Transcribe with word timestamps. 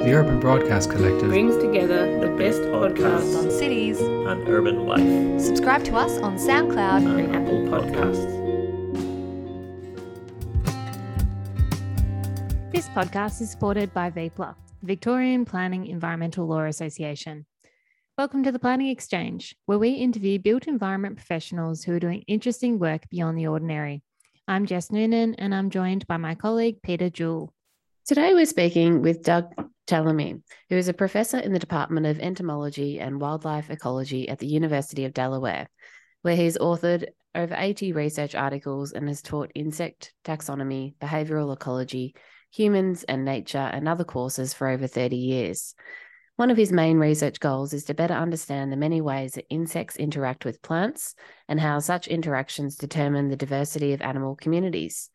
The 0.00 0.14
Urban 0.14 0.40
Broadcast 0.40 0.90
Collective 0.90 1.28
brings 1.28 1.58
together 1.58 2.18
the 2.20 2.28
best 2.28 2.62
podcasts 2.62 3.36
on 3.36 3.50
cities 3.50 4.00
and 4.00 4.48
urban 4.48 4.86
life. 4.86 5.38
Subscribe 5.38 5.84
to 5.84 5.94
us 5.94 6.16
on 6.20 6.38
SoundCloud 6.38 7.18
and 7.18 7.36
Apple 7.36 7.58
Podcasts. 7.68 8.24
This 12.72 12.88
podcast 12.88 13.42
is 13.42 13.50
supported 13.50 13.92
by 13.92 14.10
VEPLA, 14.10 14.54
Victorian 14.82 15.44
Planning 15.44 15.86
Environmental 15.86 16.46
Law 16.46 16.64
Association. 16.64 17.44
Welcome 18.16 18.42
to 18.44 18.52
the 18.52 18.58
Planning 18.58 18.88
Exchange, 18.88 19.54
where 19.66 19.78
we 19.78 19.90
interview 19.90 20.38
built 20.38 20.66
environment 20.66 21.16
professionals 21.16 21.84
who 21.84 21.92
are 21.92 22.00
doing 22.00 22.24
interesting 22.26 22.78
work 22.78 23.02
beyond 23.10 23.36
the 23.36 23.48
ordinary. 23.48 24.02
I'm 24.48 24.64
Jess 24.64 24.90
Noonan, 24.90 25.34
and 25.34 25.54
I'm 25.54 25.68
joined 25.68 26.06
by 26.06 26.16
my 26.16 26.34
colleague 26.34 26.80
Peter 26.82 27.10
Jewell. 27.10 27.52
Today, 28.06 28.32
we're 28.32 28.46
speaking 28.46 29.02
with 29.02 29.22
Doug 29.22 29.52
Tallamy, 29.90 30.40
who 30.68 30.76
is 30.76 30.86
a 30.86 30.94
professor 30.94 31.38
in 31.38 31.52
the 31.52 31.58
Department 31.58 32.06
of 32.06 32.20
Entomology 32.20 33.00
and 33.00 33.20
Wildlife 33.20 33.70
Ecology 33.70 34.28
at 34.28 34.38
the 34.38 34.46
University 34.46 35.04
of 35.04 35.12
Delaware, 35.12 35.68
where 36.22 36.36
he's 36.36 36.56
authored 36.56 37.08
over 37.34 37.56
80 37.58 37.92
research 37.92 38.36
articles 38.36 38.92
and 38.92 39.08
has 39.08 39.20
taught 39.20 39.50
insect 39.56 40.12
taxonomy, 40.24 40.94
behavioral 40.98 41.52
ecology, 41.52 42.14
humans 42.52 43.02
and 43.02 43.24
nature, 43.24 43.58
and 43.58 43.88
other 43.88 44.04
courses 44.04 44.54
for 44.54 44.68
over 44.68 44.86
30 44.86 45.16
years. 45.16 45.74
One 46.36 46.52
of 46.52 46.56
his 46.56 46.70
main 46.70 46.98
research 46.98 47.40
goals 47.40 47.72
is 47.72 47.82
to 47.86 47.94
better 47.94 48.14
understand 48.14 48.70
the 48.70 48.76
many 48.76 49.00
ways 49.00 49.32
that 49.32 49.50
insects 49.50 49.96
interact 49.96 50.44
with 50.44 50.62
plants 50.62 51.16
and 51.48 51.58
how 51.58 51.80
such 51.80 52.06
interactions 52.06 52.76
determine 52.76 53.28
the 53.28 53.36
diversity 53.36 53.92
of 53.92 54.02
animal 54.02 54.36
communities. 54.36 55.10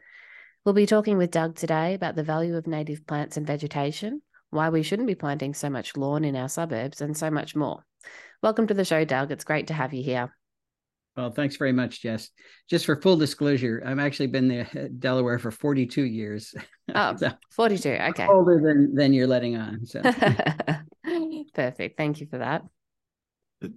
We'll 0.65 0.75
be 0.75 0.85
talking 0.85 1.17
with 1.17 1.31
Doug 1.31 1.55
today 1.55 1.93
about 1.93 2.17
the 2.17 2.23
value 2.23 2.57
of 2.57 2.67
native 2.67 3.07
plants 3.07 3.37
and 3.37 3.47
vegetation, 3.47 4.21
why 4.55 4.69
we 4.69 4.83
shouldn't 4.83 5.07
be 5.07 5.15
planting 5.15 5.53
so 5.53 5.69
much 5.69 5.95
lawn 5.95 6.23
in 6.23 6.35
our 6.35 6.49
suburbs, 6.49 7.01
and 7.01 7.15
so 7.15 7.29
much 7.29 7.55
more. 7.55 7.83
Welcome 8.41 8.67
to 8.67 8.73
the 8.73 8.85
show, 8.85 9.05
Doug. 9.05 9.31
It's 9.31 9.43
great 9.43 9.67
to 9.67 9.73
have 9.73 9.93
you 9.93 10.03
here. 10.03 10.35
Well, 11.15 11.31
thanks 11.31 11.55
very 11.55 11.71
much, 11.71 12.01
Jess. 12.01 12.29
Just 12.69 12.85
for 12.85 12.99
full 13.01 13.15
disclosure, 13.15 13.81
I've 13.85 13.99
actually 13.99 14.27
been 14.27 14.49
there 14.49 14.67
at 14.73 14.99
Delaware 14.99 15.39
for 15.39 15.51
42 15.51 16.03
years. 16.03 16.53
Oh, 16.93 17.15
so 17.17 17.31
42. 17.49 17.89
Okay. 17.89 18.27
Older 18.27 18.61
than, 18.63 18.93
than 18.93 19.11
you're 19.11 19.25
letting 19.25 19.57
on. 19.57 19.87
So. 19.87 20.03
Perfect. 21.55 21.97
Thank 21.97 22.21
you 22.21 22.27
for 22.27 22.37
that. 22.37 22.61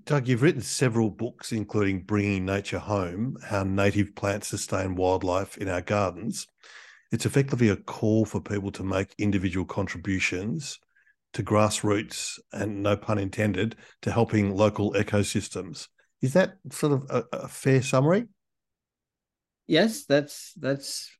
Doug, 0.05 0.29
you've 0.29 0.43
written 0.43 0.61
several 0.61 1.09
books, 1.09 1.51
including 1.51 2.03
Bringing 2.03 2.45
Nature 2.45 2.81
Home 2.81 3.39
How 3.43 3.63
Native 3.63 4.15
Plants 4.15 4.49
Sustain 4.49 4.95
Wildlife 4.95 5.57
in 5.57 5.69
Our 5.71 5.81
Gardens. 5.81 6.47
It's 7.11 7.27
effectively 7.27 7.69
a 7.71 7.77
call 7.77 8.25
for 8.25 8.41
people 8.41 8.71
to 8.73 8.83
make 8.83 9.15
individual 9.19 9.65
contributions 9.65 10.79
to 11.33 11.43
grassroots 11.43 12.39
and, 12.53 12.83
no 12.83 12.97
pun 12.97 13.19
intended, 13.19 13.77
to 14.03 14.11
helping 14.11 14.55
local 14.55 14.93
ecosystems. 14.93 15.89
Is 16.21 16.33
that 16.33 16.55
sort 16.71 16.93
of 16.93 17.07
a, 17.11 17.25
a 17.37 17.49
fair 17.49 17.83
summary? 17.83 18.27
Yes, 19.67 20.05
that's 20.07 20.53
that's 20.55 21.11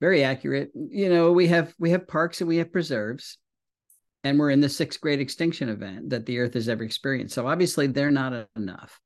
very 0.00 0.24
accurate. 0.24 0.70
You 0.74 1.08
know, 1.08 1.32
we 1.32 1.46
have 1.48 1.74
we 1.78 1.90
have 1.90 2.08
parks 2.08 2.40
and 2.40 2.48
we 2.48 2.56
have 2.56 2.72
preserves, 2.72 3.38
and 4.24 4.38
we're 4.38 4.50
in 4.50 4.60
the 4.60 4.68
sixth 4.68 5.00
great 5.00 5.20
extinction 5.20 5.68
event 5.68 6.10
that 6.10 6.26
the 6.26 6.38
Earth 6.38 6.54
has 6.54 6.68
ever 6.68 6.82
experienced. 6.82 7.34
So 7.34 7.46
obviously, 7.46 7.86
they're 7.86 8.10
not 8.10 8.48
enough. 8.56 9.00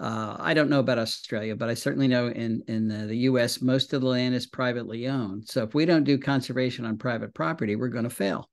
Uh, 0.00 0.36
I 0.38 0.54
don't 0.54 0.70
know 0.70 0.80
about 0.80 0.98
Australia, 0.98 1.54
but 1.54 1.68
I 1.68 1.74
certainly 1.74 2.08
know 2.08 2.26
in 2.28 2.62
in 2.66 2.88
the, 2.88 3.06
the, 3.06 3.16
U.S. 3.18 3.62
most 3.62 3.92
of 3.92 4.00
the 4.00 4.08
land 4.08 4.34
is 4.34 4.46
privately 4.46 5.06
owned. 5.06 5.48
So 5.48 5.62
if 5.62 5.74
we 5.74 5.86
don't 5.86 6.04
do 6.04 6.18
conservation 6.18 6.84
on 6.84 6.98
private 6.98 7.32
property, 7.32 7.76
we're 7.76 7.88
going 7.88 8.04
to 8.04 8.10
fail. 8.10 8.50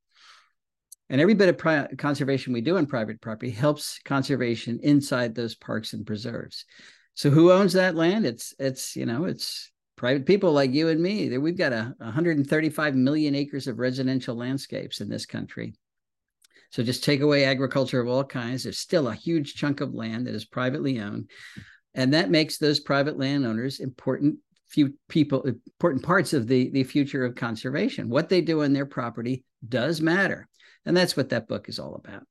And 1.09 1.19
every 1.19 1.33
bit 1.33 1.49
of 1.49 1.57
pri- 1.57 1.87
conservation 1.97 2.53
we 2.53 2.61
do 2.61 2.77
on 2.77 2.85
private 2.85 3.19
property 3.19 3.51
helps 3.51 3.99
conservation 4.05 4.79
inside 4.83 5.33
those 5.33 5.55
parks 5.55 5.93
and 5.93 6.05
preserves. 6.05 6.63
So 7.15 7.29
who 7.29 7.51
owns 7.51 7.73
that 7.73 7.95
land? 7.95 8.25
It's 8.25 8.53
it's 8.59 8.95
you 8.95 9.05
know 9.05 9.25
it's 9.25 9.71
private 9.97 10.25
people 10.25 10.53
like 10.53 10.71
you 10.71 10.89
and 10.89 11.01
me. 11.01 11.37
We've 11.37 11.57
got 11.57 11.73
a 11.73 11.93
135 11.97 12.95
million 12.95 13.35
acres 13.35 13.67
of 13.67 13.79
residential 13.79 14.35
landscapes 14.35 15.01
in 15.01 15.09
this 15.09 15.25
country. 15.25 15.73
So 16.71 16.83
just 16.83 17.03
take 17.03 17.21
away 17.21 17.45
agriculture 17.45 18.01
of 18.01 18.07
all 18.07 18.23
kinds. 18.23 18.63
There's 18.63 18.79
still 18.79 19.07
a 19.07 19.15
huge 19.15 19.55
chunk 19.55 19.81
of 19.81 19.93
land 19.93 20.27
that 20.27 20.35
is 20.35 20.45
privately 20.45 20.99
owned, 20.99 21.29
and 21.93 22.13
that 22.13 22.31
makes 22.31 22.57
those 22.57 22.79
private 22.79 23.17
landowners 23.17 23.79
important 23.79 24.37
few 24.69 24.93
people 25.09 25.41
important 25.43 26.01
parts 26.03 26.31
of 26.33 26.47
the 26.47 26.69
the 26.71 26.83
future 26.83 27.25
of 27.25 27.35
conservation. 27.35 28.09
What 28.09 28.29
they 28.29 28.41
do 28.41 28.63
on 28.63 28.73
their 28.73 28.85
property 28.85 29.43
does 29.67 30.01
matter. 30.01 30.47
And 30.85 30.97
that's 30.97 31.15
what 31.15 31.29
that 31.29 31.47
book 31.47 31.69
is 31.69 31.79
all 31.79 31.95
about. 31.95 32.23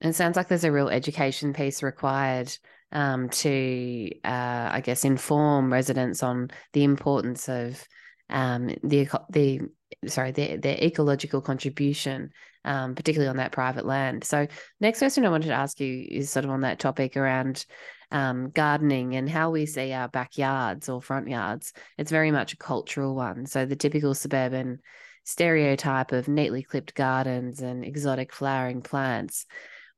It 0.00 0.14
sounds 0.14 0.36
like 0.36 0.48
there's 0.48 0.64
a 0.64 0.72
real 0.72 0.88
education 0.88 1.52
piece 1.52 1.82
required 1.82 2.54
um, 2.92 3.28
to, 3.28 4.10
uh, 4.24 4.68
I 4.72 4.80
guess, 4.82 5.04
inform 5.04 5.72
residents 5.72 6.22
on 6.22 6.50
the 6.72 6.84
importance 6.84 7.48
of 7.48 7.86
um, 8.28 8.74
the 8.82 9.08
the 9.30 9.60
sorry 10.06 10.32
their, 10.32 10.56
their 10.56 10.76
ecological 10.76 11.40
contribution, 11.40 12.30
um, 12.64 12.94
particularly 12.94 13.30
on 13.30 13.36
that 13.38 13.52
private 13.52 13.84
land. 13.84 14.24
So, 14.24 14.46
next 14.80 14.98
question 14.98 15.24
I 15.24 15.30
wanted 15.30 15.48
to 15.48 15.54
ask 15.54 15.80
you 15.80 16.06
is 16.08 16.30
sort 16.30 16.44
of 16.44 16.50
on 16.50 16.60
that 16.62 16.78
topic 16.78 17.16
around 17.16 17.64
um, 18.10 18.50
gardening 18.50 19.14
and 19.14 19.28
how 19.28 19.50
we 19.50 19.66
see 19.66 19.92
our 19.92 20.08
backyards 20.08 20.88
or 20.88 21.00
front 21.00 21.28
yards. 21.28 21.72
It's 21.96 22.10
very 22.10 22.30
much 22.30 22.52
a 22.52 22.58
cultural 22.58 23.14
one. 23.14 23.46
So, 23.46 23.66
the 23.66 23.76
typical 23.76 24.14
suburban 24.14 24.80
stereotype 25.24 26.12
of 26.12 26.28
neatly 26.28 26.62
clipped 26.62 26.94
gardens 26.94 27.60
and 27.60 27.84
exotic 27.84 28.32
flowering 28.32 28.82
plants. 28.82 29.46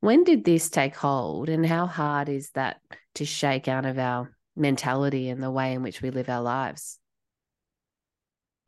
When 0.00 0.24
did 0.24 0.44
this 0.44 0.68
take 0.68 0.96
hold, 0.96 1.48
and 1.48 1.64
how 1.64 1.86
hard 1.86 2.28
is 2.28 2.50
that 2.50 2.80
to 3.14 3.24
shake 3.24 3.68
out 3.68 3.86
of 3.86 3.98
our 3.98 4.34
mentality 4.56 5.28
and 5.28 5.42
the 5.42 5.50
way 5.50 5.74
in 5.74 5.82
which 5.82 6.02
we 6.02 6.10
live 6.10 6.28
our 6.28 6.42
lives? 6.42 6.98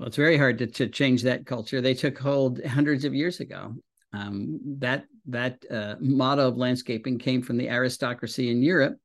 Well, 0.05 0.09
it's 0.09 0.17
very 0.19 0.37
hard 0.37 0.59
to, 0.59 0.67
to 0.67 0.87
change 0.87 1.23
that 1.23 1.47
culture. 1.47 1.81
They 1.81 1.95
took 1.95 2.19
hold 2.19 2.63
hundreds 2.63 3.07
of 3.07 3.15
years 3.15 3.41
ago. 3.41 3.75
Um, 4.13 4.61
that 4.81 5.07
that 5.29 5.65
uh, 5.71 5.95
motto 5.99 6.47
of 6.47 6.59
landscaping 6.59 7.19
came 7.19 7.41
from 7.41 7.57
the 7.57 7.71
aristocracy 7.71 8.51
in 8.51 8.63
Europe, 8.63 8.99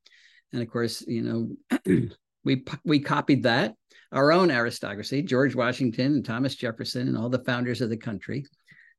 and 0.52 0.62
of 0.62 0.70
course, 0.70 1.02
you 1.08 1.22
know, 1.22 2.10
we 2.44 2.66
we 2.84 3.00
copied 3.00 3.44
that 3.44 3.76
our 4.12 4.34
own 4.34 4.52
aristocracy, 4.52 5.22
George 5.22 5.56
Washington 5.56 6.16
and 6.16 6.26
Thomas 6.26 6.54
Jefferson 6.54 7.08
and 7.08 7.18
all 7.18 7.30
the 7.30 7.46
founders 7.46 7.80
of 7.80 7.90
the 7.90 7.96
country, 7.96 8.46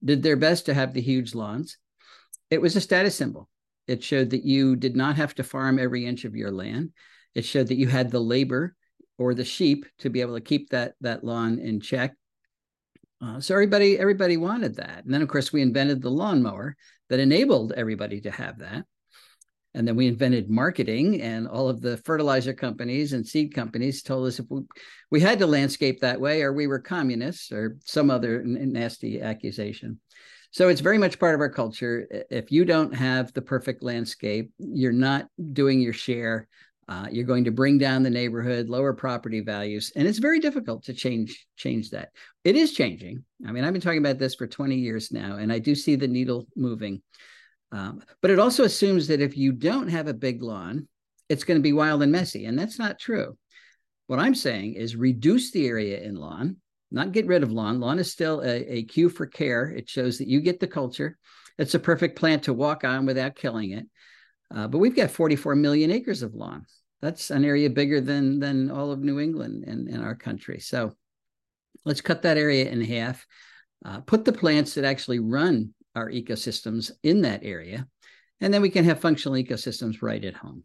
did 0.03 0.23
their 0.23 0.37
best 0.37 0.65
to 0.67 0.73
have 0.73 0.95
the 0.95 1.03
huge 1.03 1.35
lawns. 1.35 1.77
It 2.49 2.63
was 2.63 2.77
a 2.77 2.81
status 2.81 3.15
symbol. 3.15 3.51
It 3.87 4.03
showed 4.03 4.31
that 4.31 4.47
you 4.47 4.75
did 4.75 4.97
not 4.97 5.17
have 5.17 5.35
to 5.35 5.45
farm 5.45 5.79
every 5.79 6.07
inch 6.07 6.25
of 6.25 6.35
your 6.35 6.51
land. 6.51 6.93
It 7.35 7.45
showed 7.45 7.69
that 7.69 7.77
you 7.77 7.89
had 7.89 8.11
the 8.11 8.21
labor 8.21 8.75
or 9.21 9.35
the 9.35 9.45
sheep 9.45 9.85
to 9.99 10.09
be 10.11 10.23
able 10.23 10.35
to 10.35 10.41
keep 10.41 10.71
that 10.71 10.95
that 11.03 11.23
lawn 11.23 11.59
in 11.61 11.79
check. 11.79 12.17
Uh, 13.23 13.39
so 13.39 13.55
everybody 13.55 13.99
everybody 13.99 14.37
wanted 14.37 14.75
that, 14.77 15.05
and 15.05 15.13
then 15.15 15.23
of 15.23 15.29
course 15.29 15.53
we 15.53 15.63
invented 15.63 16.01
the 16.01 16.11
lawnmower 16.11 16.75
that 17.11 17.21
enabled 17.21 17.73
everybody 17.77 18.21
to 18.23 18.31
have 18.31 18.59
that. 18.59 18.85
And 19.75 19.87
then 19.87 19.95
we 19.95 20.09
invented 20.09 20.51
marketing, 20.51 21.21
and 21.23 21.47
all 21.47 21.69
of 21.69 21.81
the 21.81 21.99
fertilizer 21.99 22.53
companies 22.53 23.13
and 23.13 23.25
seed 23.25 23.55
companies 23.55 24.03
told 24.03 24.27
us 24.27 24.41
if 24.41 24.47
we, 24.49 24.63
we 25.13 25.21
had 25.21 25.39
to 25.39 25.47
landscape 25.47 26.01
that 26.01 26.21
way, 26.21 26.43
or 26.43 26.53
we 26.53 26.67
were 26.67 26.81
communists, 26.81 27.53
or 27.53 27.77
some 27.85 28.11
other 28.11 28.43
nasty 28.43 29.21
accusation. 29.21 30.01
So 30.51 30.69
it's 30.69 30.81
very 30.81 30.99
much 30.99 31.21
part 31.21 31.37
of 31.37 31.41
our 31.41 31.49
culture. 31.51 32.09
If 32.31 32.51
you 32.51 32.65
don't 32.65 32.93
have 32.93 33.33
the 33.33 33.43
perfect 33.43 33.85
landscape, 33.85 34.51
you're 34.59 34.91
not 34.93 35.29
doing 35.53 35.81
your 35.81 35.93
share. 35.93 36.49
Uh, 36.91 37.07
you're 37.09 37.25
going 37.25 37.45
to 37.45 37.53
bring 37.53 37.79
down 37.79 38.03
the 38.03 38.11
neighborhood, 38.11 38.69
lower 38.69 38.93
property 38.93 39.39
values, 39.39 39.93
and 39.95 40.09
it's 40.09 40.19
very 40.19 40.41
difficult 40.41 40.83
to 40.83 40.93
change 40.93 41.47
change 41.57 41.91
that. 41.91 42.09
It 42.43 42.57
is 42.57 42.73
changing. 42.73 43.25
I 43.47 43.53
mean, 43.53 43.63
I've 43.63 43.73
been 43.73 43.81
talking 43.81 44.05
about 44.05 44.19
this 44.19 44.35
for 44.35 44.49
20 44.49 44.75
years 44.75 45.13
now, 45.13 45.37
and 45.37 45.53
I 45.53 45.61
do 45.61 45.77
see 45.77 45.95
the 45.95 46.09
needle 46.09 46.49
moving. 46.57 47.01
Um, 47.71 48.03
but 48.21 48.33
it 48.33 48.41
also 48.41 48.65
assumes 48.65 49.07
that 49.07 49.21
if 49.21 49.37
you 49.37 49.53
don't 49.53 49.87
have 49.87 50.09
a 50.09 50.15
big 50.15 50.43
lawn, 50.43 50.89
it's 51.29 51.45
going 51.45 51.61
to 51.61 51.63
be 51.63 51.73
wild 51.73 52.03
and 52.03 52.11
messy. 52.11 52.47
And 52.47 52.59
that's 52.59 52.81
not 52.81 52.99
true. 52.99 53.39
What 54.09 54.19
I'm 54.19 54.35
saying 54.35 54.75
is 54.75 54.97
reduce 54.97 55.53
the 55.53 55.69
area 55.69 56.01
in 56.01 56.17
lawn, 56.17 56.57
not 56.91 57.13
get 57.13 57.29
rid 57.29 57.45
of 57.45 57.53
lawn. 57.53 57.79
Lawn 57.79 58.01
is 58.01 58.11
still 58.11 58.41
a, 58.41 58.79
a 58.79 58.83
cue 58.83 59.09
for 59.09 59.27
care. 59.27 59.71
It 59.71 59.89
shows 59.89 60.19
that 60.19 60.27
you 60.27 60.41
get 60.41 60.59
the 60.59 60.67
culture. 60.67 61.17
It's 61.57 61.77
a 61.77 61.79
perfect 61.79 62.19
plant 62.19 62.43
to 62.45 62.53
walk 62.53 62.83
on 62.83 63.07
without 63.07 63.37
killing 63.37 63.71
it. 63.71 63.87
Uh, 64.53 64.67
but 64.67 64.79
we've 64.79 64.97
got 64.97 65.13
44 65.13 65.55
million 65.55 65.93
acres 65.93 66.23
of 66.23 66.35
lawn. 66.35 66.67
That's 67.03 67.31
an 67.31 67.45
area 67.45 67.71
bigger 67.71 68.01
than 68.01 68.41
than 68.41 68.71
all 68.71 68.93
of 68.93 69.01
New 69.01 69.19
England 69.21 69.65
in, 69.65 69.89
in 69.89 70.03
our 70.03 70.15
country. 70.15 70.61
So 70.61 70.93
let's 71.85 72.01
cut 72.01 72.23
that 72.23 72.37
area 72.37 72.69
in 72.69 72.81
half. 72.83 73.27
Uh, 73.85 74.01
put 74.01 74.25
the 74.25 74.33
plants 74.33 74.75
that 74.75 74.85
actually 74.85 75.19
run 75.19 75.73
our 75.95 76.11
ecosystems 76.11 76.91
in 77.03 77.23
that 77.23 77.41
area. 77.43 77.87
And 78.41 78.53
then 78.53 78.63
we 78.63 78.71
can 78.71 78.85
have 78.85 79.01
functional 79.01 79.37
ecosystems 79.37 80.03
right 80.03 80.25
at 80.25 80.35
home. 80.35 80.65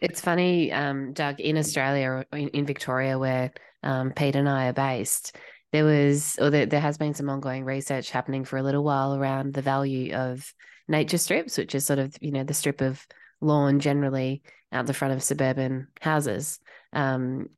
It's 0.00 0.20
funny, 0.20 0.72
um, 0.72 1.12
Doug, 1.12 1.40
in 1.40 1.58
Australia, 1.58 2.24
in, 2.32 2.48
in 2.48 2.66
Victoria, 2.66 3.18
where 3.18 3.52
um, 3.82 4.12
Pete 4.12 4.36
and 4.36 4.48
I 4.48 4.68
are 4.68 4.72
based, 4.72 5.36
there 5.72 5.84
was, 5.84 6.38
or 6.40 6.50
there, 6.50 6.66
there 6.66 6.80
has 6.80 6.96
been 6.96 7.14
some 7.14 7.28
ongoing 7.28 7.64
research 7.64 8.10
happening 8.10 8.44
for 8.44 8.56
a 8.56 8.62
little 8.62 8.82
while 8.82 9.14
around 9.14 9.52
the 9.52 9.62
value 9.62 10.14
of 10.14 10.52
nature 10.88 11.18
strips, 11.18 11.58
which 11.58 11.74
is 11.74 11.84
sort 11.84 11.98
of, 11.98 12.16
you 12.20 12.32
know, 12.32 12.44
the 12.44 12.54
strip 12.54 12.80
of 12.80 13.06
lawn 13.40 13.80
generally 13.80 14.42
out 14.72 14.86
the 14.86 14.94
front 14.94 15.14
of 15.14 15.22
suburban 15.22 15.88
houses. 16.00 16.58
Um, 16.92 17.48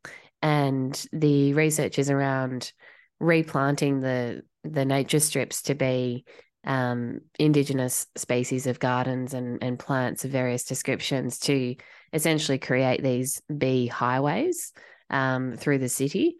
and 0.40 1.06
the 1.12 1.54
research 1.54 1.98
is 1.98 2.10
around 2.10 2.72
replanting 3.20 4.00
the 4.00 4.42
the 4.64 4.84
nature 4.84 5.20
strips 5.20 5.62
to 5.62 5.74
be 5.74 6.24
um, 6.64 7.20
indigenous 7.38 8.06
species 8.16 8.66
of 8.66 8.78
gardens 8.78 9.34
and, 9.34 9.62
and 9.62 9.78
plants 9.78 10.24
of 10.24 10.30
various 10.30 10.64
descriptions 10.64 11.40
to 11.40 11.74
essentially 12.12 12.58
create 12.58 13.02
these 13.02 13.42
bee 13.56 13.88
highways 13.88 14.72
um, 15.10 15.56
through 15.56 15.78
the 15.78 15.88
city. 15.88 16.36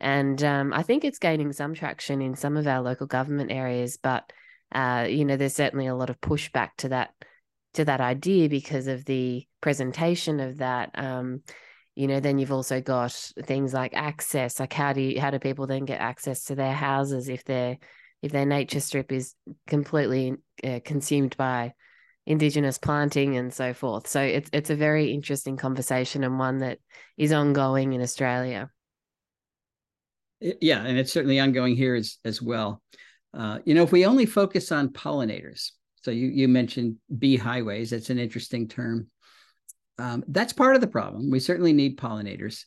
And 0.00 0.42
um, 0.42 0.72
I 0.72 0.82
think 0.82 1.04
it's 1.04 1.18
gaining 1.18 1.52
some 1.52 1.74
traction 1.74 2.22
in 2.22 2.34
some 2.34 2.56
of 2.56 2.66
our 2.66 2.80
local 2.80 3.06
government 3.06 3.50
areas, 3.50 3.98
but 4.02 4.30
uh, 4.72 5.06
you 5.08 5.24
know, 5.24 5.36
there's 5.36 5.54
certainly 5.54 5.86
a 5.86 5.94
lot 5.94 6.10
of 6.10 6.20
pushback 6.20 6.70
to 6.78 6.88
that 6.90 7.10
to 7.76 7.84
that 7.84 8.00
idea 8.00 8.48
because 8.48 8.86
of 8.86 9.04
the 9.04 9.46
presentation 9.60 10.40
of 10.40 10.58
that. 10.58 10.90
Um, 10.94 11.42
you 11.94 12.06
know, 12.06 12.20
then 12.20 12.38
you've 12.38 12.52
also 12.52 12.80
got 12.80 13.12
things 13.44 13.72
like 13.72 13.94
access. 13.94 14.60
Like, 14.60 14.72
how 14.72 14.92
do 14.92 15.00
you, 15.00 15.20
how 15.20 15.30
do 15.30 15.38
people 15.38 15.66
then 15.66 15.86
get 15.86 16.00
access 16.00 16.44
to 16.44 16.54
their 16.54 16.74
houses 16.74 17.28
if 17.28 17.44
their 17.44 17.78
if 18.22 18.32
their 18.32 18.46
nature 18.46 18.80
strip 18.80 19.12
is 19.12 19.34
completely 19.66 20.34
uh, 20.64 20.80
consumed 20.84 21.36
by 21.36 21.72
indigenous 22.26 22.76
planting 22.76 23.36
and 23.36 23.52
so 23.52 23.72
forth. 23.72 24.08
So 24.08 24.20
it's 24.20 24.50
it's 24.52 24.70
a 24.70 24.76
very 24.76 25.12
interesting 25.12 25.56
conversation 25.56 26.24
and 26.24 26.38
one 26.38 26.58
that 26.58 26.78
is 27.16 27.32
ongoing 27.32 27.92
in 27.92 28.02
Australia. 28.02 28.70
Yeah, 30.40 30.84
and 30.84 30.98
it's 30.98 31.12
certainly 31.12 31.40
ongoing 31.40 31.76
here 31.76 31.94
as 31.94 32.18
as 32.24 32.42
well. 32.42 32.82
Uh, 33.32 33.58
you 33.64 33.74
know, 33.74 33.82
if 33.82 33.92
we 33.92 34.06
only 34.06 34.26
focus 34.26 34.72
on 34.72 34.88
pollinators, 34.88 35.70
so 36.06 36.12
you 36.12 36.28
you 36.28 36.46
mentioned 36.46 36.98
bee 37.18 37.36
highways. 37.36 37.90
That's 37.90 38.10
an 38.10 38.20
interesting 38.20 38.68
term. 38.68 39.08
Um, 39.98 40.22
that's 40.28 40.52
part 40.52 40.76
of 40.76 40.80
the 40.80 40.86
problem. 40.86 41.32
We 41.32 41.40
certainly 41.40 41.72
need 41.72 41.98
pollinators, 41.98 42.62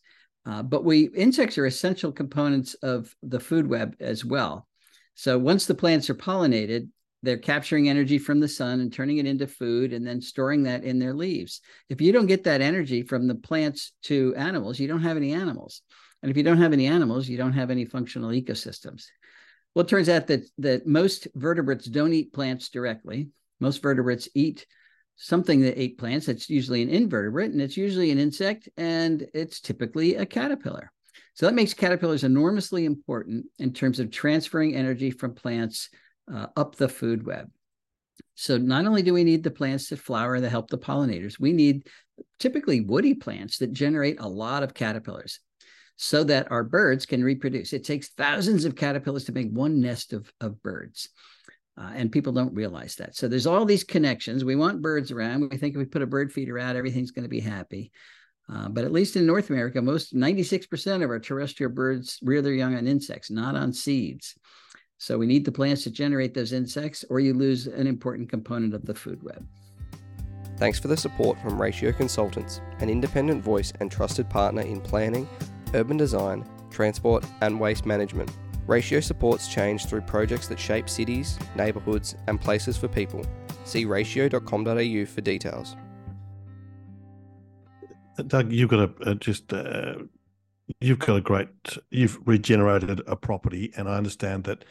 uh, 0.45 0.62
but 0.62 0.83
we 0.83 1.07
insects 1.15 1.57
are 1.57 1.65
essential 1.65 2.12
components 2.12 2.74
of 2.83 3.15
the 3.24 3.39
food 3.39 3.65
web 3.65 3.95
as 4.01 4.25
well. 4.25 4.68
So 5.13 5.39
once 5.39 5.68
the 5.68 5.74
plants 5.74 6.09
are 6.09 6.15
pollinated, 6.15 6.89
they're 7.24 7.38
capturing 7.38 7.88
energy 7.88 8.18
from 8.18 8.41
the 8.41 8.47
sun 8.50 8.81
and 8.81 8.91
turning 8.91 9.19
it 9.19 9.25
into 9.25 9.47
food 9.47 9.94
and 9.94 10.06
then 10.06 10.19
storing 10.19 10.63
that 10.63 10.83
in 10.83 11.00
their 11.00 11.13
leaves. 11.13 11.62
If 11.88 12.01
you 12.01 12.12
don't 12.12 12.25
get 12.25 12.44
that 12.44 12.59
energy 12.59 13.03
from 13.03 13.25
the 13.25 13.35
plants 13.35 13.94
to 14.03 14.35
animals, 14.35 14.81
you 14.81 14.89
don't 14.89 15.03
have 15.03 15.15
any 15.15 15.31
animals. 15.31 15.81
And 16.21 16.30
if 16.30 16.35
you 16.35 16.44
don't 16.44 16.57
have 16.57 16.74
any 16.74 16.88
animals, 16.88 17.30
you 17.30 17.38
don't 17.38 17.53
have 17.53 17.71
any 17.71 17.85
functional 17.85 18.31
ecosystems. 18.31 19.06
Well, 19.74 19.86
it 19.86 19.89
turns 19.89 20.10
out 20.10 20.27
that 20.27 20.50
that 20.57 20.88
most 20.88 21.27
vertebrates 21.36 21.86
don't 21.86 22.13
eat 22.13 22.33
plants 22.33 22.69
directly. 22.69 23.30
Most 23.60 23.81
vertebrates 23.81 24.27
eat 24.33 24.66
something 25.16 25.62
that 25.62 25.80
ate 25.80 25.98
plants. 25.98 26.27
It's 26.27 26.50
usually 26.50 26.81
an 26.81 26.89
invertebrate, 26.89 27.51
and 27.51 27.62
it's 27.62 27.77
usually 27.77 28.12
an 28.12 28.19
insect, 28.19 28.69
and 28.77 29.27
it's 29.33 29.60
typically 29.60 30.16
a 30.16 30.25
caterpillar. 30.25 30.92
So 31.33 31.45
that 31.45 31.56
makes 31.56 31.74
caterpillars 31.74 32.24
enormously 32.24 32.86
important 32.86 33.45
in 33.60 33.74
terms 33.74 34.00
of 34.00 34.12
transferring 34.12 34.75
energy 34.75 35.12
from 35.12 35.36
plants 35.36 35.89
uh, 36.33 36.48
up 36.56 36.75
the 36.75 36.89
food 36.89 37.25
web. 37.25 37.50
So 38.36 38.57
not 38.57 38.86
only 38.86 39.01
do 39.01 39.13
we 39.13 39.24
need 39.24 39.44
the 39.44 39.51
plants 39.51 39.89
that 39.89 40.00
flower 40.00 40.39
that 40.39 40.50
help 40.50 40.69
the 40.69 40.77
pollinators, 40.77 41.39
we 41.39 41.54
need 41.54 41.88
typically 42.39 42.81
woody 42.81 43.13
plants 43.13 43.57
that 43.60 43.74
generate 43.74 44.19
a 44.19 44.27
lot 44.27 44.63
of 44.63 44.74
caterpillars 44.74 45.39
so 46.01 46.24
that 46.24 46.50
our 46.50 46.63
birds 46.63 47.06
can 47.06 47.22
reproduce. 47.22 47.74
It 47.74 47.84
takes 47.84 48.07
thousands 48.07 48.63
of 48.63 48.78
caterpillars 48.78 49.25
to 49.25 49.34
make 49.34 49.51
one 49.51 49.81
nest 49.81 50.13
of, 50.13 50.31
of 50.40 50.63
birds. 50.63 51.10
Uh, 51.78 51.92
and 51.94 52.10
people 52.10 52.31
don't 52.31 52.56
realize 52.56 52.96
that. 52.96 53.18
So 53.18 53.28
there's 53.28 53.46
all 53.46 53.66
these 53.66 53.84
connections. 53.84 54.46
We 54.46 54.56
want 54.56 54.81
birds 54.81 55.12
around. 55.12 55.42
We 55.42 55.57
think 55.57 55.75
if 55.75 55.78
we 55.78 55.84
put 55.84 56.01
a 56.01 56.07
bird 56.07 56.31
feeder 56.31 56.57
out, 56.57 56.78
everything's 56.78 57.12
going 57.12 57.24
to 57.24 57.30
be 57.30 57.42
happy. 57.42 57.92
Uh, 58.50 58.69
but 58.69 58.86
at 58.86 58.94
least 58.94 59.18
in 59.18 59.25
North 59.25 59.50
America, 59.50 59.81
most 59.81 60.16
96% 60.16 61.04
of 61.04 61.10
our 61.10 61.19
terrestrial 61.19 61.74
birds 61.74 62.18
rear 62.24 62.42
their 62.42 62.54
young 62.54 62.78
on 62.78 62.88
insects, 62.88 63.30
not 63.30 63.56
on 63.56 63.74
seeds. 63.74 64.36
So 65.00 65.18
we 65.18 65.25
need 65.25 65.44
the 65.44 65.52
plants 65.52 65.84
to 65.84 65.92
generate 65.92 66.34
those 66.34 66.54
insects, 66.54 67.04
or 67.10 67.19
you 67.19 67.34
lose 67.34 67.68
an 67.68 67.88
important 67.88 68.30
component 68.30 68.74
of 68.74 68.86
the 68.86 68.95
food 68.95 69.22
web. 69.22 69.45
Thanks 70.56 70.80
for 70.80 70.88
the 70.88 70.98
support 70.98 71.38
from 71.42 71.62
Ratio 71.62 71.92
Consultants, 71.92 72.62
an 72.80 72.90
independent 72.90 73.44
voice 73.44 73.74
and 73.81 73.92
trusted 73.92 74.30
partner 74.30 74.62
in 74.62 74.80
planning, 74.80 75.28
urban 75.74 75.98
design, 75.98 76.45
transport, 76.69 77.25
and 77.42 77.60
waste 77.60 77.86
management. 77.86 78.31
Ratio 78.68 79.00
supports 79.00 79.48
change 79.48 79.86
through 79.86 80.01
projects 80.01 80.48
that 80.48 80.60
shape 80.60 80.89
cities, 80.89 81.39
neighbourhoods, 81.56 82.16
and 82.27 82.39
places 82.39 82.77
for 82.77 82.88
people. 82.88 83.25
See 83.66 83.86
ratio.com.au 83.86 85.06
for 85.06 85.21
details. 85.21 85.75
Doug, 88.27 88.51
you've 88.51 88.69
got 88.69 88.89
a, 88.89 89.12
a 89.12 89.16
just 89.16 89.51
uh, 89.54 89.95
you've 90.80 91.00
got 91.00 91.16
a 91.16 91.21
great 91.21 91.50
you've 91.89 92.19
regenerated 92.25 93.01
a 93.07 93.16
property 93.16 93.71
and 93.75 93.89
i 93.89 93.95
understand 93.95 94.44
that 94.44 94.63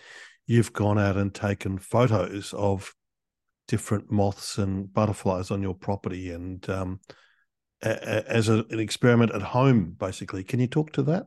you've 0.46 0.72
gone 0.72 0.98
out 0.98 1.16
and 1.16 1.34
taken 1.34 1.78
photos 1.78 2.54
of 2.54 2.94
different 3.66 4.10
moths 4.10 4.58
and 4.58 4.92
butterflies 4.92 5.50
on 5.50 5.62
your 5.62 5.74
property 5.74 6.30
and 6.30 6.68
um, 6.70 7.00
as 7.82 8.48
a, 8.48 8.64
an 8.70 8.78
experiment 8.78 9.32
at 9.34 9.42
home 9.42 9.94
basically. 9.98 10.44
Can 10.44 10.60
you 10.60 10.66
talk 10.66 10.92
to 10.92 11.02
that? 11.04 11.26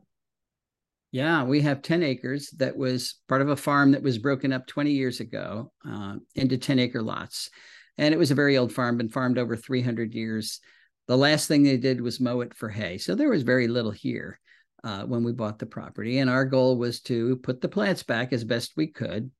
Yeah 1.10 1.44
we 1.44 1.60
have 1.60 1.82
10 1.82 2.02
acres 2.02 2.50
that 2.58 2.76
was 2.76 3.16
part 3.28 3.42
of 3.42 3.48
a 3.48 3.56
farm 3.56 3.92
that 3.92 4.02
was 4.02 4.18
broken 4.18 4.52
up 4.52 4.66
20 4.66 4.90
years 4.90 5.20
ago 5.20 5.72
uh, 5.88 6.16
into 6.34 6.58
10 6.58 6.78
acre 6.78 7.02
lots. 7.02 7.50
And 7.98 8.14
it 8.14 8.18
was 8.18 8.30
a 8.30 8.36
very 8.36 8.56
old 8.56 8.72
farm 8.72 8.96
been 8.96 9.08
farmed 9.08 9.38
over 9.38 9.56
300 9.56 10.14
years. 10.14 10.60
The 11.08 11.16
last 11.16 11.48
thing 11.48 11.62
they 11.62 11.76
did 11.76 12.00
was 12.00 12.20
mow 12.20 12.40
it 12.40 12.54
for 12.54 12.68
hay. 12.68 12.98
So 12.98 13.14
there 13.14 13.28
was 13.28 13.42
very 13.42 13.68
little 13.68 13.90
here 13.90 14.40
uh, 14.84 15.04
when 15.04 15.24
we 15.24 15.32
bought 15.32 15.58
the 15.58 15.66
property. 15.66 16.18
And 16.18 16.30
our 16.30 16.44
goal 16.44 16.76
was 16.76 17.00
to 17.02 17.36
put 17.36 17.60
the 17.60 17.68
plants 17.68 18.02
back 18.02 18.32
as 18.32 18.44
best 18.44 18.72
we 18.76 18.88
could. 18.88 19.30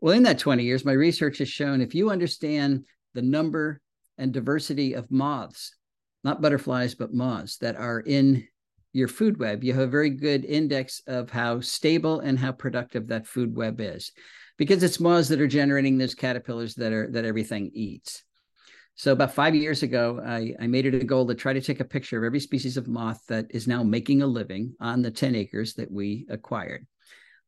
Well, 0.00 0.14
in 0.14 0.24
that 0.24 0.38
20 0.38 0.64
years, 0.64 0.84
my 0.84 0.92
research 0.92 1.38
has 1.38 1.48
shown 1.48 1.80
if 1.80 1.94
you 1.94 2.10
understand 2.10 2.86
the 3.14 3.22
number 3.22 3.80
and 4.18 4.32
diversity 4.32 4.94
of 4.94 5.10
moths, 5.10 5.74
not 6.24 6.40
butterflies, 6.40 6.94
but 6.94 7.14
moths 7.14 7.58
that 7.58 7.76
are 7.76 8.00
in 8.00 8.46
your 8.92 9.08
food 9.08 9.38
web, 9.38 9.64
you 9.64 9.72
have 9.72 9.82
a 9.82 9.86
very 9.86 10.10
good 10.10 10.44
index 10.44 11.02
of 11.06 11.30
how 11.30 11.60
stable 11.60 12.20
and 12.20 12.38
how 12.38 12.52
productive 12.52 13.08
that 13.08 13.26
food 13.26 13.56
web 13.56 13.80
is 13.80 14.12
because 14.58 14.82
it's 14.82 15.00
moths 15.00 15.28
that 15.28 15.40
are 15.40 15.46
generating 15.46 15.98
those 15.98 16.14
caterpillars 16.14 16.74
that 16.74 16.92
are 16.92 17.10
that 17.10 17.24
everything 17.24 17.70
eats. 17.74 18.22
So 18.94 19.12
about 19.12 19.32
five 19.32 19.54
years 19.54 19.82
ago, 19.82 20.20
I, 20.24 20.52
I, 20.60 20.66
made 20.66 20.84
it 20.84 20.94
a 20.94 21.04
goal 21.04 21.26
to 21.26 21.34
try 21.34 21.54
to 21.54 21.62
take 21.62 21.80
a 21.80 21.84
picture 21.84 22.18
of 22.18 22.24
every 22.24 22.40
species 22.40 22.76
of 22.76 22.88
moth 22.88 23.22
that 23.28 23.46
is 23.50 23.66
now 23.66 23.82
making 23.82 24.20
a 24.20 24.26
living 24.26 24.74
on 24.80 25.00
the 25.00 25.10
10 25.10 25.34
acres 25.34 25.74
that 25.74 25.90
we 25.90 26.26
acquired. 26.28 26.86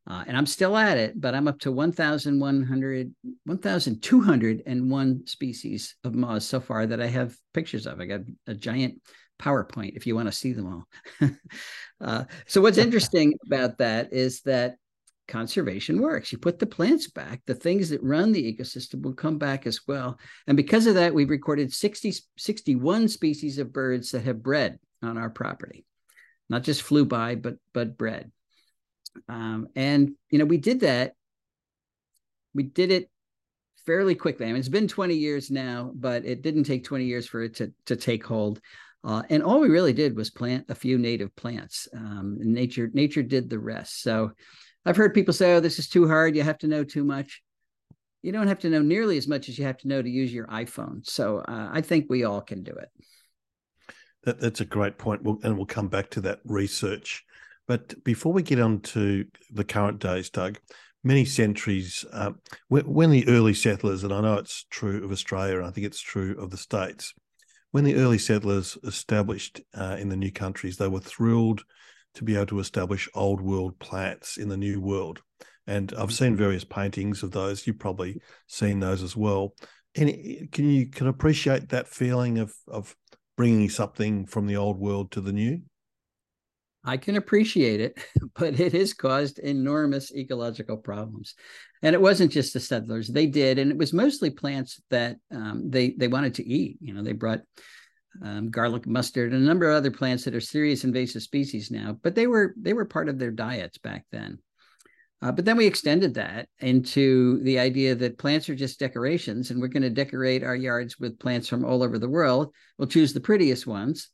Uh, 0.06 0.22
and 0.26 0.36
I'm 0.36 0.46
still 0.46 0.76
at 0.76 0.98
it, 0.98 1.18
but 1.18 1.34
I'm 1.34 1.48
up 1.48 1.58
to 1.60 1.72
1,100, 1.72 3.14
1,201 3.44 5.26
species 5.26 5.96
of 6.04 6.14
moths 6.14 6.44
so 6.44 6.60
far 6.60 6.86
that 6.86 7.00
I 7.00 7.06
have 7.06 7.34
pictures 7.54 7.86
of. 7.86 8.00
I 8.00 8.04
got 8.04 8.20
a 8.46 8.54
giant 8.54 9.00
PowerPoint 9.40 9.96
if 9.96 10.06
you 10.06 10.14
want 10.14 10.28
to 10.28 10.32
see 10.32 10.52
them 10.52 10.84
all. 11.20 11.30
uh, 12.00 12.24
so 12.46 12.60
what's 12.60 12.78
interesting 12.86 13.34
about 13.46 13.78
that 13.78 14.12
is 14.12 14.42
that 14.42 14.76
conservation 15.26 16.00
works. 16.00 16.32
You 16.32 16.38
put 16.38 16.58
the 16.58 16.66
plants 16.66 17.08
back, 17.08 17.40
the 17.46 17.54
things 17.54 17.88
that 17.88 18.02
run 18.02 18.32
the 18.32 18.56
ecosystem 18.56 19.02
will 19.02 19.14
come 19.14 19.38
back 19.38 19.66
as 19.66 19.80
well. 19.86 20.18
And 20.46 20.56
because 20.56 20.86
of 20.86 20.96
that, 20.96 21.14
we've 21.14 21.30
recorded 21.30 21.72
60, 21.72 22.12
61 22.36 23.08
species 23.08 23.58
of 23.58 23.72
birds 23.72 24.10
that 24.10 24.24
have 24.24 24.42
bred 24.42 24.78
on 25.02 25.16
our 25.16 25.30
property, 25.30 25.86
not 26.48 26.62
just 26.62 26.82
flew 26.82 27.06
by, 27.06 27.36
but, 27.36 27.54
but 27.72 27.96
bred. 27.96 28.30
Um, 29.28 29.68
and, 29.76 30.12
you 30.30 30.38
know, 30.38 30.44
we 30.44 30.56
did 30.56 30.80
that. 30.80 31.14
We 32.54 32.64
did 32.64 32.90
it 32.90 33.10
fairly 33.86 34.14
quickly. 34.14 34.46
I 34.46 34.48
mean, 34.50 34.58
it's 34.58 34.68
been 34.68 34.88
20 34.88 35.14
years 35.14 35.50
now, 35.50 35.92
but 35.94 36.24
it 36.24 36.42
didn't 36.42 36.64
take 36.64 36.84
20 36.84 37.04
years 37.04 37.26
for 37.26 37.42
it 37.42 37.56
to, 37.56 37.72
to 37.86 37.96
take 37.96 38.24
hold. 38.24 38.60
Uh, 39.02 39.22
and 39.28 39.42
all 39.42 39.60
we 39.60 39.68
really 39.68 39.92
did 39.92 40.16
was 40.16 40.30
plant 40.30 40.64
a 40.70 40.74
few 40.74 40.96
native 40.96 41.34
plants. 41.36 41.86
Um, 41.94 42.38
nature, 42.40 42.90
nature 42.94 43.22
did 43.22 43.50
the 43.50 43.58
rest. 43.58 44.02
So 44.02 44.32
I've 44.86 44.96
heard 44.96 45.14
people 45.14 45.34
say, 45.34 45.54
oh, 45.54 45.60
this 45.60 45.78
is 45.78 45.88
too 45.88 46.08
hard. 46.08 46.34
You 46.34 46.42
have 46.42 46.58
to 46.58 46.66
know 46.66 46.84
too 46.84 47.04
much. 47.04 47.42
You 48.22 48.32
don't 48.32 48.48
have 48.48 48.60
to 48.60 48.70
know 48.70 48.80
nearly 48.80 49.18
as 49.18 49.28
much 49.28 49.50
as 49.50 49.58
you 49.58 49.66
have 49.66 49.76
to 49.78 49.88
know 49.88 50.00
to 50.00 50.08
use 50.08 50.32
your 50.32 50.46
iPhone. 50.46 51.06
So 51.06 51.38
uh, 51.40 51.68
I 51.70 51.82
think 51.82 52.06
we 52.08 52.24
all 52.24 52.40
can 52.40 52.62
do 52.62 52.72
it. 52.72 52.88
That, 54.22 54.40
that's 54.40 54.62
a 54.62 54.64
great 54.64 54.96
point. 54.96 55.22
We'll, 55.22 55.38
and 55.42 55.56
we'll 55.58 55.66
come 55.66 55.88
back 55.88 56.08
to 56.10 56.22
that 56.22 56.40
research. 56.44 57.24
But 57.66 58.02
before 58.04 58.32
we 58.32 58.42
get 58.42 58.60
on 58.60 58.80
to 58.80 59.24
the 59.50 59.64
current 59.64 59.98
days, 59.98 60.30
Doug, 60.30 60.58
many 61.02 61.24
centuries, 61.24 62.04
uh, 62.12 62.32
when 62.68 63.10
the 63.10 63.26
early 63.28 63.54
settlers, 63.54 64.04
and 64.04 64.12
I 64.12 64.20
know 64.20 64.34
it's 64.34 64.66
true 64.70 65.04
of 65.04 65.12
Australia, 65.12 65.58
and 65.58 65.66
I 65.66 65.70
think 65.70 65.86
it's 65.86 66.00
true 66.00 66.36
of 66.38 66.50
the 66.50 66.56
States, 66.56 67.14
when 67.70 67.84
the 67.84 67.96
early 67.96 68.18
settlers 68.18 68.78
established 68.84 69.60
uh, 69.74 69.96
in 69.98 70.08
the 70.08 70.16
new 70.16 70.30
countries, 70.30 70.76
they 70.76 70.88
were 70.88 71.00
thrilled 71.00 71.64
to 72.14 72.24
be 72.24 72.36
able 72.36 72.46
to 72.46 72.60
establish 72.60 73.08
old 73.14 73.40
world 73.40 73.78
plants 73.80 74.36
in 74.36 74.48
the 74.48 74.56
new 74.56 74.80
world. 74.80 75.20
And 75.66 75.92
I've 75.98 76.12
seen 76.12 76.36
various 76.36 76.64
paintings 76.64 77.22
of 77.22 77.32
those. 77.32 77.66
You've 77.66 77.78
probably 77.78 78.20
seen 78.46 78.80
those 78.80 79.02
as 79.02 79.16
well. 79.16 79.54
And 79.96 80.08
can 80.52 80.70
you 80.70 80.86
can 80.86 81.06
appreciate 81.06 81.70
that 81.70 81.88
feeling 81.88 82.38
of 82.38 82.54
of 82.68 82.94
bringing 83.36 83.68
something 83.68 84.26
from 84.26 84.46
the 84.46 84.56
old 84.56 84.78
world 84.78 85.10
to 85.12 85.20
the 85.20 85.32
new? 85.32 85.62
I 86.84 86.96
can 86.96 87.16
appreciate 87.16 87.80
it, 87.80 87.98
but 88.34 88.60
it 88.60 88.72
has 88.72 88.92
caused 88.92 89.38
enormous 89.38 90.12
ecological 90.12 90.76
problems. 90.76 91.34
And 91.82 91.94
it 91.94 92.00
wasn't 92.00 92.32
just 92.32 92.52
the 92.52 92.60
settlers; 92.60 93.08
they 93.08 93.26
did, 93.26 93.58
and 93.58 93.70
it 93.70 93.78
was 93.78 93.92
mostly 93.92 94.30
plants 94.30 94.80
that 94.90 95.16
um, 95.30 95.70
they 95.70 95.90
they 95.90 96.08
wanted 96.08 96.34
to 96.34 96.46
eat. 96.46 96.78
You 96.80 96.94
know, 96.94 97.02
they 97.02 97.12
brought 97.12 97.40
um, 98.22 98.50
garlic 98.50 98.86
mustard 98.86 99.32
and 99.32 99.42
a 99.42 99.46
number 99.46 99.68
of 99.68 99.76
other 99.76 99.90
plants 99.90 100.24
that 100.24 100.34
are 100.34 100.40
serious 100.40 100.84
invasive 100.84 101.22
species 101.22 101.70
now, 101.70 101.98
but 102.02 102.14
they 102.14 102.26
were 102.26 102.54
they 102.56 102.72
were 102.72 102.84
part 102.84 103.08
of 103.08 103.18
their 103.18 103.30
diets 103.30 103.78
back 103.78 104.04
then. 104.12 104.38
Uh, 105.22 105.32
but 105.32 105.46
then 105.46 105.56
we 105.56 105.66
extended 105.66 106.14
that 106.14 106.48
into 106.58 107.42
the 107.44 107.58
idea 107.58 107.94
that 107.94 108.18
plants 108.18 108.48
are 108.48 108.54
just 108.54 108.78
decorations, 108.78 109.50
and 109.50 109.60
we're 109.60 109.68
going 109.68 109.82
to 109.82 109.90
decorate 109.90 110.44
our 110.44 110.56
yards 110.56 110.98
with 111.00 111.18
plants 111.18 111.48
from 111.48 111.64
all 111.64 111.82
over 111.82 111.98
the 111.98 112.08
world. 112.08 112.52
We'll 112.76 112.88
choose 112.88 113.14
the 113.14 113.20
prettiest 113.20 113.66
ones, 113.66 114.10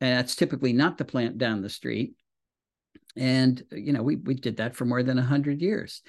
and 0.00 0.18
that's 0.18 0.36
typically 0.36 0.72
not 0.72 0.98
the 0.98 1.04
plant 1.04 1.38
down 1.38 1.62
the 1.62 1.68
street. 1.68 2.14
And 3.16 3.62
you 3.72 3.92
know, 3.92 4.02
we 4.02 4.16
we 4.16 4.34
did 4.34 4.58
that 4.58 4.76
for 4.76 4.84
more 4.84 5.02
than 5.02 5.18
hundred 5.18 5.60
years. 5.60 6.02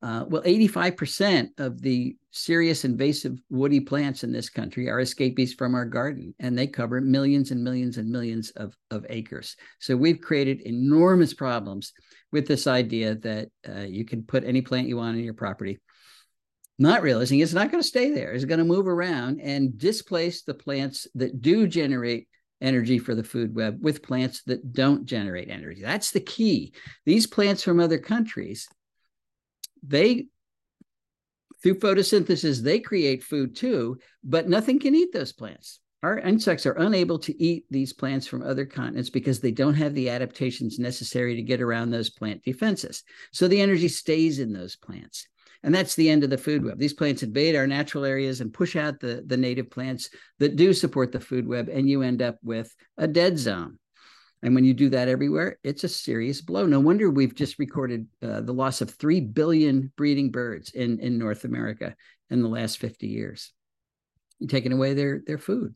Uh, 0.00 0.24
well, 0.28 0.42
85% 0.42 1.58
of 1.58 1.82
the 1.82 2.16
serious 2.30 2.84
invasive 2.84 3.36
woody 3.50 3.80
plants 3.80 4.22
in 4.22 4.30
this 4.30 4.48
country 4.48 4.88
are 4.88 5.00
escapees 5.00 5.54
from 5.54 5.74
our 5.74 5.84
garden, 5.84 6.34
and 6.38 6.56
they 6.56 6.68
cover 6.68 7.00
millions 7.00 7.50
and 7.50 7.64
millions 7.64 7.96
and 7.96 8.08
millions 8.08 8.50
of, 8.50 8.76
of 8.92 9.04
acres. 9.08 9.56
So 9.80 9.96
we've 9.96 10.20
created 10.20 10.60
enormous 10.60 11.34
problems 11.34 11.92
with 12.30 12.46
this 12.46 12.68
idea 12.68 13.16
that 13.16 13.48
uh, 13.68 13.80
you 13.80 14.04
can 14.04 14.22
put 14.22 14.44
any 14.44 14.60
plant 14.62 14.86
you 14.86 14.98
want 14.98 15.16
on 15.16 15.24
your 15.24 15.34
property, 15.34 15.78
not 16.78 17.02
realizing 17.02 17.40
it's 17.40 17.52
not 17.52 17.72
going 17.72 17.82
to 17.82 17.88
stay 17.88 18.12
there. 18.12 18.30
It's 18.30 18.44
going 18.44 18.58
to 18.58 18.64
move 18.64 18.86
around 18.86 19.40
and 19.40 19.76
displace 19.76 20.42
the 20.42 20.54
plants 20.54 21.08
that 21.16 21.42
do 21.42 21.66
generate 21.66 22.28
energy 22.60 22.98
for 22.98 23.14
the 23.14 23.24
food 23.24 23.54
web 23.54 23.78
with 23.80 24.02
plants 24.02 24.42
that 24.44 24.72
don't 24.72 25.04
generate 25.04 25.50
energy. 25.50 25.82
That's 25.82 26.10
the 26.10 26.20
key. 26.20 26.72
These 27.06 27.26
plants 27.26 27.62
from 27.62 27.80
other 27.80 27.98
countries 27.98 28.68
they 29.86 30.26
through 31.62 31.78
photosynthesis 31.78 32.62
they 32.62 32.80
create 32.80 33.22
food 33.22 33.56
too 33.56 33.98
but 34.24 34.48
nothing 34.48 34.78
can 34.78 34.94
eat 34.94 35.12
those 35.12 35.32
plants 35.32 35.80
our 36.02 36.18
insects 36.20 36.64
are 36.64 36.78
unable 36.78 37.18
to 37.18 37.42
eat 37.42 37.64
these 37.70 37.92
plants 37.92 38.26
from 38.26 38.42
other 38.42 38.64
continents 38.64 39.10
because 39.10 39.40
they 39.40 39.50
don't 39.50 39.74
have 39.74 39.94
the 39.94 40.08
adaptations 40.08 40.78
necessary 40.78 41.34
to 41.34 41.42
get 41.42 41.60
around 41.60 41.90
those 41.90 42.10
plant 42.10 42.42
defenses 42.44 43.02
so 43.32 43.48
the 43.48 43.60
energy 43.60 43.88
stays 43.88 44.38
in 44.38 44.52
those 44.52 44.76
plants 44.76 45.26
and 45.62 45.74
that's 45.74 45.94
the 45.94 46.08
end 46.08 46.24
of 46.24 46.30
the 46.30 46.38
food 46.38 46.64
web 46.64 46.78
these 46.78 46.92
plants 46.92 47.22
invade 47.22 47.56
our 47.56 47.66
natural 47.66 48.04
areas 48.04 48.40
and 48.40 48.52
push 48.52 48.76
out 48.76 49.00
the, 49.00 49.22
the 49.26 49.36
native 49.36 49.70
plants 49.70 50.10
that 50.38 50.56
do 50.56 50.72
support 50.72 51.12
the 51.12 51.20
food 51.20 51.46
web 51.46 51.68
and 51.68 51.88
you 51.88 52.02
end 52.02 52.22
up 52.22 52.36
with 52.42 52.74
a 52.96 53.06
dead 53.06 53.38
zone 53.38 53.78
and 54.42 54.54
when 54.54 54.64
you 54.64 54.72
do 54.72 54.88
that 54.90 55.08
everywhere, 55.08 55.58
it's 55.64 55.84
a 55.84 55.88
serious 55.88 56.40
blow. 56.40 56.64
No 56.64 56.78
wonder 56.78 57.10
we've 57.10 57.34
just 57.34 57.58
recorded 57.58 58.06
uh, 58.22 58.40
the 58.40 58.52
loss 58.52 58.80
of 58.80 58.90
3 58.90 59.20
billion 59.20 59.92
breeding 59.96 60.30
birds 60.30 60.70
in, 60.70 61.00
in 61.00 61.18
North 61.18 61.44
America 61.44 61.96
in 62.30 62.42
the 62.42 62.48
last 62.48 62.78
50 62.78 63.08
years. 63.08 63.52
You're 64.38 64.48
taking 64.48 64.72
away 64.72 64.94
their, 64.94 65.22
their 65.26 65.38
food. 65.38 65.74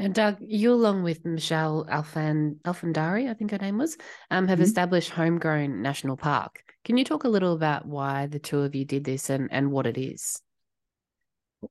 And 0.00 0.14
Doug, 0.14 0.38
you 0.40 0.72
along 0.72 1.02
with 1.02 1.26
Michelle 1.26 1.84
Alfan 1.84 2.56
Alfandari, 2.62 3.28
I 3.28 3.34
think 3.34 3.50
her 3.50 3.58
name 3.58 3.76
was, 3.76 3.98
um, 4.30 4.48
have 4.48 4.56
mm-hmm. 4.56 4.64
established 4.64 5.10
Homegrown 5.10 5.82
National 5.82 6.16
Park. 6.16 6.64
Can 6.86 6.96
you 6.96 7.04
talk 7.04 7.24
a 7.24 7.28
little 7.28 7.52
about 7.52 7.84
why 7.84 8.26
the 8.26 8.38
two 8.38 8.60
of 8.60 8.74
you 8.74 8.86
did 8.86 9.04
this 9.04 9.28
and, 9.28 9.50
and 9.52 9.70
what 9.70 9.86
it 9.86 9.98
is? 9.98 10.40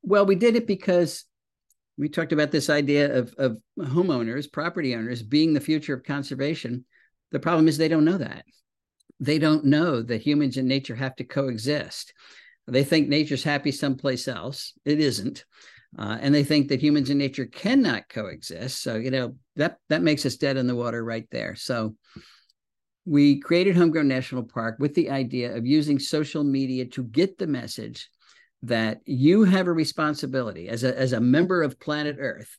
Well, 0.04 0.28
we 0.28 0.36
did 0.36 0.56
it 0.56 0.68
because 0.68 1.26
we 1.98 2.08
talked 2.08 2.32
about 2.32 2.52
this 2.52 2.70
idea 2.70 3.18
of, 3.18 3.34
of 3.40 3.58
homeowners, 3.80 4.52
property 4.52 4.96
owners 4.96 5.24
being 5.24 5.56
the 5.56 5.60
future 5.60 5.96
of 5.96 6.04
conservation. 6.04 6.86
The 7.32 7.40
problem 7.40 7.68
is 7.68 7.80
they 7.80 7.88
don't 7.88 8.06
know 8.06 8.20
that. 8.20 8.46
They 9.20 9.40
don't 9.40 9.66
know 9.66 10.04
that 10.04 10.22
humans 10.22 10.56
and 10.58 10.68
nature 10.68 10.96
have 10.96 11.16
to 11.16 11.24
coexist. 11.24 12.14
They 12.68 12.84
think 12.84 13.10
nature's 13.10 13.44
happy 13.44 13.72
someplace 13.72 14.28
else. 14.28 14.74
It 14.86 15.00
isn't. 15.00 15.46
Uh, 15.98 16.18
and 16.22 16.36
they 16.36 16.44
think 16.44 16.68
that 16.68 16.82
humans 16.82 17.10
and 17.10 17.18
nature 17.18 17.46
cannot 17.46 18.08
coexist. 18.10 18.82
So, 18.82 18.96
you 18.96 19.10
know, 19.10 19.36
that, 19.56 19.78
that 19.90 20.04
makes 20.04 20.26
us 20.26 20.36
dead 20.36 20.56
in 20.56 20.68
the 20.68 20.76
water 20.76 21.04
right 21.04 21.28
there. 21.32 21.56
So, 21.56 21.96
we 23.06 23.40
created 23.40 23.76
Homegrown 23.76 24.08
National 24.08 24.44
Park 24.44 24.76
with 24.78 24.94
the 24.94 25.10
idea 25.10 25.56
of 25.56 25.66
using 25.66 25.98
social 25.98 26.44
media 26.44 26.86
to 26.86 27.04
get 27.04 27.40
the 27.40 27.48
message 27.48 28.08
that 28.62 29.00
you 29.06 29.44
have 29.46 29.68
a 29.68 29.74
responsibility 29.74 30.70
as 30.70 30.84
a, 30.84 30.96
as 30.98 31.14
a 31.14 31.20
member 31.20 31.64
of 31.64 31.80
planet 31.80 32.18
Earth. 32.20 32.56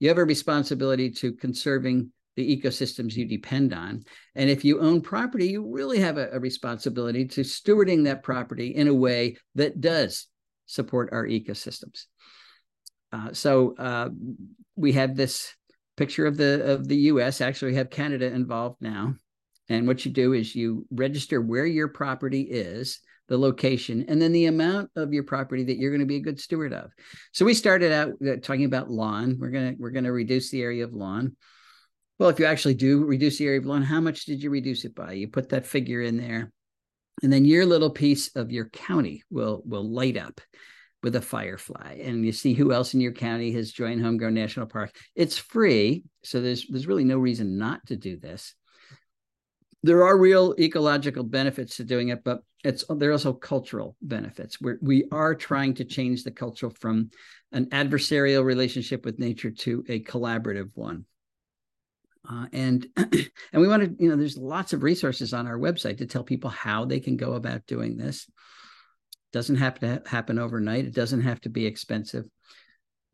You 0.00 0.08
have 0.08 0.18
a 0.18 0.24
responsibility 0.24 1.10
to 1.12 1.32
conserving 1.32 2.10
the 2.36 2.56
ecosystems 2.56 3.14
you 3.14 3.26
depend 3.26 3.72
on. 3.72 4.04
And 4.34 4.50
if 4.50 4.64
you 4.64 4.80
own 4.80 5.00
property, 5.00 5.48
you 5.48 5.72
really 5.72 6.00
have 6.00 6.18
a, 6.18 6.28
a 6.32 6.40
responsibility 6.40 7.26
to 7.28 7.40
stewarding 7.40 8.04
that 8.04 8.22
property 8.22 8.74
in 8.74 8.88
a 8.88 8.94
way 8.94 9.36
that 9.54 9.80
does 9.80 10.26
support 10.66 11.10
our 11.12 11.26
ecosystems. 11.26 12.06
Uh, 13.14 13.32
so 13.32 13.76
uh, 13.76 14.08
we 14.74 14.92
have 14.92 15.14
this 15.14 15.54
picture 15.96 16.26
of 16.26 16.36
the 16.36 16.72
of 16.72 16.88
the 16.88 16.96
U.S. 16.96 17.40
Actually, 17.40 17.72
we 17.72 17.78
have 17.78 17.90
Canada 17.90 18.26
involved 18.26 18.78
now. 18.80 19.14
And 19.68 19.86
what 19.86 20.04
you 20.04 20.10
do 20.10 20.32
is 20.32 20.54
you 20.54 20.86
register 20.90 21.40
where 21.40 21.64
your 21.64 21.88
property 21.88 22.42
is 22.42 22.98
the 23.28 23.38
location, 23.38 24.04
and 24.08 24.20
then 24.20 24.32
the 24.32 24.46
amount 24.46 24.90
of 24.96 25.12
your 25.12 25.22
property 25.22 25.64
that 25.64 25.78
you're 25.78 25.92
going 25.92 26.00
to 26.00 26.06
be 26.06 26.16
a 26.16 26.20
good 26.20 26.40
steward 26.40 26.74
of. 26.74 26.90
So 27.32 27.44
we 27.44 27.54
started 27.54 27.92
out 27.92 28.10
uh, 28.26 28.36
talking 28.42 28.64
about 28.64 28.90
lawn. 28.90 29.36
We're 29.38 29.50
gonna 29.50 29.74
we're 29.78 29.90
gonna 29.90 30.12
reduce 30.12 30.50
the 30.50 30.62
area 30.62 30.84
of 30.84 30.92
lawn. 30.92 31.36
Well, 32.18 32.30
if 32.30 32.38
you 32.40 32.46
actually 32.46 32.74
do 32.74 33.04
reduce 33.04 33.38
the 33.38 33.46
area 33.46 33.60
of 33.60 33.66
lawn, 33.66 33.82
how 33.82 34.00
much 34.00 34.24
did 34.24 34.42
you 34.42 34.50
reduce 34.50 34.84
it 34.84 34.94
by? 34.94 35.12
You 35.12 35.28
put 35.28 35.50
that 35.50 35.66
figure 35.66 36.02
in 36.02 36.16
there, 36.16 36.52
and 37.22 37.32
then 37.32 37.44
your 37.44 37.64
little 37.64 37.90
piece 37.90 38.34
of 38.34 38.50
your 38.50 38.68
county 38.70 39.22
will 39.30 39.62
will 39.64 39.88
light 39.88 40.16
up 40.16 40.40
with 41.04 41.14
a 41.14 41.20
firefly 41.20 42.00
and 42.02 42.26
you 42.26 42.32
see 42.32 42.54
who 42.54 42.72
else 42.72 42.94
in 42.94 43.00
your 43.00 43.12
county 43.12 43.52
has 43.52 43.70
joined 43.70 44.02
homegrown 44.02 44.34
national 44.34 44.66
park 44.66 44.96
it's 45.14 45.38
free 45.38 46.02
so 46.24 46.40
there's 46.40 46.66
there's 46.66 46.88
really 46.88 47.04
no 47.04 47.18
reason 47.18 47.56
not 47.58 47.86
to 47.86 47.96
do 47.96 48.18
this 48.18 48.54
there 49.84 50.02
are 50.02 50.16
real 50.16 50.54
ecological 50.58 51.22
benefits 51.22 51.76
to 51.76 51.84
doing 51.84 52.08
it, 52.08 52.24
but 52.24 52.40
it's 52.64 52.86
there 52.88 53.10
are 53.10 53.12
also 53.12 53.34
cultural 53.34 53.96
benefits. 54.00 54.58
We're, 54.58 54.78
we 54.80 55.04
are 55.12 55.34
trying 55.34 55.74
to 55.74 55.84
change 55.84 56.24
the 56.24 56.30
culture 56.30 56.70
from 56.70 57.10
an 57.52 57.66
adversarial 57.66 58.44
relationship 58.44 59.04
with 59.04 59.18
nature 59.18 59.50
to 59.50 59.84
a 59.86 60.02
collaborative 60.02 60.70
one. 60.72 61.04
Uh, 62.26 62.46
and 62.54 62.86
and 62.96 63.28
we 63.52 63.68
want 63.68 63.82
to, 63.82 64.02
you 64.02 64.08
know, 64.08 64.16
there's 64.16 64.38
lots 64.38 64.72
of 64.72 64.82
resources 64.82 65.34
on 65.34 65.46
our 65.46 65.58
website 65.58 65.98
to 65.98 66.06
tell 66.06 66.24
people 66.24 66.48
how 66.48 66.86
they 66.86 66.98
can 66.98 67.18
go 67.18 67.34
about 67.34 67.66
doing 67.66 67.98
this. 67.98 68.26
Doesn't 69.34 69.56
have 69.56 69.80
to 69.80 69.88
ha- 69.88 69.98
happen 70.06 70.38
overnight. 70.38 70.84
It 70.84 70.94
doesn't 70.94 71.22
have 71.22 71.40
to 71.40 71.48
be 71.48 71.66
expensive. 71.66 72.24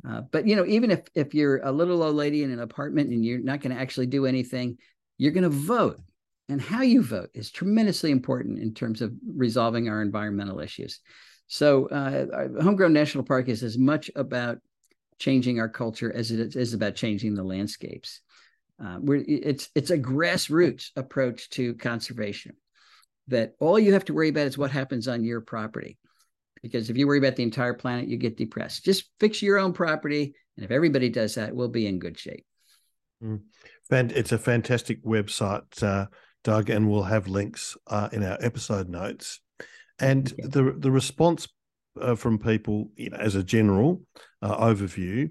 Uh, 0.06 0.20
but 0.30 0.46
you 0.46 0.54
know, 0.54 0.66
even 0.66 0.90
if 0.90 1.00
if 1.14 1.34
you're 1.34 1.58
a 1.64 1.72
little 1.72 2.02
old 2.02 2.14
lady 2.14 2.42
in 2.42 2.50
an 2.50 2.60
apartment 2.60 3.08
and 3.08 3.24
you're 3.24 3.42
not 3.42 3.62
going 3.62 3.74
to 3.74 3.80
actually 3.80 4.06
do 4.06 4.26
anything, 4.26 4.76
you're 5.16 5.32
going 5.32 5.44
to 5.44 5.48
vote 5.48 5.98
and 6.50 6.60
how 6.60 6.82
you 6.82 7.02
vote 7.02 7.30
is 7.32 7.50
tremendously 7.50 8.10
important 8.10 8.58
in 8.58 8.74
terms 8.74 9.00
of 9.00 9.14
resolving 9.34 9.88
our 9.88 10.02
environmental 10.02 10.60
issues. 10.60 11.00
So, 11.46 11.88
uh, 11.88 12.62
Homegrown 12.62 12.92
National 12.92 13.24
Park 13.24 13.48
is 13.48 13.62
as 13.62 13.78
much 13.78 14.10
about 14.14 14.58
changing 15.18 15.58
our 15.58 15.68
culture 15.68 16.12
as 16.14 16.30
it 16.30 16.54
is 16.54 16.74
about 16.74 16.96
changing 16.96 17.34
the 17.34 17.44
landscapes. 17.44 18.20
Uh, 18.82 18.98
it's 19.06 19.70
it's 19.74 19.90
a 19.90 19.98
grassroots 19.98 20.90
approach 20.96 21.48
to 21.50 21.74
conservation. 21.74 22.56
That 23.28 23.52
all 23.60 23.78
you 23.78 23.92
have 23.92 24.06
to 24.06 24.14
worry 24.14 24.30
about 24.30 24.48
is 24.48 24.58
what 24.58 24.70
happens 24.70 25.06
on 25.06 25.22
your 25.22 25.40
property, 25.40 25.98
because 26.62 26.90
if 26.90 26.96
you 26.96 27.06
worry 27.06 27.18
about 27.18 27.36
the 27.36 27.42
entire 27.42 27.74
planet, 27.74 28.08
you 28.08 28.16
get 28.16 28.36
depressed. 28.36 28.84
Just 28.84 29.10
fix 29.18 29.42
your 29.42 29.58
own 29.58 29.72
property, 29.72 30.34
and 30.56 30.64
if 30.64 30.70
everybody 30.70 31.08
does 31.08 31.34
that, 31.36 31.54
we'll 31.54 31.68
be 31.68 31.86
in 31.86 31.98
good 31.98 32.18
shape. 32.18 32.44
Mm. 33.22 33.40
It's 33.90 34.32
a 34.32 34.38
fantastic 34.38 35.04
website. 35.04 35.82
Uh, 35.82 36.06
Doug, 36.42 36.70
and 36.70 36.88
we'll 36.88 37.02
have 37.02 37.28
links 37.28 37.76
uh, 37.86 38.08
in 38.12 38.22
our 38.22 38.38
episode 38.40 38.88
notes. 38.88 39.40
And 39.98 40.26
the 40.38 40.74
the 40.78 40.90
response 40.90 41.48
uh, 42.00 42.14
from 42.14 42.38
people, 42.38 42.90
you 42.96 43.10
know, 43.10 43.18
as 43.18 43.34
a 43.34 43.42
general 43.42 44.02
uh, 44.40 44.56
overview, 44.56 45.30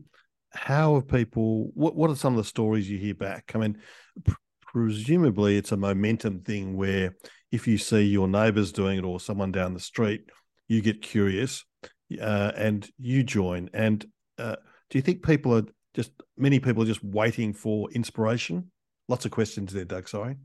how 0.51 0.95
have 0.95 1.07
people? 1.07 1.71
What 1.73 1.95
what 1.95 2.09
are 2.09 2.15
some 2.15 2.33
of 2.33 2.37
the 2.37 2.43
stories 2.43 2.89
you 2.89 2.97
hear 2.97 3.15
back? 3.15 3.51
I 3.55 3.57
mean, 3.57 3.77
pr- 4.23 4.35
presumably 4.61 5.57
it's 5.57 5.71
a 5.71 5.77
momentum 5.77 6.41
thing 6.41 6.77
where 6.77 7.15
if 7.51 7.67
you 7.67 7.77
see 7.77 8.01
your 8.01 8.27
neighbours 8.27 8.71
doing 8.71 8.99
it 8.99 9.03
or 9.03 9.19
someone 9.19 9.51
down 9.51 9.73
the 9.73 9.79
street, 9.79 10.21
you 10.69 10.81
get 10.81 11.01
curious 11.01 11.65
uh, 12.21 12.51
and 12.55 12.89
you 12.97 13.23
join. 13.23 13.69
And 13.73 14.05
uh, 14.37 14.55
do 14.89 14.97
you 14.97 15.01
think 15.01 15.23
people 15.23 15.53
are 15.53 15.65
just 15.93 16.11
many 16.37 16.59
people 16.59 16.83
are 16.83 16.85
just 16.85 17.03
waiting 17.03 17.53
for 17.53 17.91
inspiration. 17.91 18.71
Lots 19.07 19.25
of 19.25 19.31
questions 19.31 19.73
there, 19.73 19.85
Doug. 19.85 20.07
Sorry. 20.07 20.35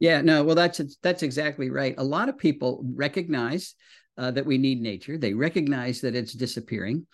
Yeah, 0.00 0.20
no, 0.22 0.44
well, 0.44 0.54
that's 0.54 0.80
that's 1.02 1.22
exactly 1.22 1.70
right. 1.70 1.94
A 1.98 2.04
lot 2.04 2.28
of 2.28 2.38
people 2.38 2.84
recognize 2.94 3.74
uh, 4.16 4.30
that 4.32 4.46
we 4.46 4.58
need 4.58 4.80
nature. 4.80 5.18
They 5.18 5.34
recognize 5.34 6.00
that 6.00 6.14
it's 6.14 6.32
disappearing. 6.32 7.06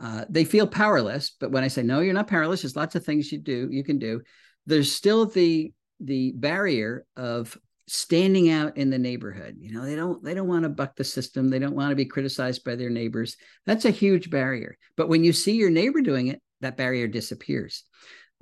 Uh, 0.00 0.24
they 0.28 0.44
feel 0.44 0.66
powerless, 0.66 1.32
but 1.40 1.50
when 1.50 1.64
I 1.64 1.68
say 1.68 1.82
no, 1.82 2.00
you're 2.00 2.14
not 2.14 2.28
powerless. 2.28 2.62
There's 2.62 2.76
lots 2.76 2.94
of 2.94 3.04
things 3.04 3.32
you 3.32 3.38
do 3.38 3.68
you 3.70 3.82
can 3.82 3.98
do. 3.98 4.20
There's 4.66 4.92
still 4.92 5.26
the 5.26 5.72
the 6.00 6.32
barrier 6.36 7.04
of 7.16 7.58
standing 7.88 8.50
out 8.50 8.76
in 8.76 8.90
the 8.90 8.98
neighborhood. 8.98 9.56
You 9.58 9.72
know, 9.72 9.84
they 9.84 9.96
don't 9.96 10.22
they 10.22 10.34
don't 10.34 10.48
want 10.48 10.64
to 10.64 10.68
buck 10.68 10.96
the 10.96 11.04
system. 11.04 11.48
They 11.48 11.58
don't 11.58 11.74
want 11.74 11.90
to 11.90 11.96
be 11.96 12.04
criticized 12.04 12.64
by 12.64 12.76
their 12.76 12.90
neighbors. 12.90 13.36
That's 13.66 13.84
a 13.84 13.90
huge 13.90 14.30
barrier. 14.30 14.76
But 14.96 15.08
when 15.08 15.24
you 15.24 15.32
see 15.32 15.56
your 15.56 15.70
neighbor 15.70 16.00
doing 16.00 16.28
it, 16.28 16.42
that 16.60 16.76
barrier 16.76 17.06
disappears. 17.06 17.84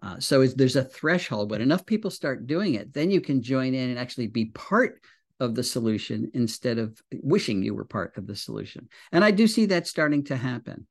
Uh, 0.03 0.21
so 0.21 0.47
there's 0.47 0.77
a 0.77 0.85
threshold. 0.85 1.51
When 1.51 1.63
enough 1.63 1.87
people 1.87 2.11
start 2.11 2.47
doing 2.47 2.75
it, 2.75 2.93
then 2.93 3.11
you 3.11 3.21
can 3.21 3.43
join 3.43 3.75
in 3.75 3.91
and 3.91 3.99
actually 3.99 4.27
be 4.27 4.47
part 4.47 5.01
of 5.41 5.55
the 5.55 5.63
solution 5.63 6.31
instead 6.35 6.79
of 6.79 6.99
wishing 7.23 7.63
you 7.63 7.75
were 7.75 7.85
part 7.85 8.17
of 8.17 8.27
the 8.27 8.37
solution. 8.37 8.89
And 9.13 9.25
I 9.25 9.31
do 9.31 9.47
see 9.47 9.67
that 9.67 9.87
starting 9.87 10.25
to 10.25 10.37
happen. 10.37 10.87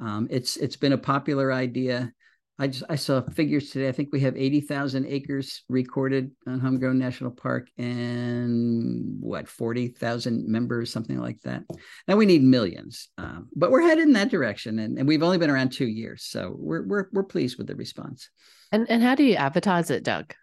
Um, 0.00 0.28
it's 0.30 0.56
it's 0.56 0.76
been 0.76 0.92
a 0.92 0.98
popular 0.98 1.52
idea. 1.52 2.12
I 2.60 2.66
just 2.66 2.84
I 2.90 2.96
saw 2.96 3.22
figures 3.22 3.70
today. 3.70 3.88
I 3.88 3.92
think 3.92 4.10
we 4.12 4.20
have 4.20 4.36
eighty 4.36 4.60
thousand 4.60 5.06
acres 5.06 5.62
recorded 5.70 6.30
on 6.46 6.60
Homegrown 6.60 6.98
National 6.98 7.30
Park, 7.30 7.68
and 7.78 9.16
what 9.18 9.48
forty 9.48 9.88
thousand 9.88 10.46
members, 10.46 10.92
something 10.92 11.18
like 11.18 11.40
that. 11.40 11.62
Now 12.06 12.16
we 12.16 12.26
need 12.26 12.42
millions, 12.42 13.08
um, 13.16 13.48
but 13.56 13.70
we're 13.70 13.80
headed 13.80 14.04
in 14.04 14.12
that 14.12 14.30
direction, 14.30 14.78
and, 14.78 14.98
and 14.98 15.08
we've 15.08 15.22
only 15.22 15.38
been 15.38 15.48
around 15.48 15.72
two 15.72 15.86
years, 15.86 16.24
so 16.24 16.54
we're 16.54 16.86
we're 16.86 17.06
we're 17.14 17.24
pleased 17.24 17.56
with 17.56 17.66
the 17.66 17.74
response. 17.74 18.28
And 18.70 18.86
and 18.90 19.02
how 19.02 19.14
do 19.14 19.24
you 19.24 19.36
advertise 19.36 19.90
it, 19.90 20.04
Doug? 20.04 20.34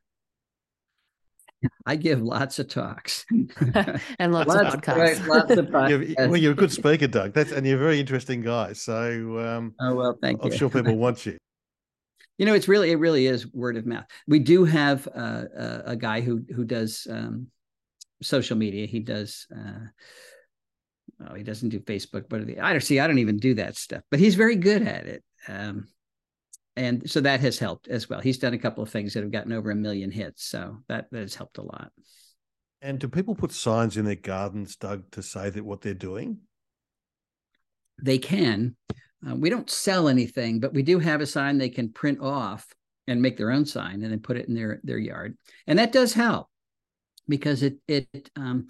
I 1.85 1.97
give 1.97 2.21
lots 2.21 2.57
of 2.57 2.67
talks 2.67 3.25
and 3.31 4.33
lots, 4.33 4.47
lots, 4.47 4.73
of 4.73 4.81
podcasts. 4.81 4.97
Right, 4.97 5.27
lots 5.27 5.51
of 5.51 5.65
podcasts. 5.67 6.15
You're, 6.17 6.27
well, 6.29 6.37
you're 6.37 6.51
a 6.53 6.55
good 6.55 6.71
speaker, 6.71 7.07
Doug. 7.07 7.33
That's 7.33 7.51
and 7.51 7.65
you're 7.65 7.77
a 7.77 7.79
very 7.79 7.99
interesting 7.99 8.41
guy. 8.41 8.73
So, 8.73 9.37
um, 9.39 9.75
oh 9.79 9.93
well, 9.93 10.17
thank 10.19 10.41
I'm 10.41 10.47
you. 10.47 10.53
I'm 10.53 10.57
sure 10.57 10.69
people 10.71 10.95
want 10.97 11.23
you. 11.27 11.37
You 12.37 12.45
know, 12.45 12.53
it's 12.53 12.67
really 12.67 12.91
it 12.91 12.99
really 12.99 13.25
is 13.25 13.51
word 13.53 13.77
of 13.77 13.85
mouth. 13.85 14.05
We 14.27 14.39
do 14.39 14.65
have 14.65 15.07
uh, 15.07 15.45
a, 15.55 15.81
a, 15.87 15.95
guy 15.95 16.21
who 16.21 16.43
who 16.55 16.65
does 16.65 17.07
um, 17.09 17.47
social 18.21 18.57
media. 18.57 18.85
He 18.85 18.99
does. 18.99 19.47
Uh, 19.55 19.87
oh, 21.27 21.33
he 21.35 21.43
doesn't 21.43 21.69
do 21.69 21.79
Facebook, 21.79 22.25
but 22.29 22.41
I 22.61 22.71
don't 22.71 22.81
see. 22.81 22.99
I 22.99 23.07
don't 23.07 23.19
even 23.19 23.37
do 23.37 23.55
that 23.55 23.75
stuff, 23.75 24.03
but 24.11 24.19
he's 24.19 24.35
very 24.35 24.55
good 24.55 24.83
at 24.83 25.07
it. 25.07 25.23
Um, 25.47 25.87
and 26.75 27.09
so 27.09 27.21
that 27.21 27.39
has 27.39 27.57
helped 27.57 27.87
as 27.87 28.07
well. 28.07 28.19
He's 28.19 28.37
done 28.37 28.53
a 28.53 28.59
couple 28.59 28.83
of 28.83 28.89
things 28.91 29.13
that 29.13 29.23
have 29.23 29.31
gotten 29.31 29.51
over 29.51 29.71
a 29.71 29.75
million 29.75 30.11
hits, 30.11 30.45
so 30.45 30.77
that 30.87 31.07
that 31.11 31.21
has 31.21 31.35
helped 31.35 31.57
a 31.57 31.63
lot. 31.63 31.91
And 32.81 32.99
do 32.99 33.07
people 33.07 33.33
put 33.33 33.51
signs 33.51 33.97
in 33.97 34.05
their 34.05 34.15
gardens, 34.15 34.75
Doug, 34.75 35.09
to 35.11 35.23
say 35.23 35.49
that 35.49 35.65
what 35.65 35.81
they're 35.81 35.95
doing? 35.95 36.41
They 38.01 38.19
can. 38.19 38.75
Uh, 39.25 39.35
we 39.35 39.49
don't 39.49 39.69
sell 39.69 40.07
anything, 40.07 40.59
but 40.59 40.73
we 40.73 40.83
do 40.83 40.99
have 40.99 41.21
a 41.21 41.25
sign 41.25 41.57
they 41.57 41.69
can 41.69 41.91
print 41.91 42.19
off 42.21 42.67
and 43.07 43.21
make 43.21 43.37
their 43.37 43.51
own 43.51 43.65
sign 43.65 44.03
and 44.03 44.11
then 44.11 44.19
put 44.19 44.37
it 44.37 44.47
in 44.47 44.53
their 44.53 44.79
their 44.83 44.97
yard, 44.97 45.37
and 45.65 45.79
that 45.79 45.91
does 45.91 46.13
help 46.13 46.47
because 47.27 47.63
it 47.63 47.77
it 47.87 48.29
um, 48.35 48.67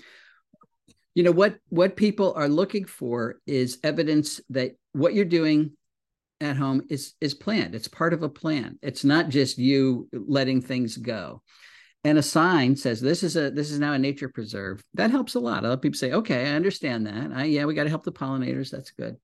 you 1.15 1.23
know 1.23 1.31
what 1.31 1.57
what 1.69 1.97
people 1.97 2.33
are 2.35 2.47
looking 2.47 2.85
for 2.85 3.39
is 3.45 3.79
evidence 3.83 4.39
that 4.49 4.73
what 4.93 5.13
you're 5.13 5.25
doing 5.25 5.71
at 6.39 6.55
home 6.55 6.83
is 6.89 7.13
is 7.19 7.33
planned. 7.33 7.75
It's 7.75 7.87
part 7.87 8.13
of 8.13 8.23
a 8.23 8.29
plan. 8.29 8.79
It's 8.81 9.03
not 9.03 9.29
just 9.29 9.57
you 9.57 10.07
letting 10.13 10.61
things 10.61 10.95
go. 10.95 11.41
And 12.03 12.17
a 12.17 12.23
sign 12.23 12.77
says 12.77 13.01
this 13.01 13.21
is 13.21 13.35
a 13.35 13.49
this 13.51 13.69
is 13.69 13.79
now 13.79 13.93
a 13.93 13.99
nature 13.99 14.29
preserve. 14.29 14.81
That 14.93 15.11
helps 15.11 15.35
a 15.35 15.39
lot. 15.39 15.63
A 15.63 15.67
lot 15.67 15.73
of 15.73 15.81
people 15.81 15.97
say 15.97 16.13
okay 16.13 16.51
i 16.51 16.55
understand 16.55 17.07
that. 17.07 17.31
I, 17.33 17.45
yeah 17.45 17.65
we 17.65 17.73
got 17.73 17.83
to 17.83 17.89
help 17.89 18.03
the 18.03 18.13
pollinators. 18.13 18.69
That's 18.69 18.91
good 18.91 19.17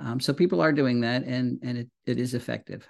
um, 0.00 0.20
so 0.20 0.32
people 0.32 0.60
are 0.60 0.72
doing 0.72 1.00
that 1.00 1.24
and 1.24 1.58
and 1.62 1.78
it, 1.78 1.88
it 2.06 2.18
is 2.18 2.34
effective 2.34 2.86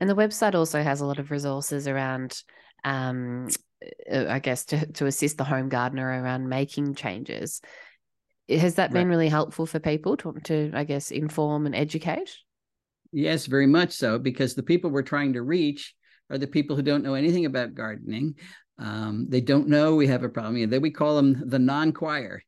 and 0.00 0.08
the 0.08 0.16
website 0.16 0.54
also 0.54 0.82
has 0.82 1.00
a 1.00 1.06
lot 1.06 1.18
of 1.18 1.30
resources 1.30 1.88
around 1.88 2.42
um, 2.84 3.48
uh, 4.12 4.26
i 4.28 4.38
guess 4.38 4.64
to, 4.64 4.86
to 4.92 5.06
assist 5.06 5.38
the 5.38 5.44
home 5.44 5.68
gardener 5.68 6.06
around 6.22 6.48
making 6.48 6.94
changes 6.94 7.60
has 8.48 8.76
that 8.76 8.92
been 8.92 9.08
right. 9.08 9.10
really 9.10 9.28
helpful 9.28 9.66
for 9.66 9.78
people 9.78 10.16
to, 10.18 10.32
to, 10.44 10.70
I 10.74 10.84
guess, 10.84 11.10
inform 11.10 11.66
and 11.66 11.74
educate? 11.74 12.34
Yes, 13.12 13.46
very 13.46 13.66
much 13.66 13.92
so, 13.92 14.18
because 14.18 14.54
the 14.54 14.62
people 14.62 14.90
we're 14.90 15.02
trying 15.02 15.34
to 15.34 15.42
reach 15.42 15.94
are 16.30 16.38
the 16.38 16.46
people 16.46 16.74
who 16.74 16.82
don't 16.82 17.04
know 17.04 17.14
anything 17.14 17.44
about 17.44 17.74
gardening. 17.74 18.34
Um, 18.78 19.26
they 19.28 19.40
don't 19.40 19.68
know 19.68 19.96
we 19.96 20.06
have 20.06 20.22
a 20.22 20.28
problem. 20.28 20.68
Then 20.70 20.80
we 20.80 20.90
call 20.90 21.16
them 21.16 21.42
the 21.46 21.58
non-choir. 21.58 22.42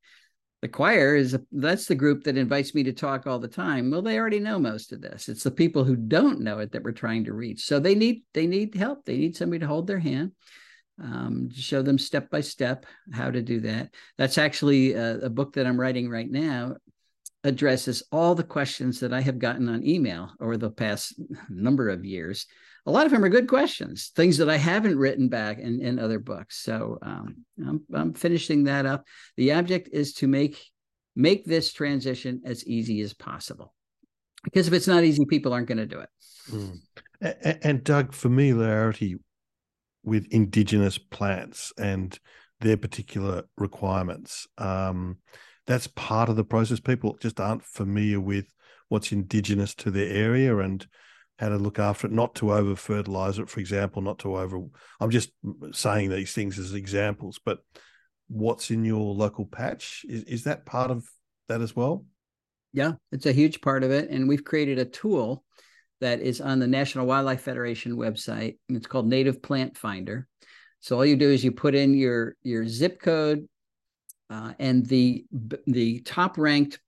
The 0.62 0.68
choir 0.68 1.16
is 1.16 1.33
a, 1.33 1.40
that's 1.53 1.87
the 1.87 1.94
group 1.94 2.25
that 2.25 2.37
invites 2.37 2.75
me 2.75 2.83
to 2.83 2.92
talk 2.92 3.27
all 3.27 3.38
the 3.38 3.49
time. 3.49 3.90
Well, 3.90 4.03
they 4.03 4.18
already 4.18 4.40
know 4.40 4.59
most 4.59 4.92
of 4.92 5.01
this. 5.01 5.29
It's 5.29 5.42
the 5.42 5.51
people 5.51 5.85
who 5.85 5.96
don't 5.96 6.40
know 6.40 6.59
it 6.59 6.73
that 6.73 6.83
we're 6.83 6.92
trying 6.92 7.25
to 7.25 7.33
reach. 7.33 7.64
So 7.64 7.81
they 7.81 7.94
need 7.94 8.25
they 8.35 8.46
need 8.46 8.75
help. 8.75 9.05
They 9.05 9.16
need 9.16 9.37
somebody 9.37 9.61
to 9.61 9.66
hold 9.66 9.87
their 9.87 9.99
hand 9.99 10.33
um, 11.03 11.51
show 11.53 11.83
them 11.83 11.99
step 11.99 12.31
by 12.31 12.40
step 12.40 12.87
how 13.12 13.31
to 13.31 13.42
do 13.42 13.61
that. 13.61 13.94
That's 14.18 14.38
actually 14.38 14.92
a, 14.92 15.18
a, 15.20 15.31
book 15.31 15.55
that 15.55 15.66
I'm 15.66 15.81
writing 15.81 16.11
right 16.11 16.31
now 16.31 16.77
addresses 17.42 18.03
all 18.12 18.35
the 18.35 18.44
questions 18.44 19.01
that 19.01 19.12
I 19.12 19.20
have 19.23 19.38
gotten 19.38 19.68
on 19.68 19.87
email 19.87 20.31
over 20.40 20.57
the 20.57 20.70
past 20.70 21.18
number 21.49 21.88
of 21.88 22.05
years. 22.05 22.46
A 22.87 22.90
lot 22.90 23.07
of 23.07 23.12
them 23.12 23.25
are 23.25 23.29
good 23.29 23.49
questions, 23.49 24.11
things 24.16 24.38
that 24.38 24.49
I 24.49 24.57
haven't 24.57 24.99
written 24.99 25.29
back 25.29 25.59
in, 25.59 25.81
in 25.81 25.99
other 25.99 26.19
books. 26.19 26.62
So 26.62 26.99
um, 27.03 27.45
I'm, 27.66 27.83
I'm 27.93 28.14
finishing 28.14 28.64
that 28.64 28.87
up. 28.87 29.05
The 29.37 29.53
object 29.53 29.90
is 29.93 30.14
to 30.14 30.29
make 30.29 30.59
make 31.16 31.45
this 31.45 31.73
transition 31.73 32.40
as 32.45 32.66
easy 32.66 33.01
as 33.01 33.12
possible. 33.12 33.75
Because 34.43 34.69
if 34.69 34.73
it's 34.73 34.88
not 34.88 35.05
easy, 35.05 35.25
people 35.27 35.53
aren't 35.53 35.69
going 35.69 35.79
to 35.79 35.87
do 35.87 36.01
it. 36.01 36.09
Mm. 36.51 36.79
And, 37.21 37.59
and 37.62 37.85
Doug, 37.85 38.14
familiarity 38.14 39.16
with 40.03 40.27
indigenous 40.31 40.97
plants 40.97 41.73
and 41.77 42.19
their 42.61 42.77
particular 42.77 43.45
requirements. 43.59 44.47
Um, 44.57 45.19
that's 45.66 45.87
part 45.88 46.29
of 46.29 46.37
the 46.37 46.45
process. 46.45 46.81
People 46.81 47.16
just 47.21 47.38
aren't 47.38 47.64
familiar 47.64 48.21
with 48.21 48.47
what's 48.88 49.12
indigenous 49.12 49.75
to 49.77 49.90
their 49.90 50.11
area 50.11 50.57
and 50.59 50.87
how 51.40 51.48
to 51.48 51.57
look 51.57 51.79
after 51.79 52.07
it, 52.07 52.12
not 52.12 52.35
to 52.35 52.53
over 52.53 52.76
fertilize 52.76 53.38
it, 53.38 53.48
for 53.48 53.61
example, 53.61 54.03
not 54.03 54.18
to 54.18 54.37
over. 54.37 54.61
I'm 55.00 55.11
just 55.11 55.31
saying 55.72 56.11
these 56.11 56.35
things 56.35 56.59
as 56.59 56.74
examples, 56.74 57.40
but 57.42 57.64
what's 58.29 58.70
in 58.70 58.85
your 58.85 59.14
local 59.14 59.46
patch 59.46 60.05
is, 60.07 60.22
is 60.24 60.44
that 60.44 60.66
part 60.66 60.90
of 60.90 61.09
that 61.48 61.62
as 61.62 61.74
well? 61.74 62.05
Yeah, 62.74 62.92
it's 63.11 63.24
a 63.24 63.33
huge 63.33 63.62
part 63.62 63.83
of 63.83 63.90
it. 63.90 64.11
And 64.11 64.29
we've 64.29 64.44
created 64.44 64.79
a 64.79 64.85
tool 64.85 65.42
that 66.03 66.20
is 66.20 66.42
on 66.42 66.59
the 66.59 66.66
National 66.66 67.07
Wildlife 67.07 67.40
Federation 67.40 67.96
website. 67.96 68.59
And 68.68 68.76
it's 68.76 68.87
called 68.87 69.09
Native 69.09 69.40
Plant 69.40 69.79
Finder. 69.79 70.29
So 70.81 70.96
all 70.96 71.07
you 71.07 71.16
do 71.16 71.31
is 71.31 71.42
you 71.42 71.53
put 71.53 71.74
in 71.74 71.94
your 71.94 72.37
your 72.42 72.68
zip 72.68 73.00
code 73.00 73.48
uh, 74.29 74.53
and 74.59 74.85
the 74.85 75.24
the 75.66 76.00
top 76.00 76.37
ranked 76.37 76.81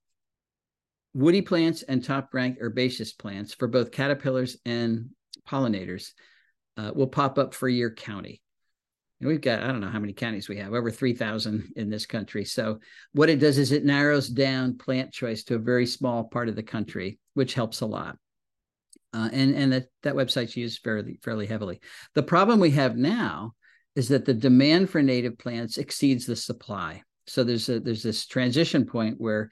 woody 1.13 1.41
plants 1.41 1.83
and 1.83 2.03
top 2.03 2.33
ranked 2.33 2.61
herbaceous 2.61 3.13
plants 3.13 3.53
for 3.53 3.67
both 3.67 3.91
caterpillars 3.91 4.57
and 4.65 5.09
pollinators 5.47 6.11
uh, 6.77 6.91
will 6.95 7.07
pop 7.07 7.37
up 7.37 7.53
for 7.53 7.69
your 7.69 7.91
county. 7.91 8.41
And 9.19 9.29
we've 9.29 9.41
got 9.41 9.63
I 9.63 9.67
don't 9.67 9.79
know 9.79 9.89
how 9.89 9.99
many 9.99 10.13
counties 10.13 10.49
we 10.49 10.57
have 10.57 10.73
over 10.73 10.91
three 10.91 11.13
thousand 11.13 11.73
in 11.75 11.89
this 11.89 12.05
country. 12.05 12.45
So 12.45 12.79
what 13.13 13.29
it 13.29 13.39
does 13.39 13.57
is 13.57 13.71
it 13.71 13.85
narrows 13.85 14.27
down 14.27 14.77
plant 14.77 15.13
choice 15.13 15.43
to 15.45 15.55
a 15.55 15.59
very 15.59 15.85
small 15.85 16.25
part 16.25 16.49
of 16.49 16.55
the 16.55 16.63
country, 16.63 17.19
which 17.33 17.53
helps 17.53 17.81
a 17.81 17.85
lot 17.85 18.17
uh, 19.13 19.29
and 19.31 19.55
and 19.55 19.73
that 19.73 19.85
that 20.01 20.15
website's 20.15 20.57
used 20.57 20.81
fairly 20.83 21.19
fairly 21.23 21.45
heavily. 21.45 21.79
The 22.15 22.23
problem 22.23 22.59
we 22.59 22.71
have 22.71 22.97
now 22.97 23.53
is 23.95 24.09
that 24.09 24.25
the 24.25 24.33
demand 24.33 24.89
for 24.89 25.01
native 25.01 25.37
plants 25.37 25.77
exceeds 25.77 26.25
the 26.25 26.35
supply. 26.35 27.03
So 27.27 27.43
there's 27.43 27.69
a 27.69 27.79
there's 27.79 28.03
this 28.03 28.25
transition 28.25 28.85
point 28.85 29.15
where 29.19 29.49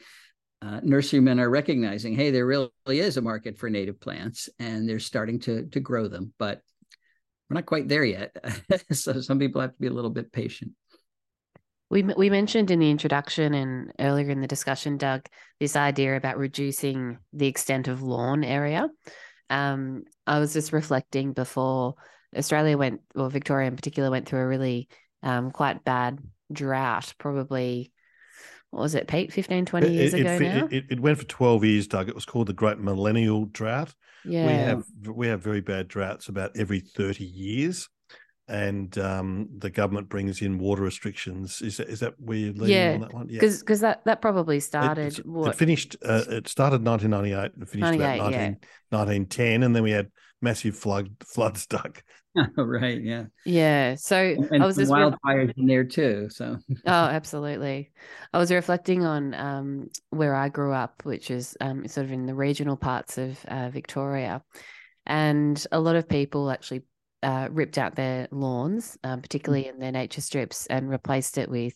uh, 0.61 0.79
nurserymen 0.83 1.39
are 1.39 1.49
recognizing, 1.49 2.15
hey, 2.15 2.31
there 2.31 2.45
really 2.45 2.69
is 2.87 3.17
a 3.17 3.21
market 3.21 3.57
for 3.57 3.69
native 3.69 3.99
plants, 3.99 4.49
and 4.59 4.87
they're 4.87 4.99
starting 4.99 5.39
to 5.39 5.65
to 5.67 5.79
grow 5.79 6.07
them, 6.07 6.33
but 6.37 6.61
we're 7.49 7.55
not 7.55 7.65
quite 7.65 7.87
there 7.87 8.05
yet. 8.05 8.35
so 8.91 9.19
some 9.21 9.39
people 9.39 9.61
have 9.61 9.73
to 9.73 9.81
be 9.81 9.87
a 9.87 9.93
little 9.93 10.09
bit 10.09 10.31
patient. 10.31 10.71
We, 11.89 12.03
we 12.03 12.29
mentioned 12.29 12.71
in 12.71 12.79
the 12.79 12.89
introduction 12.89 13.53
and 13.53 13.91
earlier 13.99 14.29
in 14.29 14.39
the 14.39 14.47
discussion, 14.47 14.95
Doug, 14.95 15.25
this 15.59 15.75
idea 15.75 16.15
about 16.15 16.37
reducing 16.37 17.17
the 17.33 17.47
extent 17.47 17.89
of 17.89 18.01
lawn 18.01 18.45
area. 18.45 18.87
Um, 19.49 20.03
I 20.25 20.39
was 20.39 20.53
just 20.53 20.71
reflecting 20.71 21.33
before 21.33 21.95
Australia 22.33 22.77
went, 22.77 23.01
or 23.13 23.29
Victoria 23.29 23.67
in 23.67 23.75
particular, 23.75 24.09
went 24.09 24.29
through 24.29 24.39
a 24.39 24.47
really 24.47 24.87
um, 25.21 25.51
quite 25.51 25.83
bad 25.83 26.19
drought, 26.49 27.13
probably 27.17 27.91
what 28.71 28.81
was 28.81 28.95
it, 28.95 29.07
Pete, 29.07 29.31
15, 29.33 29.65
20 29.65 29.91
years 29.91 30.13
it, 30.13 30.21
ago 30.21 30.33
it, 30.33 30.39
now? 30.39 30.67
It, 30.71 30.85
it 30.89 30.99
went 30.99 31.17
for 31.17 31.25
12 31.25 31.65
years, 31.65 31.87
Doug. 31.87 32.07
It 32.07 32.15
was 32.15 32.25
called 32.25 32.47
the 32.47 32.53
Great 32.53 32.79
Millennial 32.79 33.45
Drought. 33.45 33.93
yeah. 34.25 34.47
We 34.47 34.53
have 34.53 34.85
we 35.15 35.27
have 35.27 35.41
very 35.41 35.61
bad 35.61 35.87
droughts 35.89 36.29
about 36.29 36.51
every 36.55 36.79
30 36.79 37.23
years. 37.23 37.89
And 38.47 38.97
um, 38.97 39.47
the 39.59 39.69
government 39.69 40.09
brings 40.09 40.41
in 40.41 40.57
water 40.57 40.81
restrictions. 40.81 41.61
Is 41.61 41.77
that, 41.77 41.87
is 41.87 42.01
that 42.01 42.15
where 42.19 42.37
you're 42.37 42.53
leading 42.53 42.69
Yeah, 42.69 42.93
on 42.95 42.99
that 43.01 43.13
one? 43.13 43.29
Yeah. 43.29 43.39
because 43.39 43.59
because 43.59 43.79
that 43.79 44.03
that 44.05 44.21
probably 44.21 44.59
started 44.59 45.19
It 45.19 45.55
finished. 45.55 45.95
Uh, 46.03 46.23
it 46.27 46.49
started 46.49 46.83
1998 46.83 47.55
and 47.55 47.69
finished 47.69 47.95
about 47.95 48.17
98, 48.17 48.17
19, 48.17 48.31
yeah. 48.31 48.47
1910, 48.89 49.63
and 49.63 49.75
then 49.75 49.83
we 49.83 49.91
had 49.91 50.11
massive 50.41 50.75
flood 50.77 51.09
floods, 51.25 51.61
stuck. 51.61 52.03
right. 52.57 53.01
Yeah. 53.01 53.25
yeah 53.45 53.95
so 53.95 54.15
And 54.17 54.63
i 54.63 54.65
was 54.65 54.75
some 54.75 54.85
just 54.85 54.93
re- 54.93 55.03
wildfires 55.03 55.53
in 55.57 55.65
there 55.65 55.83
too. 55.83 56.29
So 56.29 56.57
oh 56.69 56.79
absolutely 56.85 57.91
i 58.33 58.37
was 58.37 58.51
reflecting 58.51 59.03
on 59.03 59.33
um 59.33 59.87
where 60.11 60.33
i 60.33 60.47
grew 60.47 60.71
up 60.73 61.03
which 61.03 61.29
is 61.29 61.57
um 61.59 61.87
sort 61.87 62.05
of 62.05 62.11
in 62.11 62.25
the 62.25 62.33
regional 62.33 62.77
parts 62.77 63.17
of 63.17 63.43
uh, 63.49 63.69
victoria 63.69 64.41
and 65.05 65.65
a 65.71 65.79
lot 65.79 65.95
of 65.95 66.07
people 66.07 66.49
actually 66.49 66.83
uh, 67.23 67.47
ripped 67.51 67.77
out 67.77 67.95
their 67.95 68.27
lawns 68.31 68.97
um, 69.03 69.21
particularly 69.21 69.67
in 69.67 69.77
their 69.77 69.91
nature 69.91 70.21
strips 70.21 70.65
and 70.67 70.89
replaced 70.89 71.37
it 71.37 71.49
with 71.49 71.73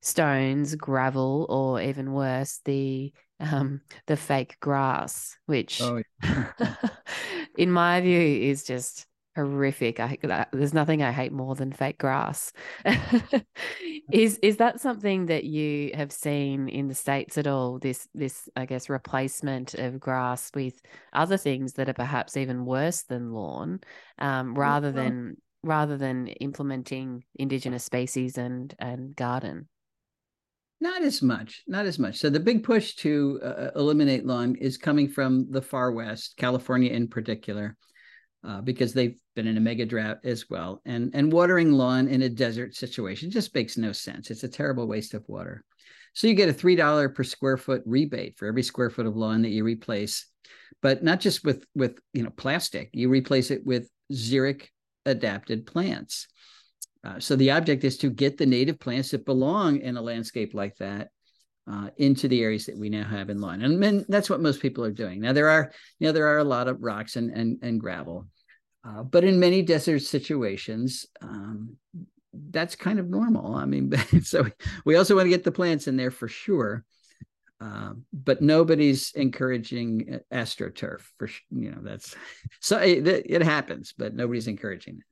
stones 0.00 0.74
gravel 0.74 1.46
or 1.50 1.82
even 1.82 2.12
worse 2.12 2.60
the 2.64 3.12
um 3.40 3.80
the 4.06 4.16
fake 4.16 4.56
grass 4.60 5.36
which 5.46 5.80
oh, 5.82 6.00
in 7.56 7.70
my 7.70 8.00
view 8.00 8.20
is 8.20 8.64
just 8.64 9.06
horrific. 9.36 10.00
I 10.00 10.18
I- 10.24 10.46
there's 10.52 10.74
nothing 10.74 11.02
I 11.02 11.12
hate 11.12 11.32
more 11.32 11.54
than 11.54 11.72
fake 11.72 11.98
grass. 11.98 12.52
is 14.12 14.38
is 14.42 14.56
that 14.58 14.80
something 14.80 15.26
that 15.26 15.44
you 15.44 15.92
have 15.94 16.12
seen 16.12 16.68
in 16.68 16.88
the 16.88 16.94
states 16.94 17.38
at 17.38 17.46
all? 17.46 17.78
This 17.78 18.08
this 18.14 18.48
I 18.56 18.66
guess 18.66 18.88
replacement 18.88 19.74
of 19.74 20.00
grass 20.00 20.50
with 20.54 20.80
other 21.12 21.36
things 21.36 21.74
that 21.74 21.88
are 21.88 21.94
perhaps 21.94 22.36
even 22.36 22.64
worse 22.64 23.02
than 23.02 23.32
lawn, 23.32 23.80
um, 24.18 24.54
rather 24.54 24.90
well- 24.92 25.04
than 25.04 25.36
rather 25.62 25.96
than 25.98 26.26
implementing 26.26 27.22
indigenous 27.36 27.84
species 27.84 28.38
and 28.38 28.74
and 28.78 29.14
garden. 29.14 29.68
Not 30.80 31.02
as 31.02 31.20
much, 31.20 31.62
not 31.66 31.84
as 31.84 31.98
much. 31.98 32.16
So 32.16 32.30
the 32.30 32.40
big 32.40 32.62
push 32.62 32.94
to 32.96 33.38
uh, 33.42 33.70
eliminate 33.76 34.24
lawn 34.24 34.56
is 34.56 34.78
coming 34.78 35.08
from 35.08 35.50
the 35.50 35.60
far 35.60 35.92
west, 35.92 36.36
California 36.38 36.90
in 36.90 37.06
particular, 37.06 37.76
uh, 38.42 38.62
because 38.62 38.94
they've 38.94 39.18
been 39.36 39.46
in 39.46 39.58
a 39.58 39.60
mega 39.60 39.84
drought 39.84 40.18
as 40.24 40.48
well. 40.48 40.80
And 40.86 41.10
and 41.14 41.30
watering 41.30 41.72
lawn 41.72 42.08
in 42.08 42.22
a 42.22 42.30
desert 42.30 42.74
situation 42.74 43.30
just 43.30 43.54
makes 43.54 43.76
no 43.76 43.92
sense. 43.92 44.30
It's 44.30 44.44
a 44.44 44.48
terrible 44.48 44.88
waste 44.88 45.12
of 45.12 45.28
water. 45.28 45.64
So 46.14 46.26
you 46.26 46.34
get 46.34 46.48
a 46.48 46.54
three 46.54 46.76
dollar 46.76 47.10
per 47.10 47.24
square 47.24 47.58
foot 47.58 47.82
rebate 47.84 48.38
for 48.38 48.48
every 48.48 48.62
square 48.62 48.90
foot 48.90 49.06
of 49.06 49.16
lawn 49.16 49.42
that 49.42 49.50
you 49.50 49.64
replace, 49.64 50.26
but 50.80 51.04
not 51.04 51.20
just 51.20 51.44
with 51.44 51.64
with 51.74 51.98
you 52.14 52.22
know 52.22 52.30
plastic. 52.30 52.88
You 52.94 53.10
replace 53.10 53.50
it 53.50 53.66
with 53.66 53.90
xeric 54.10 54.68
adapted 55.04 55.66
plants. 55.66 56.26
Uh, 57.02 57.18
so 57.18 57.34
the 57.36 57.50
object 57.50 57.84
is 57.84 57.96
to 57.98 58.10
get 58.10 58.36
the 58.36 58.46
native 58.46 58.78
plants 58.78 59.10
that 59.10 59.24
belong 59.24 59.80
in 59.80 59.96
a 59.96 60.02
landscape 60.02 60.52
like 60.52 60.76
that 60.76 61.08
uh, 61.70 61.88
into 61.96 62.28
the 62.28 62.42
areas 62.42 62.66
that 62.66 62.78
we 62.78 62.88
now 62.90 63.04
have 63.04 63.30
in 63.30 63.40
lawn, 63.40 63.62
and, 63.62 63.82
and 63.82 64.04
that's 64.08 64.28
what 64.28 64.40
most 64.40 64.60
people 64.60 64.84
are 64.84 64.90
doing. 64.90 65.20
Now 65.20 65.32
there 65.32 65.48
are, 65.48 65.72
you 65.98 66.06
know, 66.06 66.12
there 66.12 66.26
are 66.26 66.38
a 66.38 66.44
lot 66.44 66.68
of 66.68 66.82
rocks 66.82 67.16
and 67.16 67.30
and, 67.30 67.58
and 67.62 67.80
gravel, 67.80 68.26
uh, 68.84 69.02
but 69.02 69.24
in 69.24 69.40
many 69.40 69.62
desert 69.62 70.00
situations, 70.00 71.06
um, 71.22 71.76
that's 72.32 72.76
kind 72.76 72.98
of 72.98 73.08
normal. 73.08 73.54
I 73.54 73.64
mean, 73.66 73.92
so 74.22 74.46
we 74.84 74.96
also 74.96 75.14
want 75.16 75.26
to 75.26 75.30
get 75.30 75.44
the 75.44 75.52
plants 75.52 75.86
in 75.86 75.96
there 75.96 76.10
for 76.10 76.28
sure. 76.28 76.84
Uh, 77.60 77.92
but 78.10 78.40
nobody's 78.40 79.12
encouraging 79.12 80.18
astroturf 80.32 81.02
for 81.18 81.28
you 81.50 81.70
know 81.70 81.78
that's 81.82 82.16
so 82.60 82.78
it, 82.78 83.06
it 83.06 83.42
happens, 83.42 83.94
but 83.96 84.14
nobody's 84.14 84.48
encouraging 84.48 84.96
it. 84.96 85.04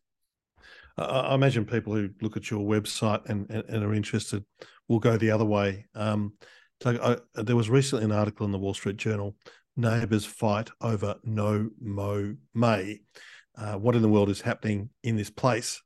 I 0.98 1.34
imagine 1.34 1.64
people 1.64 1.94
who 1.94 2.11
look 2.20 2.37
at 2.37 2.50
your 2.50 2.61
website 2.61 3.24
and, 3.26 3.48
and, 3.50 3.64
and 3.68 3.84
are 3.84 3.94
interested 3.94 4.44
will 4.88 4.98
go 4.98 5.16
the 5.16 5.30
other 5.30 5.44
way. 5.44 5.87
Um, 5.94 6.34
so 6.82 7.20
I, 7.37 7.42
there 7.42 7.56
was 7.56 7.70
recently 7.70 8.04
an 8.04 8.12
article 8.12 8.46
in 8.46 8.52
the 8.52 8.58
Wall 8.58 8.74
Street 8.74 8.96
Journal: 8.96 9.37
neighbours 9.76 10.24
fight 10.24 10.70
over 10.80 11.16
no 11.24 11.70
mow 11.80 12.34
May. 12.54 13.00
Uh, 13.56 13.74
what 13.74 13.96
in 13.96 14.02
the 14.02 14.08
world 14.08 14.30
is 14.30 14.40
happening 14.40 14.90
in 15.02 15.16
this 15.16 15.30
place? 15.30 15.82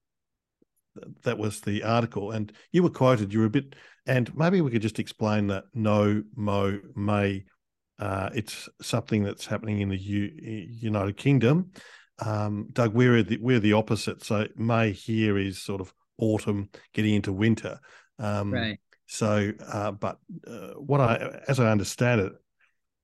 That 1.22 1.38
was 1.38 1.60
the 1.60 1.82
article, 1.82 2.32
and 2.32 2.52
you 2.70 2.82
were 2.82 2.90
quoted. 2.90 3.32
You 3.32 3.40
were 3.40 3.46
a 3.46 3.50
bit, 3.50 3.74
and 4.06 4.34
maybe 4.36 4.60
we 4.60 4.70
could 4.70 4.82
just 4.82 4.98
explain 4.98 5.46
that 5.48 5.64
no 5.74 6.22
mow 6.36 6.78
May. 6.94 7.44
Uh, 7.98 8.30
it's 8.34 8.68
something 8.80 9.22
that's 9.22 9.46
happening 9.46 9.80
in 9.80 9.88
the 9.88 9.96
U, 9.96 10.30
United 10.68 11.16
Kingdom 11.16 11.70
um, 12.18 12.68
Doug, 12.72 12.94
we're 12.94 13.22
the, 13.22 13.38
we're 13.38 13.60
the 13.60 13.72
opposite. 13.72 14.24
So 14.24 14.46
May 14.56 14.92
here 14.92 15.38
is 15.38 15.62
sort 15.62 15.80
of 15.80 15.92
autumn, 16.18 16.70
getting 16.92 17.14
into 17.14 17.32
winter. 17.32 17.80
Um, 18.18 18.52
Right. 18.52 18.78
So, 19.06 19.52
uh, 19.70 19.90
but 19.92 20.18
uh, 20.46 20.74
what 20.76 21.00
I, 21.00 21.40
as 21.46 21.60
I 21.60 21.70
understand 21.70 22.20
it, 22.22 22.32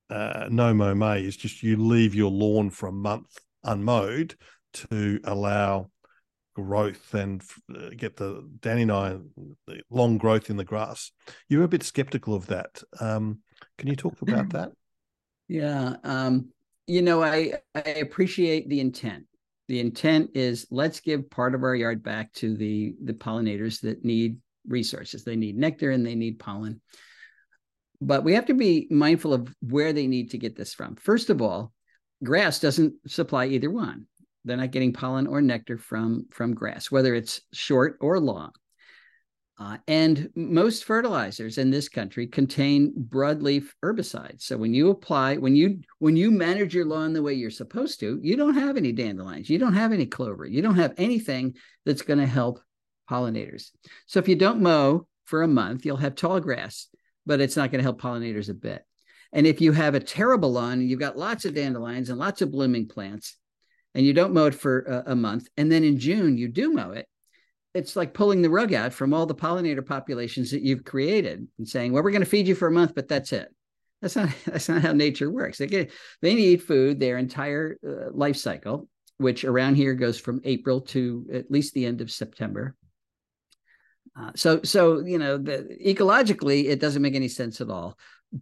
uh, 0.08 0.48
no 0.50 0.72
mow 0.72 0.94
May 0.94 1.22
is 1.22 1.36
just 1.36 1.62
you 1.62 1.76
leave 1.76 2.14
your 2.14 2.30
lawn 2.30 2.70
for 2.70 2.88
a 2.88 2.92
month 2.92 3.38
unmowed 3.62 4.34
to 4.72 5.20
allow 5.24 5.90
growth 6.54 7.14
and 7.14 7.42
uh, 7.74 7.90
get 7.96 8.16
the 8.16 8.48
Danny 8.60 8.82
and 8.82 8.92
I 8.92 9.16
the 9.66 9.82
long 9.90 10.18
growth 10.18 10.50
in 10.50 10.56
the 10.56 10.64
grass. 10.64 11.12
You're 11.48 11.64
a 11.64 11.68
bit 11.68 11.82
skeptical 11.82 12.34
of 12.34 12.46
that. 12.46 12.82
Um, 13.00 13.40
can 13.76 13.88
you 13.88 13.96
talk 13.96 14.20
about 14.22 14.48
that? 14.52 14.72
Yeah. 15.46 15.96
Um, 16.04 16.48
you 16.88 17.02
know, 17.02 17.22
I, 17.22 17.52
I 17.74 17.80
appreciate 17.80 18.68
the 18.68 18.80
intent. 18.80 19.26
The 19.68 19.78
intent 19.78 20.30
is 20.34 20.66
let's 20.70 21.00
give 21.00 21.30
part 21.30 21.54
of 21.54 21.62
our 21.62 21.74
yard 21.74 22.02
back 22.02 22.32
to 22.34 22.56
the 22.56 22.94
the 23.04 23.12
pollinators 23.12 23.82
that 23.82 24.04
need 24.04 24.38
resources. 24.66 25.22
They 25.22 25.36
need 25.36 25.58
nectar 25.58 25.90
and 25.90 26.04
they 26.04 26.14
need 26.14 26.38
pollen. 26.38 26.80
But 28.00 28.24
we 28.24 28.32
have 28.34 28.46
to 28.46 28.54
be 28.54 28.86
mindful 28.90 29.34
of 29.34 29.54
where 29.60 29.92
they 29.92 30.06
need 30.06 30.30
to 30.30 30.38
get 30.38 30.56
this 30.56 30.72
from. 30.72 30.96
First 30.96 31.28
of 31.28 31.42
all, 31.42 31.72
grass 32.24 32.60
doesn't 32.60 32.94
supply 33.06 33.46
either 33.46 33.70
one. 33.70 34.06
They're 34.44 34.56
not 34.56 34.70
getting 34.70 34.94
pollen 34.94 35.26
or 35.26 35.42
nectar 35.42 35.76
from 35.76 36.26
from 36.32 36.54
grass, 36.54 36.90
whether 36.90 37.14
it's 37.14 37.42
short 37.52 37.98
or 38.00 38.18
long. 38.18 38.52
Uh, 39.60 39.76
and 39.88 40.30
most 40.36 40.84
fertilizers 40.84 41.58
in 41.58 41.68
this 41.68 41.88
country 41.88 42.28
contain 42.28 42.94
broadleaf 43.08 43.70
herbicides. 43.84 44.42
So 44.42 44.56
when 44.56 44.72
you 44.72 44.90
apply, 44.90 45.36
when 45.36 45.56
you 45.56 45.80
when 45.98 46.16
you 46.16 46.30
manage 46.30 46.74
your 46.74 46.84
lawn 46.84 47.12
the 47.12 47.22
way 47.22 47.34
you're 47.34 47.50
supposed 47.50 47.98
to, 48.00 48.20
you 48.22 48.36
don't 48.36 48.54
have 48.54 48.76
any 48.76 48.92
dandelions, 48.92 49.50
you 49.50 49.58
don't 49.58 49.74
have 49.74 49.92
any 49.92 50.06
clover, 50.06 50.46
you 50.46 50.62
don't 50.62 50.76
have 50.76 50.94
anything 50.96 51.56
that's 51.84 52.02
going 52.02 52.20
to 52.20 52.26
help 52.26 52.60
pollinators. 53.10 53.70
So 54.06 54.20
if 54.20 54.28
you 54.28 54.36
don't 54.36 54.62
mow 54.62 55.08
for 55.24 55.42
a 55.42 55.48
month, 55.48 55.84
you'll 55.84 55.96
have 55.96 56.14
tall 56.14 56.38
grass, 56.38 56.86
but 57.26 57.40
it's 57.40 57.56
not 57.56 57.72
going 57.72 57.80
to 57.80 57.84
help 57.84 58.00
pollinators 58.00 58.48
a 58.48 58.54
bit. 58.54 58.84
And 59.32 59.44
if 59.44 59.60
you 59.60 59.72
have 59.72 59.96
a 59.96 60.00
terrible 60.00 60.52
lawn 60.52 60.74
and 60.74 60.88
you've 60.88 61.00
got 61.00 61.18
lots 61.18 61.44
of 61.44 61.54
dandelions 61.54 62.10
and 62.10 62.18
lots 62.18 62.42
of 62.42 62.52
blooming 62.52 62.86
plants, 62.86 63.36
and 63.94 64.06
you 64.06 64.12
don't 64.12 64.34
mow 64.34 64.46
it 64.46 64.54
for 64.54 64.82
a, 64.82 65.12
a 65.12 65.16
month, 65.16 65.48
and 65.56 65.72
then 65.72 65.82
in 65.82 65.98
June 65.98 66.38
you 66.38 66.46
do 66.46 66.72
mow 66.72 66.92
it, 66.92 67.08
it's 67.78 67.96
like 67.96 68.12
pulling 68.12 68.42
the 68.42 68.50
rug 68.50 68.74
out 68.74 68.92
from 68.92 69.14
all 69.14 69.24
the 69.24 69.34
pollinator 69.34 69.86
populations 69.86 70.50
that 70.50 70.62
you've 70.62 70.84
created 70.84 71.46
and 71.58 71.68
saying, 71.68 71.92
"Well, 71.92 72.02
we're 72.02 72.10
going 72.10 72.22
to 72.22 72.28
feed 72.28 72.48
you 72.48 72.54
for 72.54 72.68
a 72.68 72.72
month, 72.72 72.94
but 72.94 73.08
that's 73.08 73.32
it." 73.32 73.48
That's 74.02 74.16
not 74.16 74.30
that's 74.44 74.68
not 74.68 74.82
how 74.82 74.92
nature 74.92 75.30
works. 75.30 75.58
They 75.58 75.66
get 75.66 75.92
they 76.20 76.34
need 76.34 76.62
food 76.62 76.98
their 76.98 77.18
entire 77.18 77.78
uh, 77.86 78.10
life 78.12 78.36
cycle, 78.36 78.88
which 79.18 79.44
around 79.44 79.76
here 79.76 79.94
goes 79.94 80.18
from 80.18 80.40
April 80.44 80.80
to 80.92 81.26
at 81.32 81.50
least 81.50 81.74
the 81.74 81.86
end 81.86 82.00
of 82.00 82.10
September. 82.10 82.74
Uh, 84.18 84.32
so 84.34 84.60
so 84.62 85.00
you 85.00 85.18
know 85.18 85.38
the, 85.38 85.78
ecologically 85.84 86.66
it 86.66 86.80
doesn't 86.80 87.02
make 87.02 87.14
any 87.14 87.28
sense 87.28 87.60
at 87.60 87.70
all, 87.70 87.96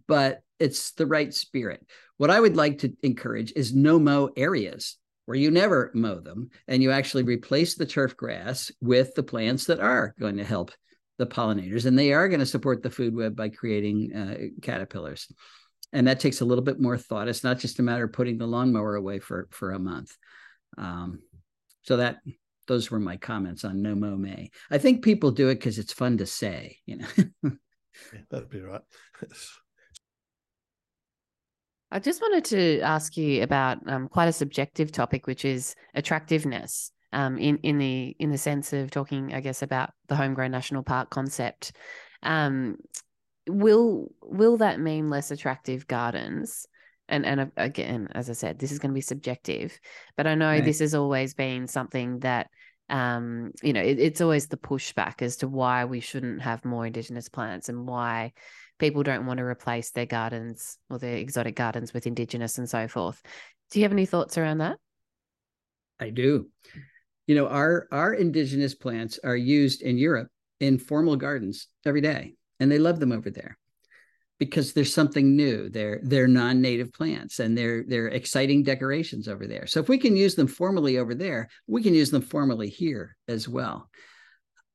but 0.07 0.41
it's 0.59 0.91
the 0.93 1.05
right 1.05 1.33
spirit. 1.33 1.85
What 2.17 2.31
I 2.31 2.39
would 2.39 2.57
like 2.57 2.79
to 2.79 2.93
encourage 3.03 3.53
is 3.55 3.75
no 3.75 3.99
mow 3.99 4.31
areas 4.35 4.97
where 5.27 5.37
you 5.37 5.51
never 5.51 5.91
mow 5.93 6.21
them 6.21 6.49
and 6.69 6.81
you 6.81 6.89
actually 6.89 7.23
replace 7.23 7.75
the 7.75 7.85
turf 7.85 8.15
grass 8.15 8.71
with 8.79 9.13
the 9.13 9.23
plants 9.23 9.65
that 9.65 9.81
are 9.81 10.15
going 10.17 10.37
to 10.37 10.43
help 10.45 10.71
the 11.17 11.25
pollinators 11.27 11.85
and 11.85 11.99
they 11.99 12.13
are 12.13 12.29
going 12.29 12.39
to 12.39 12.45
support 12.45 12.81
the 12.81 12.89
food 12.89 13.13
web 13.13 13.35
by 13.35 13.49
creating 13.49 14.15
uh, 14.15 14.37
caterpillars. 14.61 15.27
And 15.91 16.07
that 16.07 16.21
takes 16.21 16.39
a 16.39 16.45
little 16.45 16.63
bit 16.63 16.79
more 16.79 16.97
thought. 16.97 17.27
It's 17.27 17.43
not 17.43 17.59
just 17.59 17.79
a 17.79 17.83
matter 17.83 18.05
of 18.05 18.13
putting 18.13 18.37
the 18.37 18.47
lawnmower 18.47 18.95
away 18.95 19.19
for 19.19 19.49
for 19.51 19.71
a 19.71 19.79
month. 19.79 20.15
Um, 20.77 21.19
so 21.81 21.97
that 21.97 22.19
those 22.67 22.89
were 22.89 22.99
my 22.99 23.17
comments 23.17 23.65
on 23.65 23.81
no 23.81 23.95
mow 23.95 24.15
may. 24.15 24.49
I 24.71 24.77
think 24.77 25.03
people 25.03 25.31
do 25.31 25.49
it 25.49 25.55
because 25.55 25.77
it's 25.77 25.93
fun 25.93 26.17
to 26.19 26.25
say 26.25 26.77
you 26.85 26.97
know? 26.97 27.07
Yeah, 28.13 28.19
that'd 28.29 28.49
be 28.49 28.61
right 28.61 28.81
I 31.91 31.99
just 31.99 32.21
wanted 32.21 32.45
to 32.45 32.81
ask 32.81 33.15
you 33.15 33.43
about 33.43 33.79
um, 33.89 34.09
quite 34.09 34.27
a 34.27 34.33
subjective 34.33 34.91
topic, 34.91 35.27
which 35.27 35.45
is 35.45 35.75
attractiveness. 35.93 36.91
Um, 37.13 37.37
in 37.37 37.57
in 37.59 37.77
the 37.77 38.15
in 38.19 38.31
the 38.31 38.37
sense 38.37 38.73
of 38.73 38.91
talking, 38.91 39.33
I 39.33 39.39
guess, 39.39 39.61
about 39.61 39.91
the 40.07 40.15
homegrown 40.15 40.51
national 40.51 40.83
park 40.83 41.09
concept. 41.09 41.71
Um, 42.21 42.75
will 43.47 44.11
will 44.21 44.57
that 44.57 44.79
mean 44.79 45.09
less 45.09 45.31
attractive 45.31 45.87
gardens? 45.87 46.67
And 47.07 47.25
and 47.25 47.51
again, 47.55 48.09
as 48.11 48.29
I 48.29 48.33
said, 48.33 48.59
this 48.59 48.73
is 48.73 48.79
going 48.79 48.91
to 48.91 48.95
be 48.95 49.01
subjective, 49.01 49.79
but 50.17 50.27
I 50.27 50.35
know 50.35 50.59
Right. 50.59 50.61
this 50.61 50.79
has 50.79 50.93
always 50.93 51.33
been 51.33 51.67
something 51.67 52.19
that 52.19 52.49
um 52.89 53.51
you 53.61 53.73
know 53.73 53.81
it, 53.81 53.99
it's 53.99 54.21
always 54.21 54.47
the 54.47 54.57
pushback 54.57 55.21
as 55.21 55.37
to 55.37 55.47
why 55.47 55.85
we 55.85 55.99
shouldn't 55.99 56.41
have 56.41 56.63
more 56.63 56.85
indigenous 56.85 57.27
plants 57.29 57.67
and 57.67 57.85
why 57.87 58.31
people 58.79 59.03
don't 59.03 59.25
want 59.25 59.37
to 59.39 59.43
replace 59.43 59.91
their 59.91 60.05
gardens 60.05 60.77
or 60.89 60.99
their 60.99 61.17
exotic 61.17 61.55
gardens 61.55 61.93
with 61.93 62.07
indigenous 62.07 62.57
and 62.57 62.69
so 62.69 62.87
forth. 62.87 63.21
Do 63.71 63.79
you 63.79 63.83
have 63.83 63.91
any 63.91 64.05
thoughts 64.05 64.37
around 64.37 64.59
that? 64.59 64.77
I 65.99 66.09
do. 66.09 66.49
You 67.25 67.35
know, 67.35 67.47
our 67.47 67.87
our 67.91 68.13
indigenous 68.13 68.75
plants 68.75 69.19
are 69.23 69.35
used 69.35 69.81
in 69.81 69.97
Europe 69.97 70.29
in 70.59 70.77
formal 70.77 71.15
gardens 71.15 71.67
every 71.85 72.01
day, 72.01 72.35
and 72.59 72.71
they 72.71 72.79
love 72.79 72.99
them 72.99 73.11
over 73.11 73.29
there 73.29 73.57
because 74.39 74.73
there's 74.73 74.93
something 74.93 75.35
new. 75.35 75.69
They're 75.69 75.99
they're 76.03 76.27
non-native 76.27 76.93
plants, 76.93 77.39
and 77.39 77.57
they're 77.57 77.83
they're 77.85 78.07
exciting 78.07 78.63
decorations 78.63 79.27
over 79.27 79.47
there. 79.47 79.67
So 79.67 79.79
if 79.79 79.89
we 79.89 79.97
can 79.97 80.15
use 80.15 80.35
them 80.35 80.47
formally 80.47 80.97
over 80.97 81.15
there, 81.15 81.49
we 81.67 81.83
can 81.83 81.93
use 81.93 82.11
them 82.11 82.21
formally 82.21 82.69
here 82.69 83.17
as 83.27 83.47
well. 83.47 83.89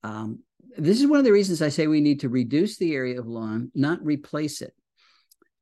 Um, 0.02 0.40
this 0.76 1.00
is 1.00 1.06
one 1.06 1.18
of 1.18 1.24
the 1.24 1.32
reasons 1.32 1.62
I 1.62 1.68
say 1.68 1.86
we 1.86 2.00
need 2.00 2.20
to 2.20 2.28
reduce 2.28 2.76
the 2.76 2.94
area 2.94 3.18
of 3.18 3.26
lawn, 3.26 3.70
not 3.74 4.04
replace 4.04 4.62
it. 4.62 4.74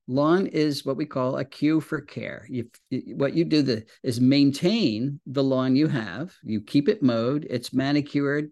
Lawn 0.06 0.46
is 0.48 0.84
what 0.84 0.96
we 0.96 1.06
call 1.06 1.36
a 1.36 1.44
cue 1.44 1.80
for 1.80 2.00
care. 2.00 2.44
You, 2.48 2.68
what 3.14 3.34
you 3.34 3.44
do 3.44 3.62
the, 3.62 3.84
is 4.02 4.20
maintain 4.20 5.20
the 5.26 5.44
lawn 5.44 5.76
you 5.76 5.86
have. 5.86 6.34
You 6.42 6.60
keep 6.60 6.88
it 6.88 7.02
mowed. 7.02 7.46
It's 7.48 7.72
manicured, 7.72 8.50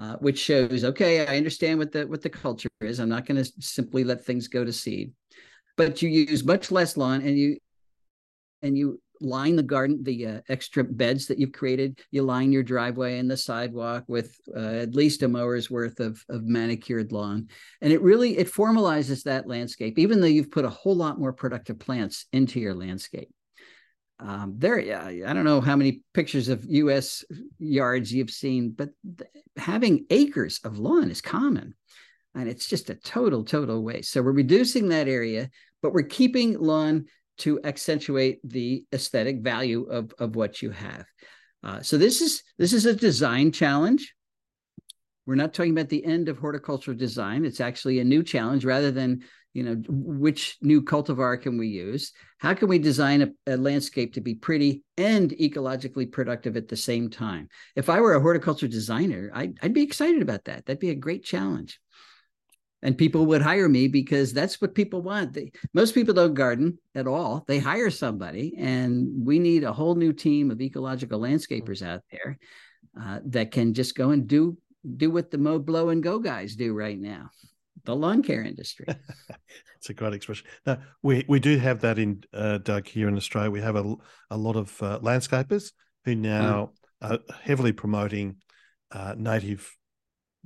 uh, 0.00 0.16
which 0.16 0.38
shows 0.38 0.82
okay. 0.82 1.26
I 1.26 1.36
understand 1.36 1.78
what 1.78 1.92
the 1.92 2.06
what 2.06 2.22
the 2.22 2.30
culture 2.30 2.70
is. 2.80 3.00
I'm 3.00 3.10
not 3.10 3.26
going 3.26 3.42
to 3.42 3.52
simply 3.60 4.02
let 4.02 4.24
things 4.24 4.48
go 4.48 4.64
to 4.64 4.72
seed, 4.72 5.12
but 5.76 6.00
you 6.00 6.08
use 6.08 6.42
much 6.42 6.70
less 6.70 6.96
lawn, 6.96 7.20
and 7.20 7.38
you 7.38 7.58
and 8.62 8.78
you 8.78 9.00
line 9.20 9.56
the 9.56 9.62
garden, 9.62 10.02
the 10.02 10.26
uh, 10.26 10.40
extra 10.48 10.84
beds 10.84 11.26
that 11.26 11.38
you've 11.38 11.52
created. 11.52 12.00
You 12.10 12.22
line 12.22 12.52
your 12.52 12.62
driveway 12.62 13.18
and 13.18 13.30
the 13.30 13.36
sidewalk 13.36 14.04
with 14.08 14.36
uh, 14.54 14.60
at 14.60 14.94
least 14.94 15.22
a 15.22 15.28
mower's 15.28 15.70
worth 15.70 16.00
of, 16.00 16.22
of 16.28 16.44
manicured 16.44 17.12
lawn. 17.12 17.48
And 17.80 17.92
it 17.92 18.02
really, 18.02 18.38
it 18.38 18.52
formalizes 18.52 19.24
that 19.24 19.46
landscape, 19.46 19.98
even 19.98 20.20
though 20.20 20.26
you've 20.26 20.50
put 20.50 20.64
a 20.64 20.70
whole 20.70 20.96
lot 20.96 21.18
more 21.18 21.32
productive 21.32 21.78
plants 21.78 22.26
into 22.32 22.60
your 22.60 22.74
landscape. 22.74 23.30
Um, 24.20 24.54
there, 24.58 24.78
I 24.78 25.32
don't 25.32 25.44
know 25.44 25.60
how 25.60 25.76
many 25.76 26.02
pictures 26.12 26.48
of 26.48 26.64
U.S. 26.66 27.24
yards 27.58 28.12
you've 28.12 28.30
seen, 28.30 28.70
but 28.70 28.90
th- 29.18 29.30
having 29.56 30.06
acres 30.08 30.60
of 30.64 30.78
lawn 30.78 31.10
is 31.10 31.20
common, 31.20 31.74
and 32.34 32.48
it's 32.48 32.68
just 32.68 32.90
a 32.90 32.94
total, 32.94 33.44
total 33.44 33.82
waste. 33.82 34.12
So 34.12 34.22
we're 34.22 34.32
reducing 34.32 34.88
that 34.88 35.08
area, 35.08 35.50
but 35.82 35.92
we're 35.92 36.02
keeping 36.02 36.58
lawn 36.58 37.06
to 37.38 37.60
accentuate 37.64 38.38
the 38.44 38.84
aesthetic 38.92 39.40
value 39.40 39.84
of, 39.84 40.12
of 40.18 40.36
what 40.36 40.62
you 40.62 40.70
have. 40.70 41.04
Uh, 41.62 41.80
so 41.80 41.96
this 41.96 42.20
is 42.20 42.42
this 42.58 42.72
is 42.72 42.86
a 42.86 42.94
design 42.94 43.50
challenge. 43.50 44.14
We're 45.26 45.34
not 45.36 45.54
talking 45.54 45.72
about 45.72 45.88
the 45.88 46.04
end 46.04 46.28
of 46.28 46.38
horticultural 46.38 46.96
design. 46.96 47.46
It's 47.46 47.60
actually 47.60 48.00
a 48.00 48.04
new 48.04 48.22
challenge 48.22 48.64
rather 48.64 48.90
than 48.90 49.22
you 49.54 49.62
know 49.62 49.82
which 49.88 50.58
new 50.60 50.82
cultivar 50.82 51.40
can 51.40 51.56
we 51.56 51.68
use 51.68 52.12
how 52.38 52.52
can 52.52 52.68
we 52.68 52.78
design 52.78 53.22
a, 53.22 53.52
a, 53.54 53.56
landscape 53.56 54.12
to 54.12 54.20
be 54.20 54.34
pretty 54.34 54.82
and 54.98 55.30
ecologically 55.30 56.10
productive 56.10 56.56
at 56.56 56.68
the 56.68 56.76
same 56.76 57.08
time 57.08 57.48
if 57.76 57.88
i 57.88 58.00
were 58.00 58.14
a 58.14 58.20
horticulture 58.20 58.68
designer 58.68 59.30
I'd, 59.32 59.56
I'd 59.62 59.72
be 59.72 59.82
excited 59.82 60.22
about 60.22 60.44
that 60.44 60.66
that'd 60.66 60.80
be 60.80 60.90
a 60.90 60.96
great 60.96 61.24
challenge 61.24 61.80
and 62.84 62.96
people 62.96 63.26
would 63.26 63.42
hire 63.42 63.68
me 63.68 63.88
because 63.88 64.32
that's 64.32 64.60
what 64.60 64.74
people 64.74 65.02
want 65.02 65.32
they, 65.32 65.50
most 65.72 65.94
people 65.94 66.14
don't 66.14 66.34
garden 66.34 66.78
at 66.94 67.08
all 67.08 67.44
they 67.48 67.58
hire 67.58 67.90
somebody 67.90 68.54
and 68.58 69.08
we 69.26 69.40
need 69.40 69.64
a 69.64 69.72
whole 69.72 69.96
new 69.96 70.12
team 70.12 70.50
of 70.50 70.60
ecological 70.60 71.18
landscapers 71.18 71.84
out 71.84 72.02
there 72.12 72.38
uh, 73.00 73.18
that 73.24 73.50
can 73.50 73.74
just 73.74 73.96
go 73.96 74.10
and 74.10 74.28
do 74.28 74.56
do 74.96 75.10
what 75.10 75.30
the 75.30 75.38
mow 75.38 75.58
blow 75.58 75.88
and 75.88 76.02
go 76.02 76.20
guys 76.20 76.54
do 76.54 76.72
right 76.72 77.00
now 77.00 77.30
the 77.84 77.94
lawn 77.94 78.22
care 78.22 78.42
industry. 78.42 78.86
it's 79.76 79.90
a 79.90 79.94
great 79.94 80.14
expression. 80.14 80.46
Now 80.66 80.78
we 81.02 81.24
we 81.28 81.40
do 81.40 81.58
have 81.58 81.80
that 81.80 81.98
in 81.98 82.24
uh, 82.32 82.58
Doug 82.58 82.86
here 82.86 83.08
in 83.08 83.16
Australia. 83.16 83.50
We 83.50 83.60
have 83.60 83.76
a 83.76 83.94
a 84.30 84.36
lot 84.36 84.56
of 84.56 84.82
uh, 84.82 84.98
landscapers 85.00 85.72
who 86.04 86.14
now 86.14 86.72
oh. 87.02 87.08
are 87.08 87.18
heavily 87.42 87.72
promoting 87.72 88.36
uh, 88.90 89.14
native 89.16 89.70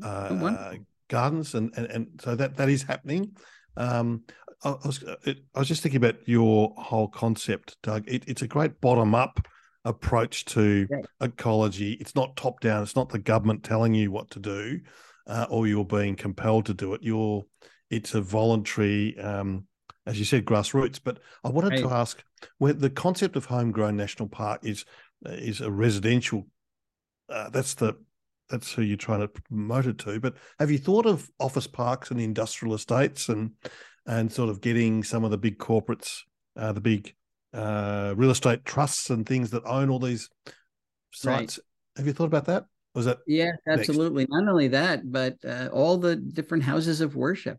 oh, 0.03 0.74
gardens, 1.08 1.54
and, 1.54 1.72
and 1.76 1.86
and 1.86 2.06
so 2.20 2.34
that 2.36 2.56
that 2.56 2.68
is 2.68 2.82
happening. 2.82 3.36
Um, 3.76 4.22
I, 4.64 4.70
I, 4.70 4.86
was 4.86 5.04
I 5.26 5.58
was 5.58 5.68
just 5.68 5.82
thinking 5.82 5.98
about 5.98 6.16
your 6.26 6.72
whole 6.76 7.08
concept, 7.08 7.76
Doug. 7.82 8.04
It, 8.06 8.24
it's 8.26 8.42
a 8.42 8.48
great 8.48 8.80
bottom 8.80 9.14
up 9.14 9.46
approach 9.84 10.44
to 10.44 10.86
yeah. 10.90 10.98
ecology. 11.20 11.92
It's 11.94 12.14
not 12.14 12.36
top 12.36 12.60
down. 12.60 12.82
It's 12.82 12.96
not 12.96 13.08
the 13.08 13.18
government 13.18 13.64
telling 13.64 13.94
you 13.94 14.10
what 14.10 14.30
to 14.30 14.38
do 14.38 14.80
uh, 15.28 15.46
or 15.50 15.66
you're 15.66 15.84
being 15.84 16.16
compelled 16.16 16.66
to 16.66 16.74
do 16.74 16.94
it. 16.94 17.02
You're 17.02 17.44
it's 17.90 18.14
a 18.14 18.20
voluntary, 18.20 19.18
um, 19.18 19.66
as 20.06 20.18
you 20.18 20.24
said, 20.24 20.44
grassroots. 20.44 21.00
But 21.02 21.20
I 21.44 21.48
wanted 21.48 21.72
right. 21.72 21.80
to 21.80 21.90
ask, 21.90 22.22
where 22.58 22.72
the 22.72 22.90
concept 22.90 23.36
of 23.36 23.44
homegrown 23.44 23.96
national 23.96 24.28
park 24.28 24.60
is 24.64 24.84
is 25.24 25.60
a 25.60 25.70
residential. 25.70 26.46
Uh, 27.28 27.50
that's 27.50 27.74
the 27.74 27.94
that's 28.48 28.72
who 28.72 28.82
you're 28.82 28.96
trying 28.96 29.20
to 29.20 29.28
promote 29.28 29.87
it 29.87 29.98
to. 29.98 30.20
But 30.20 30.34
have 30.58 30.70
you 30.70 30.78
thought 30.78 31.06
of 31.06 31.30
office 31.38 31.66
parks 31.66 32.11
and 32.11 32.20
industrial 32.20 32.74
estates 32.74 33.28
and 33.28 33.52
and 34.06 34.32
sort 34.32 34.48
of 34.48 34.61
getting 34.61 35.04
some 35.04 35.24
of 35.24 35.30
the 35.30 35.38
big 35.38 35.58
corporates, 35.58 36.20
uh, 36.56 36.72
the 36.72 36.80
big 36.80 37.14
uh, 37.52 38.14
real 38.16 38.30
estate 38.30 38.64
trusts 38.64 39.11
and 39.11 39.26
things 39.26 39.50
that 39.50 39.64
own 39.64 39.90
all 39.90 39.98
these 39.98 40.30
sites? 41.12 41.58
Right. 41.58 41.98
Have 41.98 42.06
you 42.06 42.12
thought 42.12 42.24
about 42.24 42.46
that? 42.46 42.64
Was 42.94 43.04
that? 43.04 43.18
Yeah, 43.26 43.50
absolutely. 43.68 44.22
Next? 44.22 44.32
Not 44.32 44.50
only 44.50 44.68
that, 44.68 45.11
but 45.11 45.37
uh, 45.46 45.68
all 45.72 45.98
the 45.98 46.16
different 46.16 46.64
houses 46.64 47.00
of 47.00 47.16
worship. 47.16 47.58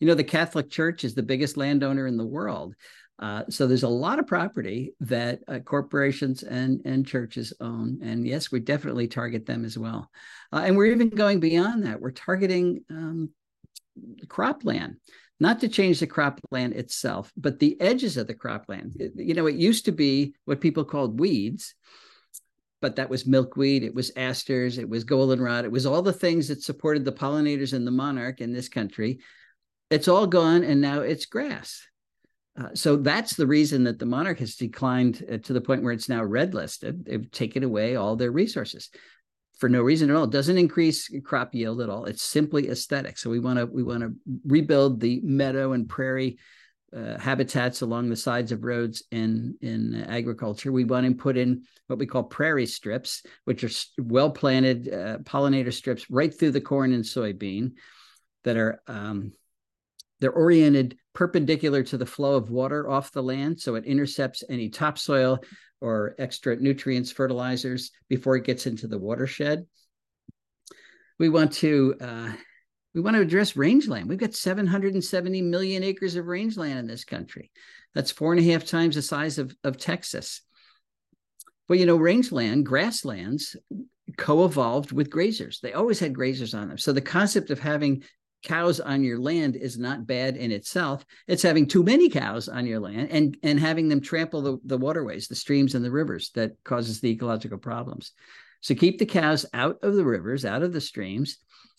You 0.00 0.06
know, 0.06 0.14
the 0.14 0.24
Catholic 0.24 0.70
Church 0.70 1.04
is 1.04 1.14
the 1.14 1.22
biggest 1.22 1.56
landowner 1.56 2.06
in 2.06 2.16
the 2.16 2.26
world. 2.26 2.74
Uh, 3.18 3.44
so 3.48 3.66
there's 3.66 3.82
a 3.82 3.88
lot 3.88 4.18
of 4.18 4.26
property 4.26 4.94
that 5.00 5.40
uh, 5.46 5.58
corporations 5.60 6.42
and 6.42 6.80
and 6.84 7.06
churches 7.06 7.52
own, 7.60 8.00
and 8.02 8.26
yes, 8.26 8.50
we 8.50 8.58
definitely 8.58 9.06
target 9.06 9.46
them 9.46 9.64
as 9.64 9.78
well. 9.78 10.10
Uh, 10.52 10.62
and 10.64 10.76
we're 10.76 10.86
even 10.86 11.08
going 11.08 11.38
beyond 11.38 11.84
that. 11.84 12.00
We're 12.00 12.10
targeting 12.10 12.84
um, 12.90 13.30
cropland, 14.26 14.96
not 15.38 15.60
to 15.60 15.68
change 15.68 16.00
the 16.00 16.06
cropland 16.06 16.72
itself, 16.72 17.32
but 17.36 17.58
the 17.58 17.80
edges 17.80 18.16
of 18.16 18.26
the 18.26 18.34
cropland. 18.34 18.92
You 19.14 19.34
know, 19.34 19.46
it 19.46 19.54
used 19.56 19.84
to 19.84 19.92
be 19.92 20.34
what 20.44 20.60
people 20.60 20.84
called 20.84 21.20
weeds, 21.20 21.74
but 22.80 22.96
that 22.96 23.10
was 23.10 23.26
milkweed, 23.26 23.84
it 23.84 23.94
was 23.94 24.10
asters, 24.16 24.78
it 24.78 24.88
was 24.88 25.04
goldenrod, 25.04 25.64
it 25.64 25.70
was 25.70 25.86
all 25.86 26.02
the 26.02 26.12
things 26.12 26.48
that 26.48 26.62
supported 26.62 27.04
the 27.04 27.12
pollinators 27.12 27.72
and 27.72 27.86
the 27.86 27.92
monarch 27.92 28.40
in 28.40 28.52
this 28.52 28.68
country. 28.68 29.20
It's 29.90 30.08
all 30.08 30.26
gone, 30.26 30.64
and 30.64 30.80
now 30.80 31.00
it's 31.00 31.26
grass. 31.26 31.86
Uh, 32.58 32.68
so 32.74 32.96
that's 32.96 33.34
the 33.34 33.46
reason 33.46 33.84
that 33.84 33.98
the 33.98 34.06
monarch 34.06 34.38
has 34.38 34.56
declined 34.56 35.24
uh, 35.30 35.38
to 35.38 35.52
the 35.52 35.60
point 35.60 35.82
where 35.82 35.92
it's 35.92 36.08
now 36.08 36.22
red 36.22 36.52
listed. 36.52 37.04
They've 37.04 37.30
taken 37.30 37.64
away 37.64 37.96
all 37.96 38.14
their 38.14 38.30
resources 38.30 38.90
for 39.58 39.68
no 39.68 39.80
reason 39.80 40.10
at 40.10 40.16
all. 40.16 40.24
It 40.24 40.30
doesn't 40.30 40.58
increase 40.58 41.08
crop 41.24 41.54
yield 41.54 41.80
at 41.80 41.88
all. 41.88 42.04
It's 42.04 42.22
simply 42.22 42.68
aesthetic. 42.68 43.16
So 43.16 43.30
we 43.30 43.38
want 43.38 43.58
to 43.58 43.66
we 43.66 43.82
want 43.82 44.00
to 44.00 44.12
rebuild 44.44 45.00
the 45.00 45.20
meadow 45.22 45.72
and 45.72 45.88
prairie 45.88 46.38
uh, 46.94 47.18
habitats 47.18 47.80
along 47.80 48.10
the 48.10 48.16
sides 48.16 48.52
of 48.52 48.64
roads 48.64 49.02
in 49.10 49.56
in 49.62 50.04
agriculture. 50.08 50.72
We 50.72 50.84
want 50.84 51.06
to 51.06 51.14
put 51.14 51.38
in 51.38 51.62
what 51.86 51.98
we 51.98 52.06
call 52.06 52.24
prairie 52.24 52.66
strips, 52.66 53.22
which 53.44 53.64
are 53.64 53.70
well 54.02 54.30
planted 54.30 54.92
uh, 54.92 55.18
pollinator 55.18 55.72
strips 55.72 56.10
right 56.10 56.36
through 56.36 56.50
the 56.50 56.60
corn 56.60 56.92
and 56.92 57.04
soybean 57.04 57.72
that 58.44 58.56
are 58.56 58.82
um, 58.86 59.32
they're 60.22 60.30
oriented 60.30 60.96
perpendicular 61.14 61.82
to 61.82 61.98
the 61.98 62.06
flow 62.06 62.36
of 62.36 62.48
water 62.48 62.88
off 62.88 63.10
the 63.10 63.22
land, 63.22 63.60
so 63.60 63.74
it 63.74 63.84
intercepts 63.84 64.44
any 64.48 64.68
topsoil 64.68 65.40
or 65.80 66.14
extra 66.16 66.54
nutrients, 66.54 67.10
fertilizers 67.10 67.90
before 68.08 68.36
it 68.36 68.44
gets 68.44 68.68
into 68.68 68.86
the 68.86 69.00
watershed. 69.00 69.66
We 71.18 71.28
want 71.28 71.54
to 71.54 71.96
uh, 72.00 72.32
we 72.94 73.00
want 73.00 73.16
to 73.16 73.20
address 73.20 73.56
rangeland. 73.56 74.08
We've 74.08 74.16
got 74.16 74.34
770 74.34 75.42
million 75.42 75.82
acres 75.82 76.14
of 76.14 76.26
rangeland 76.26 76.78
in 76.78 76.86
this 76.86 77.04
country. 77.04 77.50
That's 77.92 78.12
four 78.12 78.32
and 78.32 78.40
a 78.40 78.52
half 78.52 78.64
times 78.64 78.94
the 78.94 79.02
size 79.02 79.38
of, 79.38 79.52
of 79.64 79.76
Texas. 79.76 80.42
Well, 81.68 81.80
you 81.80 81.86
know, 81.86 81.96
rangeland, 81.96 82.64
grasslands 82.64 83.56
co 84.16 84.44
evolved 84.44 84.92
with 84.92 85.10
grazers. 85.10 85.58
They 85.60 85.72
always 85.72 85.98
had 85.98 86.14
grazers 86.14 86.56
on 86.56 86.68
them. 86.68 86.78
So 86.78 86.92
the 86.92 87.00
concept 87.00 87.50
of 87.50 87.58
having 87.58 88.04
cows 88.42 88.80
on 88.80 89.04
your 89.04 89.18
land 89.18 89.56
is 89.56 89.78
not 89.78 90.06
bad 90.06 90.36
in 90.36 90.50
itself. 90.50 91.04
It's 91.26 91.42
having 91.42 91.66
too 91.66 91.82
many 91.82 92.08
cows 92.08 92.48
on 92.48 92.66
your 92.66 92.80
land 92.80 93.08
and, 93.10 93.36
and 93.42 93.58
having 93.58 93.88
them 93.88 94.00
trample 94.00 94.42
the, 94.42 94.58
the 94.64 94.78
waterways, 94.78 95.28
the 95.28 95.34
streams, 95.34 95.74
and 95.74 95.84
the 95.84 95.90
rivers 95.90 96.30
that 96.34 96.52
causes 96.64 97.00
the 97.00 97.10
ecological 97.10 97.58
problems. 97.58 98.12
So 98.60 98.74
keep 98.74 98.98
the 98.98 99.06
cows 99.06 99.46
out 99.54 99.78
of 99.82 99.94
the 99.94 100.04
rivers, 100.04 100.44
out 100.44 100.62
of 100.62 100.72
the 100.72 100.80
streams 100.80 101.38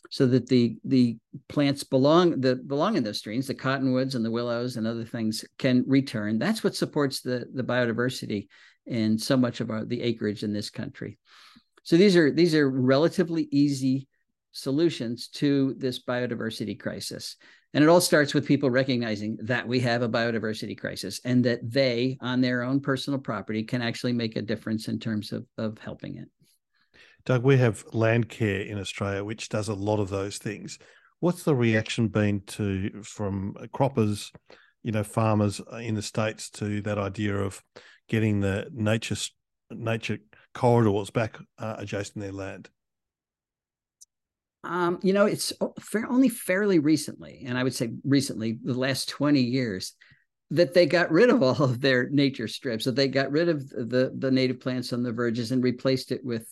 so 0.10 0.28
that 0.28 0.47
the 0.47 0.78
the 0.84 1.17
plants 1.47 1.84
belong 1.84 2.39
the 2.39 2.56
belong 2.56 2.97
in 2.97 3.04
those 3.04 3.17
streams, 3.17 3.47
the 3.47 3.56
cottonwoods 3.56 4.13
and 4.13 4.23
the 4.23 4.30
willows 4.30 4.78
and 4.78 4.86
other 4.86 5.06
things 5.06 5.43
can 5.58 5.84
return. 5.88 6.38
That's 6.38 6.63
what 6.63 6.76
supports 6.76 7.21
the 7.21 7.47
the 7.52 7.63
biodiversity 7.63 8.47
in 8.86 9.17
so 9.17 9.38
much 9.38 9.60
of 9.60 9.71
our, 9.71 9.86
the 9.86 10.02
acreage 10.02 10.43
in 10.43 10.54
this 10.54 10.69
country. 10.69 11.17
So 11.84 11.97
these 11.97 12.15
are 12.15 12.30
these 12.32 12.54
are 12.54 12.69
relatively 12.69 13.47
easy 13.52 14.08
solutions 14.54 15.28
to 15.28 15.76
this 15.78 16.04
biodiversity 16.04 16.80
crisis. 16.80 17.36
And 17.74 17.84
it 17.84 17.88
all 17.88 18.02
starts 18.02 18.34
with 18.34 18.48
people 18.48 18.70
recognizing 18.70 19.38
that 19.42 19.68
we 19.68 19.80
have 19.82 20.04
a 20.04 20.10
biodiversity 20.10 20.78
crisis 20.78 21.20
and 21.26 21.44
that 21.44 21.60
they, 21.63 22.18
on 22.22 22.39
their 22.39 22.62
own 22.62 22.80
personal 22.80 23.20
property, 23.20 23.63
can 23.63 23.82
actually 23.82 24.13
make 24.13 24.36
a 24.36 24.42
difference 24.42 24.88
in 24.88 25.00
terms 25.00 25.32
of, 25.32 25.46
of 25.58 25.80
helping 25.80 26.18
it. 26.18 26.30
Doug, 27.26 27.44
we 27.44 27.58
have 27.58 27.86
Landcare 27.88 28.68
in 28.68 28.80
Australia, 28.80 29.24
which 29.24 29.50
does 29.50 29.70
a 29.70 29.74
lot 29.74 30.00
of 30.00 30.10
those 30.10 30.38
things. 30.38 30.78
What's 31.20 31.44
the 31.44 31.56
reaction 31.56 32.10
been 32.10 32.42
to 32.48 33.02
from 33.02 33.56
croppers, 33.74 34.32
you 34.84 34.92
know, 34.92 35.04
farmers 35.04 35.62
in 35.80 35.96
the 35.96 36.02
states 36.02 36.50
to 36.52 36.82
that 36.82 36.98
idea 36.98 37.38
of 37.38 37.63
getting 38.10 38.42
the 38.42 38.68
nature 38.72 39.16
nature 39.72 40.20
corridors 40.54 41.10
back 41.10 41.39
uh, 41.58 41.76
adjacent 41.78 42.16
to 42.16 42.20
their 42.20 42.34
land? 42.34 42.70
Um, 44.63 44.99
you 45.02 45.13
know, 45.13 45.26
it's 45.26 45.52
only 45.93 46.30
fairly 46.30 46.80
recently, 46.80 47.43
and 47.45 47.58
I 47.58 47.63
would 47.63 47.73
say 47.73 47.91
recently, 48.06 48.60
the 48.63 48.73
last 48.73 49.10
20 49.10 49.41
years, 49.41 49.93
that 50.52 50.73
they 50.73 50.86
got 50.86 51.12
rid 51.12 51.30
of 51.30 51.41
all 51.43 51.62
of 51.63 51.82
their 51.82 52.10
nature 52.10 52.47
strips, 52.47 52.86
that 52.86 52.95
they 52.95 53.08
got 53.08 53.32
rid 53.32 53.49
of 53.49 53.67
the, 53.69 54.13
the 54.17 54.32
native 54.32 54.60
plants 54.60 54.93
on 54.93 55.04
the 55.04 55.12
verges 55.12 55.52
and 55.52 55.63
replaced 55.63 56.12
it 56.12 56.23
with 56.23 56.47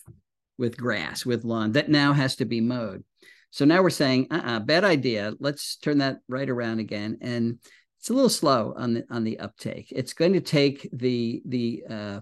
with 0.58 0.76
grass, 0.76 1.24
with 1.24 1.44
lawn 1.44 1.72
that 1.72 1.88
now 1.88 2.12
has 2.12 2.36
to 2.36 2.44
be 2.44 2.60
mowed. 2.60 3.02
So 3.50 3.64
now 3.64 3.82
we're 3.82 3.90
saying, 3.90 4.28
uh-uh, 4.30 4.60
bad 4.60 4.84
idea. 4.84 5.32
Let's 5.40 5.76
turn 5.76 5.98
that 5.98 6.18
right 6.28 6.48
around 6.48 6.78
again. 6.78 7.18
And 7.20 7.58
it's 7.98 8.10
a 8.10 8.14
little 8.14 8.30
slow 8.30 8.74
on 8.76 8.94
the 8.94 9.04
on 9.10 9.24
the 9.24 9.38
uptake. 9.38 9.88
It's 9.90 10.14
going 10.14 10.32
to 10.32 10.40
take 10.40 10.88
the 10.92 11.42
the 11.44 11.84
uh, 11.88 12.20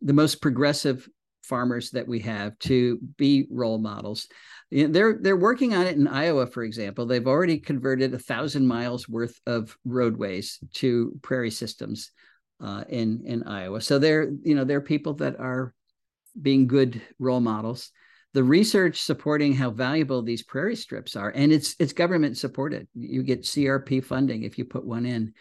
the 0.00 0.12
most 0.12 0.40
progressive 0.40 1.08
farmers 1.42 1.90
that 1.90 2.06
we 2.06 2.20
have 2.20 2.58
to 2.60 2.98
be 3.16 3.46
role 3.50 3.78
models. 3.78 4.28
They're 4.70 5.18
they're 5.20 5.36
working 5.36 5.74
on 5.74 5.86
it 5.86 5.96
in 5.96 6.06
Iowa, 6.06 6.46
for 6.46 6.62
example. 6.62 7.06
They've 7.06 7.26
already 7.26 7.58
converted 7.58 8.14
a 8.14 8.18
thousand 8.18 8.66
miles 8.66 9.08
worth 9.08 9.38
of 9.46 9.76
roadways 9.84 10.58
to 10.74 11.18
prairie 11.22 11.50
systems 11.50 12.10
uh, 12.60 12.84
in 12.88 13.22
in 13.26 13.42
Iowa. 13.42 13.80
So 13.80 13.98
they're 13.98 14.30
you 14.42 14.54
know 14.54 14.64
they're 14.64 14.80
people 14.80 15.14
that 15.14 15.38
are 15.38 15.74
being 16.40 16.66
good 16.66 17.02
role 17.18 17.40
models 17.40 17.90
the 18.34 18.42
research 18.42 19.02
supporting 19.02 19.52
how 19.52 19.70
valuable 19.70 20.22
these 20.22 20.42
prairie 20.42 20.76
strips 20.76 21.16
are 21.16 21.30
and 21.30 21.52
it's 21.52 21.76
it's 21.78 21.92
government 21.92 22.36
supported 22.36 22.88
you 22.94 23.22
get 23.22 23.42
crp 23.42 24.02
funding 24.04 24.42
if 24.42 24.58
you 24.58 24.64
put 24.64 24.84
one 24.84 25.04
in 25.04 25.32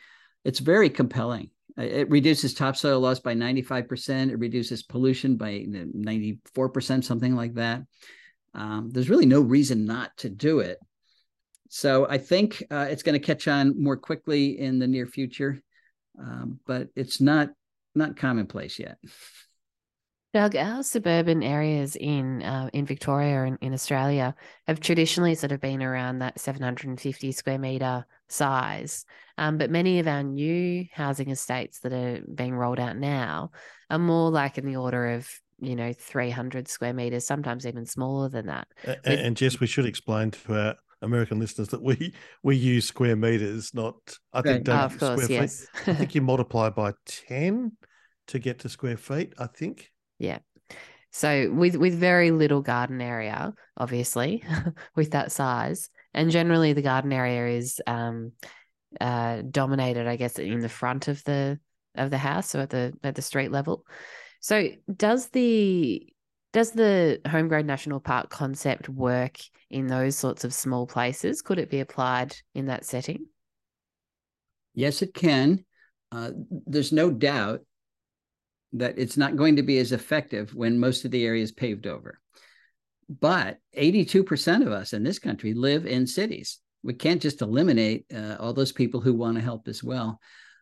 it's 0.43 0.59
very 0.59 0.89
compelling 0.89 1.49
it 1.77 2.09
reduces 2.09 2.53
topsoil 2.53 2.99
loss 2.99 3.19
by 3.19 3.33
95% 3.33 4.29
it 4.29 4.39
reduces 4.39 4.83
pollution 4.83 5.37
by 5.37 5.65
94% 5.69 7.03
something 7.03 7.35
like 7.35 7.53
that. 7.55 7.81
Um, 8.53 8.89
there's 8.91 9.09
really 9.09 9.25
no 9.25 9.41
reason 9.41 9.85
not 9.85 10.15
to 10.17 10.29
do 10.29 10.59
it. 10.59 10.77
So 11.69 12.05
i 12.09 12.17
think 12.17 12.61
uh, 12.69 12.87
it's 12.89 13.03
going 13.03 13.19
to 13.19 13.25
catch 13.25 13.47
on 13.47 13.81
more 13.81 13.97
quickly 13.97 14.59
in 14.59 14.77
the 14.77 14.87
near 14.87 15.07
future 15.07 15.61
um, 16.19 16.59
but 16.67 16.89
it's 16.95 17.21
not 17.21 17.49
not 17.95 18.17
commonplace 18.17 18.77
yet 18.77 18.97
Doug, 20.33 20.55
our 20.55 20.81
suburban 20.81 21.43
areas 21.43 21.97
in 21.97 22.41
uh, 22.41 22.69
in 22.71 22.85
Victoria 22.85 23.43
and 23.43 23.57
in 23.59 23.73
Australia 23.73 24.33
have 24.65 24.79
traditionally 24.79 25.35
sort 25.35 25.51
of 25.51 25.59
been 25.59 25.83
around 25.83 26.19
that 26.19 26.39
750 26.39 27.31
square 27.33 27.59
meter 27.59 28.05
size, 28.29 29.05
um, 29.37 29.57
but 29.57 29.69
many 29.69 29.99
of 29.99 30.07
our 30.07 30.23
new 30.23 30.85
housing 30.93 31.31
estates 31.31 31.79
that 31.79 31.91
are 31.91 32.21
being 32.33 32.55
rolled 32.55 32.79
out 32.79 32.95
now 32.95 33.51
are 33.89 33.99
more 33.99 34.31
like 34.31 34.57
in 34.57 34.65
the 34.65 34.77
order 34.77 35.11
of 35.11 35.29
you 35.59 35.75
know 35.75 35.91
300 35.91 36.69
square 36.69 36.93
meters, 36.93 37.25
sometimes 37.25 37.67
even 37.67 37.85
smaller 37.85 38.29
than 38.29 38.45
that. 38.45 38.69
And, 38.85 38.99
With- 39.05 39.19
and 39.19 39.37
Jess, 39.37 39.59
we 39.59 39.67
should 39.67 39.85
explain 39.85 40.31
to 40.31 40.53
our 40.55 40.75
American 41.01 41.39
listeners 41.39 41.67
that 41.69 41.81
we 41.81 42.13
we 42.41 42.55
use 42.55 42.85
square 42.85 43.17
meters, 43.17 43.73
not 43.73 43.95
I 44.31 44.41
think 44.41 44.69
oh, 44.69 44.73
of 44.73 44.97
course, 44.97 45.23
square 45.23 45.41
yes. 45.41 45.67
feet. 45.83 45.89
I 45.89 45.93
think 45.95 46.15
you 46.15 46.21
multiply 46.21 46.69
by 46.69 46.93
ten 47.05 47.73
to 48.27 48.39
get 48.39 48.59
to 48.59 48.69
square 48.69 48.95
feet. 48.97 49.33
I 49.37 49.47
think. 49.47 49.91
Yeah. 50.21 50.37
So 51.11 51.51
with 51.51 51.75
with 51.75 51.95
very 51.95 52.29
little 52.29 52.61
garden 52.61 53.01
area, 53.01 53.53
obviously, 53.75 54.43
with 54.95 55.11
that 55.11 55.31
size, 55.31 55.89
and 56.13 56.29
generally 56.29 56.73
the 56.73 56.83
garden 56.83 57.11
area 57.11 57.57
is 57.57 57.81
um, 57.87 58.33
uh, 58.99 59.41
dominated, 59.49 60.07
I 60.07 60.15
guess, 60.15 60.37
in 60.37 60.59
the 60.59 60.69
front 60.69 61.07
of 61.07 61.23
the 61.23 61.59
of 61.95 62.11
the 62.11 62.19
house, 62.19 62.49
so 62.49 62.59
at 62.59 62.69
the 62.69 62.93
at 63.03 63.15
the 63.15 63.21
street 63.23 63.51
level. 63.51 63.83
So 64.41 64.69
does 64.95 65.29
the 65.29 66.07
does 66.53 66.71
the 66.71 67.19
homegrown 67.27 67.65
national 67.65 67.99
park 67.99 68.29
concept 68.29 68.87
work 68.87 69.39
in 69.71 69.87
those 69.87 70.15
sorts 70.15 70.43
of 70.43 70.53
small 70.53 70.85
places? 70.85 71.41
Could 71.41 71.57
it 71.57 71.71
be 71.71 71.79
applied 71.79 72.35
in 72.53 72.67
that 72.67 72.85
setting? 72.85 73.25
Yes, 74.75 75.01
it 75.01 75.15
can. 75.15 75.65
Uh, 76.11 76.31
there's 76.67 76.91
no 76.91 77.09
doubt 77.09 77.61
that 78.73 78.97
it's 78.97 79.17
not 79.17 79.35
going 79.35 79.57
to 79.57 79.63
be 79.63 79.77
as 79.79 79.91
effective 79.91 80.53
when 80.55 80.79
most 80.79 81.05
of 81.05 81.11
the 81.11 81.25
area 81.25 81.43
is 81.43 81.51
paved 81.51 81.87
over. 81.87 82.19
But 83.09 83.57
82% 83.77 84.65
of 84.65 84.71
us 84.71 84.93
in 84.93 85.03
this 85.03 85.19
country 85.19 85.53
live 85.53 85.85
in 85.85 86.07
cities. 86.07 86.59
We 86.83 86.93
can't 86.93 87.21
just 87.21 87.41
eliminate 87.41 88.05
uh, 88.13 88.37
all 88.39 88.53
those 88.53 88.71
people 88.71 89.01
who 89.01 89.13
want 89.13 89.35
to 89.35 89.43
help 89.43 89.67
as 89.67 89.83
well. 89.83 90.19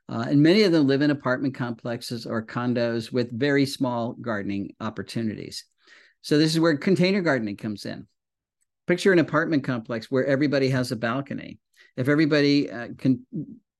Uh, 0.10 0.26
and 0.28 0.42
many 0.42 0.64
of 0.64 0.72
them 0.72 0.88
live 0.88 1.04
in 1.04 1.12
apartment 1.12 1.54
complexes 1.54 2.26
or 2.26 2.44
condos 2.44 3.12
with 3.12 3.38
very 3.38 3.66
small 3.66 4.14
gardening 4.20 4.74
opportunities. 4.80 5.66
So, 6.22 6.38
this 6.38 6.54
is 6.54 6.60
where 6.60 6.76
container 6.76 7.22
gardening 7.22 7.58
comes 7.58 7.86
in. 7.86 8.08
Picture 8.88 9.14
an 9.14 9.20
apartment 9.20 9.64
complex 9.64 10.10
where 10.10 10.26
everybody 10.26 10.70
has 10.70 10.92
a 10.92 10.96
balcony. 10.96 11.60
If 11.96 12.10
everybody 12.10 12.72
uh, 12.72 12.88
can 12.98 13.26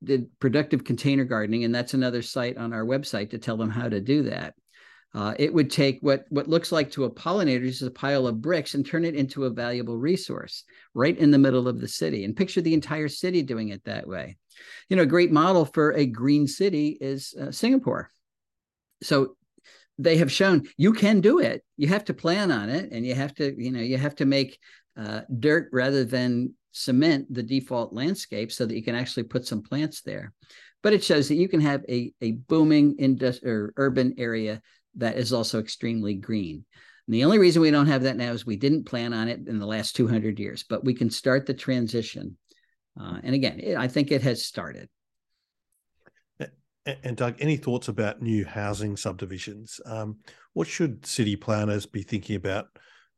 did 0.04 0.28
productive 0.40 0.84
container 0.84 1.26
gardening, 1.26 1.64
and 1.64 1.74
that's 1.74 1.94
another 1.94 2.22
site 2.22 2.58
on 2.58 2.74
our 2.74 2.86
website 2.86 3.32
to 3.32 3.38
tell 3.38 3.58
them 3.58 3.70
how 3.70 3.90
to 3.90 4.00
do 4.00 4.24
that. 4.24 4.56
Uh, 5.16 5.34
it 5.40 5.52
would 5.52 5.72
take 5.72 5.98
what 6.02 6.26
what 6.30 6.48
looks 6.48 6.72
like 6.72 6.92
to 6.92 7.06
a 7.06 7.10
pollinator 7.10 7.66
just 7.66 7.82
a 7.82 7.90
pile 7.90 8.28
of 8.28 8.42
bricks 8.42 8.76
and 8.76 8.86
turn 8.86 9.04
it 9.04 9.16
into 9.16 9.46
a 9.46 9.50
valuable 9.50 9.98
resource 9.98 10.64
right 10.94 11.18
in 11.18 11.32
the 11.32 11.38
middle 11.38 11.68
of 11.68 11.82
the 11.82 11.88
city. 11.88 12.24
And 12.24 12.38
picture 12.38 12.62
the 12.62 12.76
entire 12.76 13.08
city 13.08 13.42
doing 13.42 13.70
it 13.70 13.84
that 13.86 14.08
way. 14.08 14.38
You 14.88 14.98
know, 14.98 15.04
a 15.04 15.08
great 15.08 15.32
model 15.32 15.66
for 15.66 15.94
a 15.94 16.06
green 16.06 16.46
city 16.46 16.98
is 17.02 17.34
uh, 17.42 17.52
Singapore. 17.52 18.12
So 19.02 19.36
they 19.98 20.18
have 20.18 20.32
shown 20.32 20.68
you 20.78 20.94
can 20.94 21.22
do 21.22 21.40
it. 21.40 21.64
You 21.76 21.88
have 21.88 22.06
to 22.06 22.14
plan 22.14 22.52
on 22.52 22.70
it, 22.70 22.92
and 22.92 23.04
you 23.04 23.16
have 23.16 23.34
to 23.36 23.56
you 23.58 23.72
know 23.72 23.82
you 23.82 23.98
have 23.98 24.16
to 24.16 24.26
make 24.26 24.60
uh, 24.96 25.22
dirt 25.40 25.70
rather 25.72 26.04
than 26.04 26.54
cement 26.72 27.34
the 27.34 27.44
default 27.44 27.94
landscape 27.94 28.52
so 28.52 28.66
that 28.66 28.76
you 28.76 28.84
can 28.84 28.96
actually 28.96 29.24
put 29.24 29.46
some 29.46 29.62
plants 29.62 30.02
there. 30.02 30.34
But 30.82 30.94
it 30.94 31.04
shows 31.04 31.28
that 31.28 31.36
you 31.36 31.50
can 31.50 31.62
have 31.62 31.84
a, 31.90 32.14
a 32.22 32.32
booming 32.32 32.98
industri- 32.98 33.46
or 33.46 33.74
urban 33.78 34.16
area 34.18 34.62
that 34.96 35.18
is 35.18 35.34
also 35.34 35.60
extremely 35.60 36.16
green. 36.16 36.66
And 37.08 37.14
the 37.14 37.26
only 37.26 37.40
reason 37.40 37.62
we 37.62 37.72
don't 37.72 37.88
have 37.88 38.04
that 38.04 38.18
now 38.18 38.32
is 38.32 38.46
we 38.46 38.56
didn't 38.56 38.86
plan 38.86 39.14
on 39.14 39.28
it 39.28 39.48
in 39.48 39.60
the 39.60 39.66
last 39.66 39.96
200 39.96 40.40
years, 40.40 40.64
but 40.70 40.86
we 40.86 40.94
can 40.94 41.10
start 41.10 41.46
the 41.46 41.54
transition. 41.54 42.38
Uh, 43.00 43.18
and 43.24 43.34
again, 43.34 43.60
it, 43.60 43.76
I 43.76 43.88
think 43.88 44.12
it 44.12 44.22
has 44.22 44.46
started. 44.46 44.90
And 46.86 47.18
Doug, 47.18 47.36
any 47.40 47.58
thoughts 47.58 47.88
about 47.88 48.22
new 48.22 48.46
housing 48.46 48.98
subdivisions? 48.98 49.80
Um, 49.86 50.18
what 50.54 50.68
should 50.68 51.06
city 51.06 51.36
planners 51.36 51.86
be 51.86 52.02
thinking 52.02 52.36
about 52.36 52.68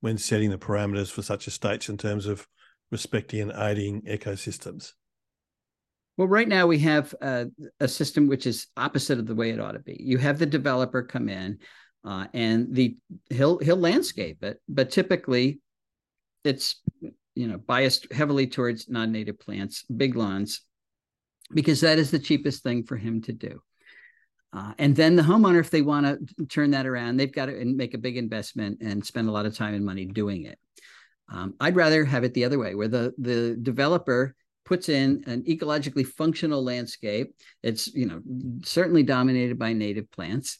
when 0.01 0.17
setting 0.17 0.49
the 0.49 0.57
parameters 0.57 1.09
for 1.09 1.21
such 1.21 1.47
estates 1.47 1.87
in 1.87 1.97
terms 1.97 2.25
of 2.25 2.47
respecting 2.91 3.41
and 3.41 3.53
aiding 3.55 4.01
ecosystems? 4.03 4.93
Well, 6.17 6.27
right 6.27 6.47
now 6.47 6.67
we 6.67 6.79
have 6.79 7.15
a, 7.21 7.47
a, 7.79 7.87
system 7.87 8.27
which 8.27 8.45
is 8.45 8.67
opposite 8.77 9.17
of 9.17 9.25
the 9.25 9.33
way 9.33 9.49
it 9.49 9.59
ought 9.59 9.71
to 9.71 9.79
be. 9.79 9.97
You 9.99 10.17
have 10.17 10.37
the 10.37 10.45
developer 10.45 11.01
come 11.01 11.29
in, 11.29 11.59
uh, 12.05 12.27
and 12.33 12.75
the 12.75 12.97
he'll 13.29 13.57
he'll 13.59 13.77
landscape 13.77 14.43
it, 14.43 14.61
but 14.67 14.91
typically, 14.91 15.61
it's 16.43 16.81
you 17.33 17.47
know 17.47 17.57
biased 17.57 18.11
heavily 18.11 18.45
towards 18.45 18.89
non-native 18.89 19.39
plants, 19.39 19.83
big 19.83 20.15
lawns, 20.15 20.61
because 21.53 21.81
that 21.81 21.97
is 21.97 22.11
the 22.11 22.19
cheapest 22.19 22.61
thing 22.61 22.83
for 22.83 22.97
him 22.97 23.21
to 23.23 23.33
do. 23.33 23.61
Uh, 24.53 24.73
and 24.77 24.95
then 24.95 25.15
the 25.15 25.23
homeowner, 25.23 25.61
if 25.61 25.69
they 25.69 25.81
want 25.81 26.05
to 26.05 26.45
turn 26.47 26.71
that 26.71 26.85
around, 26.85 27.15
they've 27.15 27.31
got 27.31 27.45
to 27.45 27.65
make 27.65 27.93
a 27.93 27.97
big 27.97 28.17
investment 28.17 28.79
and 28.81 29.05
spend 29.05 29.29
a 29.29 29.31
lot 29.31 29.45
of 29.45 29.55
time 29.55 29.73
and 29.73 29.85
money 29.85 30.05
doing 30.05 30.43
it. 30.43 30.59
Um, 31.31 31.55
I'd 31.59 31.75
rather 31.75 32.05
have 32.05 32.23
it 32.23 32.33
the 32.33 32.45
other 32.45 32.59
way, 32.59 32.75
where 32.75 32.89
the 32.89 33.13
the 33.17 33.57
developer 33.61 34.35
puts 34.65 34.89
in 34.89 35.23
an 35.27 35.43
ecologically 35.43 36.05
functional 36.05 36.63
landscape. 36.63 37.33
It's 37.63 37.87
you 37.93 38.05
know 38.05 38.21
certainly 38.63 39.03
dominated 39.03 39.57
by 39.57 39.73
native 39.73 40.11
plants, 40.11 40.59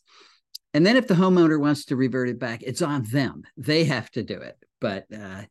and 0.74 0.86
then 0.86 0.98
if 0.98 1.08
the 1.08 1.14
homeowner 1.14 1.60
wants 1.60 1.86
to 1.86 1.96
revert 1.96 2.30
it 2.30 2.40
back, 2.40 2.64
it's 2.64 2.82
on 2.82 3.04
them. 3.04 3.44
They 3.58 3.84
have 3.86 4.10
to 4.12 4.24
do 4.24 4.38
it. 4.40 4.58
But 4.80 5.06
uh, 5.14 5.44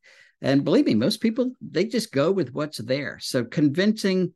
And 0.42 0.64
believe 0.64 0.86
me, 0.86 0.94
most 0.94 1.20
people 1.20 1.52
they 1.60 1.84
just 1.84 2.12
go 2.12 2.32
with 2.32 2.52
what's 2.52 2.78
there. 2.78 3.18
So 3.20 3.44
convincing 3.44 4.32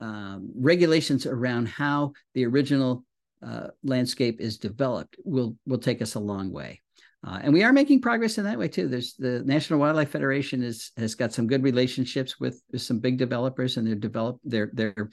um, 0.00 0.50
regulations 0.54 1.26
around 1.26 1.68
how 1.68 2.12
the 2.34 2.46
original 2.46 3.04
uh, 3.42 3.68
landscape 3.82 4.40
is 4.40 4.58
developed 4.58 5.16
will 5.24 5.56
will 5.66 5.78
take 5.78 6.02
us 6.02 6.14
a 6.14 6.20
long 6.20 6.52
way. 6.52 6.82
Uh, 7.26 7.40
and 7.42 7.52
we 7.52 7.64
are 7.64 7.72
making 7.72 8.00
progress 8.00 8.38
in 8.38 8.44
that 8.44 8.58
way 8.58 8.68
too. 8.68 8.86
There's 8.86 9.14
the 9.14 9.42
National 9.44 9.80
Wildlife 9.80 10.10
Federation 10.10 10.62
is 10.62 10.92
has 10.96 11.14
got 11.14 11.32
some 11.32 11.48
good 11.48 11.64
relationships 11.64 12.38
with, 12.38 12.62
with 12.70 12.82
some 12.82 13.00
big 13.00 13.18
developers, 13.18 13.76
and 13.76 13.86
they're 13.86 13.96
develop 13.96 14.38
they're 14.44 14.70
they're 14.72 15.10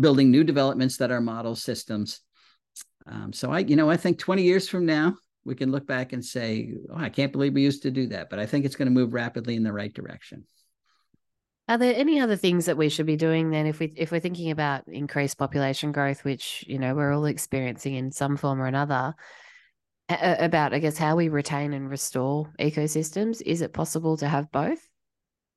building 0.00 0.30
new 0.30 0.42
developments 0.42 0.96
that 0.96 1.10
are 1.10 1.20
model 1.20 1.54
systems. 1.54 2.20
Um, 3.06 3.32
so 3.32 3.52
I, 3.52 3.58
you 3.58 3.76
know, 3.76 3.90
I 3.90 3.98
think 3.98 4.18
20 4.18 4.42
years 4.42 4.66
from 4.66 4.86
now, 4.86 5.14
we 5.44 5.54
can 5.54 5.70
look 5.70 5.86
back 5.86 6.14
and 6.14 6.24
say, 6.24 6.72
oh, 6.90 6.96
I 6.96 7.10
can't 7.10 7.32
believe 7.32 7.52
we 7.52 7.62
used 7.62 7.82
to 7.82 7.90
do 7.90 8.06
that. 8.08 8.30
But 8.30 8.38
I 8.38 8.46
think 8.46 8.64
it's 8.64 8.76
going 8.76 8.86
to 8.86 8.94
move 8.94 9.12
rapidly 9.12 9.56
in 9.56 9.62
the 9.62 9.72
right 9.74 9.92
direction. 9.92 10.46
Are 11.68 11.78
there 11.78 11.94
any 11.94 12.20
other 12.20 12.36
things 12.36 12.66
that 12.66 12.76
we 12.76 12.88
should 12.88 13.06
be 13.06 13.16
doing 13.16 13.50
then 13.50 13.66
if 13.66 13.78
we 13.78 13.92
if 13.96 14.12
we're 14.12 14.20
thinking 14.20 14.50
about 14.50 14.84
increased 14.86 15.38
population 15.38 15.92
growth, 15.92 16.24
which 16.24 16.64
you 16.66 16.78
know 16.78 16.94
we're 16.94 17.12
all 17.12 17.24
experiencing 17.24 17.94
in 17.94 18.12
some 18.12 18.36
form 18.36 18.60
or 18.60 18.66
another? 18.66 19.14
About 20.08 20.74
I 20.74 20.78
guess 20.80 20.98
how 20.98 21.16
we 21.16 21.28
retain 21.28 21.72
and 21.72 21.88
restore 21.88 22.52
ecosystems. 22.60 23.40
Is 23.44 23.62
it 23.62 23.72
possible 23.72 24.16
to 24.18 24.28
have 24.28 24.52
both? 24.52 24.86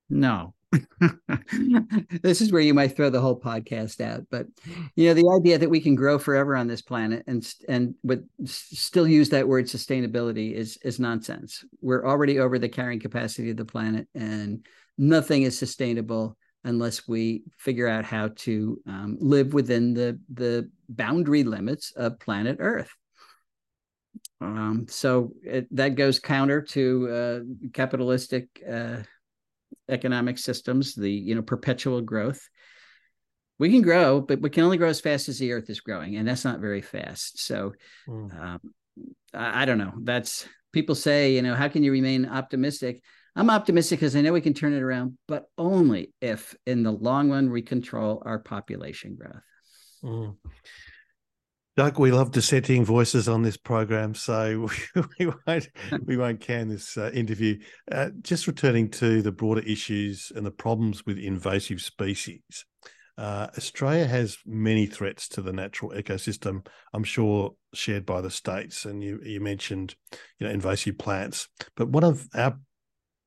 No, 0.10 0.54
this 2.22 2.42
is 2.42 2.52
where 2.52 2.62
you 2.62 2.74
might 2.74 2.96
throw 2.96 3.10
the 3.10 3.22
whole 3.22 3.40
podcast 3.40 4.02
out 4.02 4.24
but 4.30 4.48
you 4.96 5.08
know 5.08 5.14
the 5.14 5.30
idea 5.40 5.58
that 5.58 5.70
we 5.70 5.80
can 5.80 5.96
grow 5.96 6.20
forever 6.20 6.56
on 6.58 6.68
this 6.68 6.82
planet 6.82 7.24
and 7.26 7.54
and 7.70 7.96
but 8.04 8.20
still 8.44 9.08
use 9.08 9.30
that 9.30 9.48
word 9.48 9.66
sustainability 9.66 10.54
is 10.54 10.78
is 10.84 11.00
nonsense 11.00 11.64
we're 11.80 12.06
already 12.06 12.40
over 12.40 12.60
the 12.60 12.68
carrying 12.68 13.00
capacity 13.00 13.50
of 13.50 13.58
the 13.58 13.64
planet 13.64 14.08
and 14.14 14.66
nothing 14.98 15.44
is 15.44 15.58
sustainable 15.58 16.38
unless 16.66 17.08
we 17.08 17.44
figure 17.58 17.88
out 17.88 18.04
how 18.04 18.28
to 18.36 18.78
um, 18.88 19.18
live 19.22 19.54
within 19.54 19.94
the 19.94 20.20
the 20.34 20.70
boundary 20.90 21.44
limits 21.44 21.94
of 21.96 22.20
planet 22.20 22.58
earth 22.60 22.94
um, 24.40 24.86
so 24.88 25.32
it, 25.44 25.68
that 25.76 25.96
goes 25.96 26.20
counter 26.20 26.62
to 26.62 27.10
uh, 27.10 27.70
capitalistic 27.74 28.48
uh, 28.70 28.98
economic 29.90 30.38
systems, 30.38 30.94
the 30.94 31.12
you 31.12 31.36
know 31.36 31.42
perpetual 31.42 32.02
growth. 32.02 32.48
We 33.60 33.72
can 33.72 33.82
grow, 33.82 34.22
but 34.22 34.40
we 34.40 34.52
can 34.52 34.64
only 34.64 34.78
grow 34.78 34.90
as 34.90 35.02
fast 35.02 35.30
as 35.30 35.40
the 35.40 35.52
Earth 35.52 35.70
is 35.70 35.80
growing, 35.80 36.18
and 36.18 36.28
that's 36.28 36.46
not 36.46 36.60
very 36.60 36.82
fast. 36.82 37.40
So, 37.40 37.74
mm. 38.08 38.40
um, 38.40 38.60
I, 39.34 39.64
I 39.64 39.66
don't 39.66 39.80
know. 39.80 39.94
That's 40.04 40.48
people 40.72 40.94
say, 40.94 41.34
you 41.34 41.42
know, 41.42 41.56
how 41.56 41.68
can 41.68 41.84
you 41.84 41.92
remain 41.92 42.28
optimistic? 42.28 43.02
I'm 43.36 43.50
optimistic 43.50 44.00
because 44.00 44.16
I 44.16 44.22
know 44.22 44.34
we 44.34 44.42
can 44.42 44.54
turn 44.54 44.74
it 44.74 44.84
around, 44.84 45.18
but 45.28 45.46
only 45.58 46.14
if 46.22 46.56
in 46.68 46.84
the 46.84 46.92
long 46.92 47.32
run 47.32 47.52
we 47.52 47.64
control 47.64 48.22
our 48.26 48.40
population 48.40 49.16
growth. 49.16 49.42
Mm. 50.04 50.36
Doug, 51.78 52.00
we 52.00 52.12
love 52.12 52.32
dissenting 52.32 52.84
voices 52.84 53.30
on 53.30 53.44
this 53.44 53.56
program, 53.56 54.16
so 54.16 54.68
we, 55.20 55.32
won't 55.46 55.70
we 56.06 56.18
won't 56.18 56.42
can 56.42 56.70
this 56.70 56.98
uh, 56.98 57.12
interview. 57.14 57.60
Uh, 57.92 58.10
just 58.24 58.48
returning 58.48 58.90
to 58.90 59.22
the 59.22 59.32
broader 59.32 59.62
issues 59.62 60.32
and 60.36 60.44
the 60.44 60.50
problems 60.50 61.06
with 61.06 61.20
invasive 61.20 61.80
species. 61.80 62.66
Uh, 63.16 63.46
Australia 63.56 64.08
has 64.08 64.40
many 64.44 64.88
threats 64.88 65.28
to 65.28 65.42
the 65.44 65.54
natural 65.54 65.92
ecosystem. 65.92 66.66
I'm 66.96 67.04
sure 67.04 67.54
shared 67.76 68.08
by 68.08 68.22
the 68.22 68.32
states, 68.32 68.86
and 68.86 69.04
you 69.04 69.20
you 69.24 69.40
mentioned 69.40 69.94
you 70.40 70.48
know 70.48 70.54
invasive 70.54 70.98
plants, 70.98 71.48
but 71.76 71.90
one 71.90 72.04
of 72.04 72.28
our 72.34 72.58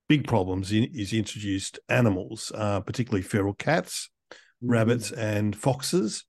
big 0.08 0.26
problems 0.26 0.72
in, 0.72 0.88
is 0.92 1.12
introduced 1.12 1.78
animals, 1.88 2.50
uh, 2.56 2.80
particularly 2.80 3.22
feral 3.22 3.54
cats, 3.54 4.10
mm-hmm. 4.32 4.72
rabbits, 4.72 5.12
and 5.12 5.54
foxes. 5.54 6.24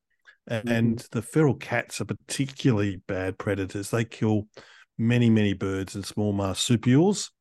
Mm-hmm. 0.51 0.67
And 0.67 0.97
mm-hmm. 0.97 1.17
the 1.17 1.21
feral 1.21 1.55
cats 1.55 2.01
are 2.01 2.05
particularly 2.05 2.97
bad 3.07 3.37
predators. 3.37 3.89
They 3.89 4.03
kill 4.03 4.47
many, 4.97 5.29
many 5.29 5.53
birds 5.53 5.95
and 5.95 6.05
small 6.05 6.33
marsupials. 6.33 7.31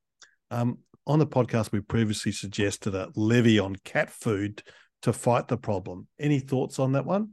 Um, 0.50 0.78
on 1.06 1.18
the 1.18 1.26
podcast, 1.26 1.72
we 1.72 1.80
previously 1.80 2.30
suggested 2.30 2.94
a 2.94 3.10
levy 3.16 3.58
on 3.58 3.74
cat 3.84 4.10
food 4.10 4.62
to 5.02 5.12
fight 5.12 5.48
the 5.48 5.56
problem. 5.56 6.06
Any 6.20 6.38
thoughts 6.38 6.78
on 6.78 6.92
that 6.92 7.04
one? 7.04 7.30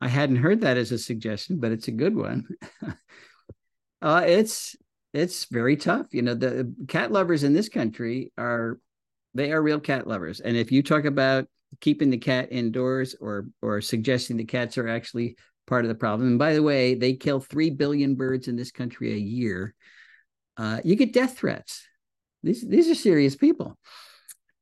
I 0.00 0.08
hadn't 0.08 0.36
heard 0.36 0.60
that 0.60 0.76
as 0.76 0.92
a 0.92 0.98
suggestion, 0.98 1.58
but 1.58 1.72
it's 1.72 1.88
a 1.88 1.92
good 1.92 2.14
one. 2.14 2.46
uh, 4.02 4.22
it's 4.26 4.76
it's 5.12 5.46
very 5.46 5.76
tough. 5.76 6.06
You 6.12 6.22
know, 6.22 6.34
the 6.34 6.72
cat 6.86 7.10
lovers 7.10 7.42
in 7.42 7.54
this 7.54 7.70
country 7.70 8.32
are 8.36 8.78
they 9.34 9.52
are 9.52 9.62
real 9.62 9.80
cat 9.80 10.06
lovers, 10.06 10.40
and 10.40 10.56
if 10.56 10.70
you 10.70 10.82
talk 10.82 11.06
about 11.06 11.48
keeping 11.80 12.10
the 12.10 12.18
cat 12.18 12.48
indoors 12.50 13.14
or 13.20 13.48
or 13.62 13.80
suggesting 13.80 14.36
the 14.36 14.44
cats 14.44 14.78
are 14.78 14.88
actually 14.88 15.36
part 15.66 15.84
of 15.84 15.88
the 15.88 15.94
problem. 15.94 16.28
And 16.28 16.38
by 16.38 16.54
the 16.54 16.62
way, 16.62 16.94
they 16.94 17.14
kill 17.14 17.40
three 17.40 17.70
billion 17.70 18.14
birds 18.14 18.48
in 18.48 18.56
this 18.56 18.70
country 18.70 19.12
a 19.12 19.16
year. 19.16 19.74
Uh, 20.56 20.80
you 20.84 20.96
get 20.96 21.12
death 21.12 21.38
threats. 21.38 21.86
These 22.42 22.66
these 22.66 22.88
are 22.88 22.94
serious 22.94 23.36
people. 23.36 23.78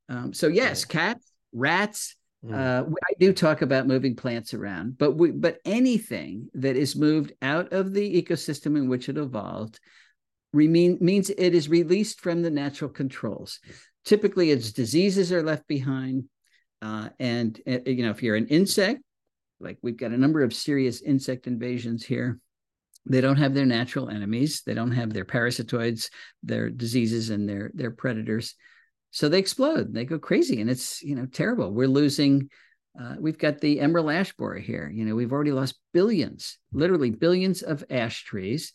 Um, 0.08 0.32
so 0.32 0.48
yes, 0.48 0.84
cats, 0.84 1.30
rats. 1.52 2.16
Mm. 2.44 2.54
Uh, 2.54 2.84
I 2.90 3.12
do 3.18 3.32
talk 3.32 3.62
about 3.62 3.86
moving 3.86 4.16
plants 4.16 4.52
around, 4.52 4.98
but 4.98 5.12
we, 5.12 5.30
but 5.30 5.58
anything 5.64 6.48
that 6.54 6.76
is 6.76 6.94
moved 6.94 7.32
out 7.40 7.72
of 7.72 7.94
the 7.94 8.22
ecosystem 8.22 8.76
in 8.76 8.88
which 8.88 9.08
it 9.08 9.16
evolved 9.16 9.80
remain, 10.52 10.98
means 11.00 11.30
it 11.30 11.54
is 11.54 11.68
released 11.68 12.20
from 12.20 12.42
the 12.42 12.50
natural 12.50 12.90
controls. 12.90 13.60
Typically, 14.04 14.50
its 14.50 14.72
diseases 14.72 15.32
are 15.32 15.42
left 15.42 15.66
behind 15.66 16.24
uh, 16.84 17.08
and 17.18 17.58
uh, 17.66 17.78
you 17.86 18.02
know, 18.02 18.10
if 18.10 18.22
you're 18.22 18.36
an 18.36 18.48
insect, 18.48 19.00
like 19.58 19.78
we've 19.82 19.96
got 19.96 20.10
a 20.10 20.18
number 20.18 20.42
of 20.42 20.52
serious 20.52 21.00
insect 21.00 21.46
invasions 21.46 22.04
here. 22.04 22.38
They 23.06 23.20
don't 23.20 23.36
have 23.36 23.54
their 23.54 23.66
natural 23.66 24.10
enemies. 24.10 24.62
They 24.64 24.74
don't 24.74 24.92
have 24.92 25.12
their 25.12 25.24
parasitoids, 25.24 26.10
their 26.42 26.68
diseases, 26.68 27.30
and 27.30 27.48
their 27.48 27.70
their 27.74 27.90
predators. 27.90 28.54
So 29.12 29.28
they 29.28 29.38
explode. 29.38 29.94
They 29.94 30.04
go 30.04 30.18
crazy, 30.18 30.60
and 30.60 30.68
it's 30.68 31.02
you 31.02 31.14
know 31.14 31.26
terrible. 31.26 31.72
We're 31.72 31.88
losing. 31.88 32.50
Uh, 33.00 33.16
we've 33.18 33.38
got 33.38 33.60
the 33.60 33.80
emerald 33.80 34.10
ash 34.12 34.32
borer 34.34 34.58
here. 34.58 34.90
You 34.94 35.04
know, 35.06 35.14
we've 35.14 35.32
already 35.32 35.52
lost 35.52 35.80
billions, 35.92 36.58
literally 36.72 37.10
billions 37.10 37.62
of 37.62 37.82
ash 37.90 38.24
trees, 38.24 38.72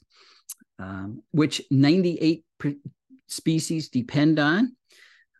um, 0.79 1.21
which 1.31 1.61
98 1.69 2.43
species 3.27 3.89
depend 3.89 4.39
on. 4.39 4.75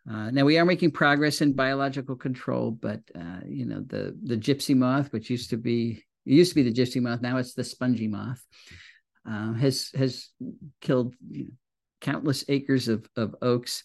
Uh, 0.08 0.30
now 0.30 0.44
we 0.44 0.58
are 0.58 0.64
making 0.64 0.90
progress 0.90 1.40
in 1.40 1.52
biological 1.52 2.16
control, 2.16 2.70
but 2.70 3.00
uh, 3.14 3.40
you 3.46 3.66
know 3.66 3.80
the 3.86 4.16
the 4.22 4.36
gypsy 4.36 4.74
moth, 4.74 5.12
which 5.12 5.30
used 5.30 5.50
to 5.50 5.56
be 5.56 6.02
used 6.24 6.52
to 6.52 6.54
be 6.54 6.62
the 6.62 6.72
gypsy 6.72 7.00
moth, 7.00 7.20
now 7.20 7.36
it's 7.36 7.54
the 7.54 7.64
spongy 7.64 8.08
moth, 8.08 8.42
uh, 9.28 9.52
has 9.54 9.90
has 9.96 10.30
killed 10.80 11.14
you 11.28 11.44
know, 11.44 11.50
countless 12.00 12.44
acres 12.48 12.88
of 12.88 13.06
of 13.16 13.34
oaks. 13.42 13.82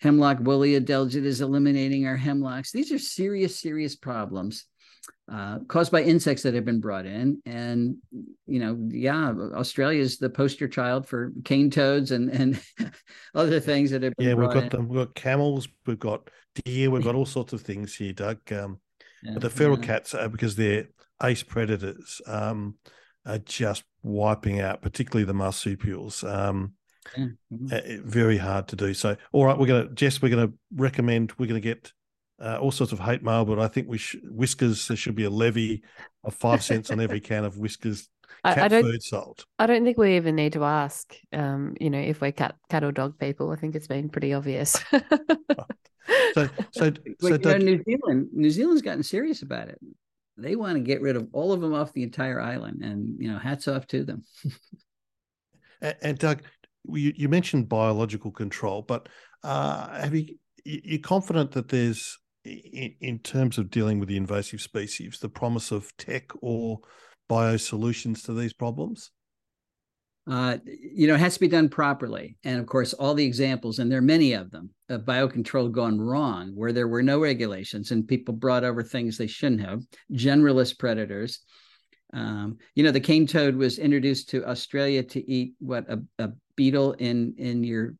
Hemlock 0.00 0.38
woolly 0.40 0.78
adelgid 0.78 1.24
is 1.24 1.40
eliminating 1.40 2.06
our 2.06 2.16
hemlocks. 2.16 2.72
These 2.72 2.92
are 2.92 2.98
serious, 2.98 3.58
serious 3.58 3.96
problems 3.96 4.66
uh, 5.30 5.58
caused 5.68 5.90
by 5.90 6.02
insects 6.02 6.42
that 6.42 6.54
have 6.54 6.64
been 6.64 6.80
brought 6.80 7.06
in. 7.06 7.40
And, 7.46 7.96
you 8.46 8.58
know, 8.60 8.78
yeah, 8.90 9.32
Australia 9.54 10.00
is 10.00 10.18
the 10.18 10.28
poster 10.28 10.68
child 10.68 11.06
for 11.06 11.32
cane 11.44 11.70
toads 11.70 12.10
and, 12.10 12.28
and 12.30 12.60
other 13.34 13.60
things 13.60 13.90
that 13.90 14.02
have 14.02 14.12
Yeah, 14.18 14.34
we've 14.34 14.50
got 14.50 14.64
in. 14.64 14.68
them. 14.68 14.88
We've 14.88 15.06
got 15.06 15.14
camels, 15.14 15.68
we've 15.86 15.98
got 15.98 16.28
deer, 16.64 16.90
we've 16.90 17.04
got 17.04 17.14
all 17.14 17.26
sorts 17.26 17.52
of 17.52 17.62
things 17.62 17.94
here, 17.94 18.12
Doug. 18.12 18.40
Um, 18.52 18.80
yeah, 19.22 19.32
but 19.34 19.42
the 19.42 19.50
feral 19.50 19.78
yeah. 19.78 19.86
cats, 19.86 20.14
are, 20.14 20.28
because 20.28 20.56
they're 20.56 20.88
ace 21.22 21.42
predators, 21.42 22.20
um, 22.26 22.76
are 23.24 23.38
just 23.38 23.84
wiping 24.02 24.60
out, 24.60 24.82
particularly 24.82 25.24
the 25.24 25.32
marsupials. 25.32 26.22
Um, 26.22 26.74
yeah. 27.16 27.26
mm-hmm. 27.52 28.08
Very 28.08 28.36
hard 28.36 28.68
to 28.68 28.76
do. 28.76 28.92
So, 28.92 29.16
all 29.32 29.46
right, 29.46 29.58
we're 29.58 29.66
going 29.66 29.88
to, 29.88 29.94
Jess, 29.94 30.20
we're 30.20 30.28
going 30.28 30.48
to 30.48 30.54
recommend, 30.74 31.32
we're 31.38 31.46
going 31.46 31.60
to 31.60 31.66
get 31.66 31.92
uh, 32.44 32.58
all 32.58 32.70
sorts 32.70 32.92
of 32.92 33.00
hate 33.00 33.22
mail, 33.22 33.44
but 33.44 33.58
I 33.58 33.68
think 33.68 33.88
we 33.88 33.98
sh- 33.98 34.16
whiskers 34.24 34.86
there 34.86 34.96
should 34.96 35.14
be 35.14 35.24
a 35.24 35.30
levy 35.30 35.82
of 36.24 36.34
five 36.34 36.62
cents 36.68 36.90
on 36.90 37.00
every 37.00 37.20
can 37.20 37.44
of 37.44 37.54
Whiskas 37.54 38.08
cat 38.44 38.58
I, 38.58 38.64
I 38.64 38.68
don't, 38.68 38.84
food 38.84 39.02
sold. 39.02 39.46
I 39.58 39.66
don't 39.66 39.84
think 39.84 39.96
we 39.96 40.16
even 40.16 40.36
need 40.36 40.52
to 40.52 40.64
ask, 40.64 41.14
um, 41.32 41.74
you 41.80 41.88
know, 41.88 41.98
if 41.98 42.20
we're 42.20 42.32
cat 42.32 42.56
cat 42.68 42.84
or 42.84 42.92
dog 42.92 43.18
people. 43.18 43.50
I 43.50 43.56
think 43.56 43.74
it's 43.74 43.86
been 43.86 44.10
pretty 44.10 44.34
obvious. 44.34 44.72
so, 44.92 46.48
so, 46.72 46.92
so 47.20 47.36
know, 47.36 47.56
New 47.56 47.82
Zealand, 47.82 48.28
New 48.32 48.50
Zealand's 48.50 48.82
gotten 48.82 49.02
serious 49.02 49.42
about 49.42 49.68
it. 49.68 49.78
They 50.36 50.56
want 50.56 50.74
to 50.74 50.80
get 50.80 51.00
rid 51.00 51.16
of 51.16 51.28
all 51.32 51.52
of 51.52 51.60
them 51.60 51.72
off 51.72 51.92
the 51.92 52.02
entire 52.02 52.40
island, 52.40 52.82
and 52.82 53.16
you 53.18 53.30
know, 53.30 53.38
hats 53.38 53.68
off 53.68 53.86
to 53.88 54.04
them. 54.04 54.24
and, 55.80 55.96
and 56.02 56.18
Doug, 56.18 56.42
you, 56.90 57.14
you 57.16 57.28
mentioned 57.30 57.70
biological 57.70 58.32
control, 58.32 58.82
but 58.82 59.08
uh, 59.42 60.00
have 60.00 60.14
you 60.14 60.36
You're 60.64 60.98
confident 60.98 61.52
that 61.52 61.68
there's 61.68 62.18
in, 62.44 62.94
in 63.00 63.18
terms 63.18 63.58
of 63.58 63.70
dealing 63.70 63.98
with 63.98 64.08
the 64.08 64.16
invasive 64.16 64.60
species, 64.60 65.18
the 65.20 65.28
promise 65.28 65.70
of 65.70 65.96
tech 65.96 66.30
or 66.40 66.80
bio 67.28 67.56
solutions 67.56 68.22
to 68.22 68.34
these 68.34 68.52
problems? 68.52 69.10
uh, 70.26 70.56
you 70.64 71.06
know, 71.06 71.14
it 71.14 71.20
has 71.20 71.34
to 71.34 71.40
be 71.40 71.48
done 71.48 71.68
properly. 71.68 72.36
And 72.44 72.58
of 72.58 72.66
course, 72.66 72.94
all 72.94 73.14
the 73.14 73.24
examples, 73.24 73.78
and 73.78 73.90
there 73.90 73.98
are 73.98 74.02
many 74.02 74.32
of 74.32 74.50
them, 74.50 74.70
of 74.88 75.02
biocontrol 75.02 75.70
gone 75.70 76.00
wrong, 76.00 76.52
where 76.54 76.72
there 76.72 76.88
were 76.88 77.02
no 77.02 77.20
regulations 77.20 77.90
and 77.90 78.08
people 78.08 78.34
brought 78.34 78.64
over 78.64 78.82
things 78.82 79.18
they 79.18 79.26
shouldn't 79.26 79.60
have, 79.60 79.82
generalist 80.12 80.78
predators. 80.78 81.40
Um, 82.14 82.58
you 82.74 82.84
know, 82.84 82.90
the 82.90 83.00
cane 83.00 83.26
toad 83.26 83.56
was 83.56 83.78
introduced 83.78 84.30
to 84.30 84.46
Australia 84.46 85.02
to 85.02 85.30
eat 85.30 85.54
what 85.58 85.90
a, 85.90 86.02
a 86.18 86.30
beetle 86.56 86.92
in 86.92 87.34
in 87.36 87.64
your 87.64 87.94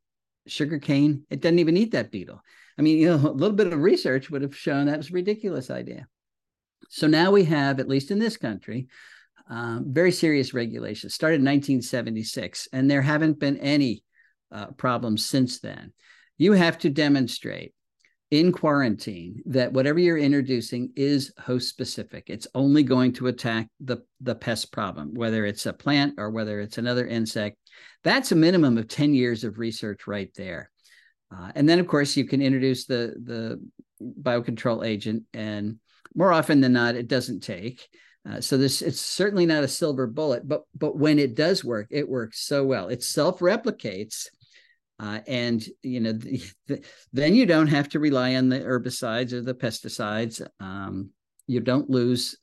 sugar 0.47 0.78
cane. 0.78 1.24
It 1.30 1.40
doesn't 1.40 1.59
even 1.59 1.76
eat 1.76 1.92
that 1.92 2.12
beetle. 2.12 2.40
I 2.79 2.83
mean, 2.83 2.99
you 2.99 3.09
know, 3.09 3.16
a 3.31 3.33
little 3.33 3.57
bit 3.57 3.72
of 3.72 3.81
research 3.81 4.31
would 4.31 4.43
have 4.43 4.57
shown 4.57 4.87
that 4.87 4.99
was 4.99 5.11
a 5.11 5.14
ridiculous 5.14 5.70
idea. 5.70 6.07
So 6.91 7.07
now 7.07 7.31
we 7.31 7.45
have, 7.45 7.81
at 7.81 7.89
least 7.89 8.11
in 8.11 8.18
this 8.18 8.37
country, 8.37 8.89
um, 9.49 9.87
very 9.89 10.12
serious 10.12 10.55
regulations. 10.55 11.14
Started 11.14 11.37
in 11.37 11.47
1976, 11.47 12.68
and 12.72 12.91
there 12.91 13.03
haven't 13.03 13.39
been 13.39 13.59
any 13.59 14.05
uh, 14.53 14.66
problems 14.72 15.25
since 15.25 15.61
then. 15.61 15.93
You 16.39 16.53
have 16.53 16.79
to 16.79 16.91
demonstrate 16.91 17.75
in 18.31 18.53
quarantine 18.53 19.43
that 19.47 19.72
whatever 19.72 19.99
you're 19.99 20.18
introducing 20.18 20.93
is 20.97 21.33
host 21.39 21.68
specific. 21.68 22.25
It's 22.29 22.49
only 22.55 22.83
going 22.83 23.12
to 23.14 23.29
attack 23.29 23.68
the, 23.81 23.99
the 24.20 24.35
pest 24.35 24.72
problem, 24.72 25.14
whether 25.14 25.45
it's 25.45 25.66
a 25.66 25.72
plant 25.72 26.14
or 26.18 26.31
whether 26.31 26.61
it's 26.61 26.79
another 26.79 27.07
insect. 27.07 27.57
That's 28.03 28.33
a 28.33 28.37
minimum 28.37 28.79
of 28.79 28.89
10 28.89 29.14
years 29.14 29.45
of 29.45 29.59
research 29.59 30.07
right 30.07 30.31
there. 30.35 30.70
Uh, 31.35 31.51
and 31.55 31.68
then, 31.68 31.78
of 31.78 31.87
course, 31.87 32.16
you 32.16 32.24
can 32.24 32.41
introduce 32.41 32.87
the, 32.87 33.14
the 33.24 33.61
biocontrol 34.22 34.87
agent, 34.87 35.24
and 35.32 35.78
more 36.14 36.32
often 36.32 36.61
than 36.61 36.72
not, 36.72 36.95
it 36.95 37.09
doesn't 37.09 37.41
take. 37.41 37.89
Uh, 38.28 38.41
so 38.41 38.57
this 38.57 38.80
it's 38.80 39.01
certainly 39.01 39.45
not 39.45 39.64
a 39.64 39.68
silver 39.68 40.07
bullet, 40.07 40.47
but 40.49 40.62
but 40.74 40.97
when 40.97 41.18
it 41.18 41.35
does 41.35 41.62
work, 41.62 41.89
it 41.91 42.09
works 42.09 42.41
so 42.41 42.64
well. 42.64 42.89
It 42.89 43.03
self 43.03 43.41
replicates, 43.41 44.28
uh, 44.99 45.20
and 45.26 45.62
you 45.82 46.01
know 46.01 46.12
the, 46.12 46.43
the, 46.66 46.85
then 47.12 47.35
you 47.35 47.45
don't 47.45 47.66
have 47.66 47.89
to 47.91 47.99
rely 47.99 48.37
on 48.37 48.49
the 48.49 48.61
herbicides 48.61 49.32
or 49.32 49.43
the 49.43 49.55
pesticides. 49.55 50.47
Um, 50.59 51.11
you 51.47 51.61
don't 51.61 51.91
lose 51.91 52.37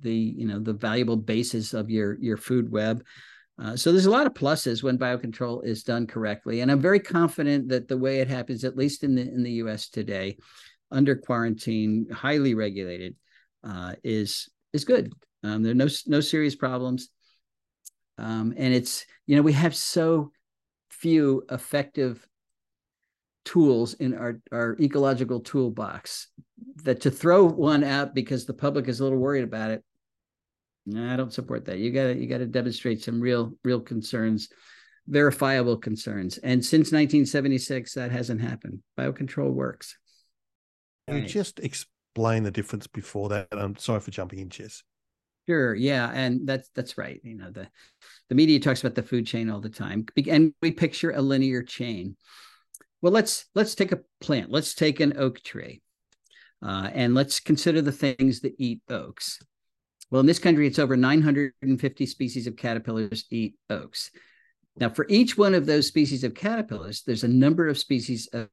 the 0.00 0.14
you 0.14 0.46
know 0.46 0.60
the 0.60 0.72
valuable 0.72 1.16
basis 1.16 1.74
of 1.74 1.90
your 1.90 2.18
your 2.20 2.38
food 2.38 2.70
web. 2.70 3.04
Uh, 3.60 3.76
so 3.76 3.90
there's 3.90 4.06
a 4.06 4.10
lot 4.10 4.26
of 4.26 4.34
pluses 4.34 4.82
when 4.82 4.98
biocontrol 4.98 5.64
is 5.64 5.82
done 5.82 6.06
correctly, 6.06 6.60
and 6.60 6.70
I'm 6.70 6.80
very 6.80 7.00
confident 7.00 7.68
that 7.70 7.88
the 7.88 7.96
way 7.96 8.20
it 8.20 8.28
happens, 8.28 8.64
at 8.64 8.76
least 8.76 9.02
in 9.02 9.16
the 9.16 9.22
in 9.22 9.42
the 9.42 9.52
U.S. 9.52 9.88
today, 9.88 10.36
under 10.90 11.16
quarantine, 11.16 12.06
highly 12.10 12.54
regulated, 12.54 13.16
uh, 13.64 13.94
is 14.04 14.48
is 14.72 14.84
good. 14.84 15.12
Um, 15.42 15.62
there 15.62 15.72
are 15.72 15.74
no 15.74 15.88
no 16.06 16.20
serious 16.20 16.54
problems, 16.54 17.08
um, 18.16 18.54
and 18.56 18.72
it's 18.72 19.04
you 19.26 19.34
know 19.34 19.42
we 19.42 19.54
have 19.54 19.74
so 19.74 20.30
few 20.90 21.44
effective 21.50 22.24
tools 23.44 23.94
in 23.94 24.14
our 24.14 24.40
our 24.52 24.76
ecological 24.78 25.40
toolbox 25.40 26.28
that 26.84 27.00
to 27.00 27.10
throw 27.10 27.44
one 27.44 27.82
out 27.82 28.14
because 28.14 28.46
the 28.46 28.54
public 28.54 28.86
is 28.88 29.00
a 29.00 29.02
little 29.02 29.18
worried 29.18 29.44
about 29.44 29.70
it. 29.70 29.82
I 30.96 31.16
don't 31.16 31.32
support 31.32 31.64
that. 31.66 31.78
You 31.78 31.90
got 31.90 32.04
to 32.04 32.16
you 32.16 32.26
got 32.26 32.38
to 32.38 32.46
demonstrate 32.46 33.02
some 33.02 33.20
real 33.20 33.52
real 33.64 33.80
concerns, 33.80 34.48
verifiable 35.06 35.76
concerns. 35.76 36.38
And 36.38 36.64
since 36.64 36.92
1976, 36.92 37.94
that 37.94 38.10
hasn't 38.10 38.40
happened. 38.40 38.82
Biocontrol 38.98 39.52
works. 39.52 39.96
Can 41.08 41.22
you 41.22 41.28
just 41.28 41.58
explain 41.60 42.42
the 42.42 42.50
difference 42.50 42.86
before 42.86 43.30
that? 43.30 43.48
I'm 43.52 43.76
sorry 43.76 44.00
for 44.00 44.10
jumping 44.10 44.40
in, 44.40 44.50
Jess. 44.50 44.82
Sure. 45.48 45.74
Yeah, 45.74 46.10
and 46.12 46.46
that's 46.46 46.68
that's 46.74 46.98
right. 46.98 47.20
You 47.22 47.36
know, 47.36 47.50
the 47.50 47.68
the 48.28 48.34
media 48.34 48.60
talks 48.60 48.80
about 48.80 48.94
the 48.94 49.02
food 49.02 49.26
chain 49.26 49.48
all 49.48 49.60
the 49.60 49.70
time, 49.70 50.04
and 50.28 50.52
we 50.60 50.70
picture 50.72 51.10
a 51.10 51.22
linear 51.22 51.62
chain. 51.62 52.16
Well, 53.00 53.12
let's 53.12 53.46
let's 53.54 53.74
take 53.74 53.92
a 53.92 54.00
plant. 54.20 54.50
Let's 54.50 54.74
take 54.74 55.00
an 55.00 55.16
oak 55.16 55.42
tree, 55.42 55.80
uh, 56.62 56.90
and 56.92 57.14
let's 57.14 57.40
consider 57.40 57.80
the 57.80 57.92
things 57.92 58.40
that 58.40 58.56
eat 58.58 58.82
oaks. 58.90 59.38
Well, 60.10 60.20
in 60.20 60.26
this 60.26 60.38
country, 60.38 60.66
it's 60.66 60.78
over 60.78 60.96
950 60.96 62.06
species 62.06 62.46
of 62.46 62.56
caterpillars 62.56 63.24
eat 63.30 63.56
oaks. 63.68 64.10
Now, 64.76 64.88
for 64.88 65.06
each 65.08 65.36
one 65.36 65.54
of 65.54 65.66
those 65.66 65.86
species 65.86 66.24
of 66.24 66.34
caterpillars, 66.34 67.02
there's 67.02 67.24
a 67.24 67.28
number 67.28 67.68
of 67.68 67.78
species 67.78 68.28
of 68.32 68.48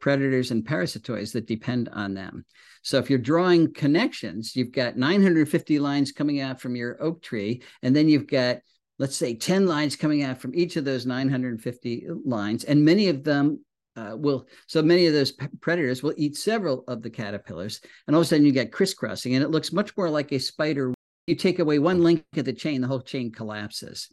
predators 0.00 0.50
and 0.50 0.66
parasitoids 0.66 1.32
that 1.32 1.46
depend 1.46 1.88
on 1.90 2.14
them. 2.14 2.44
So 2.82 2.98
if 2.98 3.10
you're 3.10 3.18
drawing 3.18 3.72
connections, 3.74 4.56
you've 4.56 4.72
got 4.72 4.96
950 4.96 5.78
lines 5.78 6.12
coming 6.12 6.40
out 6.40 6.60
from 6.60 6.74
your 6.74 7.00
oak 7.02 7.22
tree, 7.22 7.62
and 7.82 7.94
then 7.94 8.08
you've 8.08 8.26
got, 8.26 8.58
let's 8.98 9.16
say, 9.16 9.34
10 9.34 9.66
lines 9.66 9.94
coming 9.94 10.22
out 10.22 10.38
from 10.40 10.54
each 10.54 10.76
of 10.76 10.84
those 10.84 11.06
950 11.06 12.06
lines, 12.24 12.64
and 12.64 12.84
many 12.84 13.08
of 13.08 13.22
them 13.22 13.60
uh, 13.96 14.16
will, 14.16 14.46
so 14.66 14.82
many 14.82 15.06
of 15.06 15.12
those 15.12 15.32
predators 15.60 16.02
will 16.02 16.14
eat 16.16 16.36
several 16.36 16.84
of 16.88 17.02
the 17.02 17.10
caterpillars, 17.10 17.80
and 18.06 18.14
all 18.14 18.22
of 18.22 18.26
a 18.26 18.28
sudden 18.28 18.46
you 18.46 18.52
get 18.52 18.72
crisscrossing, 18.72 19.34
and 19.34 19.42
it 19.42 19.50
looks 19.50 19.72
much 19.72 19.96
more 19.96 20.10
like 20.10 20.32
a 20.32 20.38
spider. 20.38 20.92
You 21.26 21.34
take 21.34 21.58
away 21.58 21.78
one 21.78 22.02
link 22.02 22.24
of 22.36 22.44
the 22.44 22.52
chain, 22.52 22.80
the 22.80 22.86
whole 22.86 23.00
chain 23.00 23.32
collapses 23.32 24.08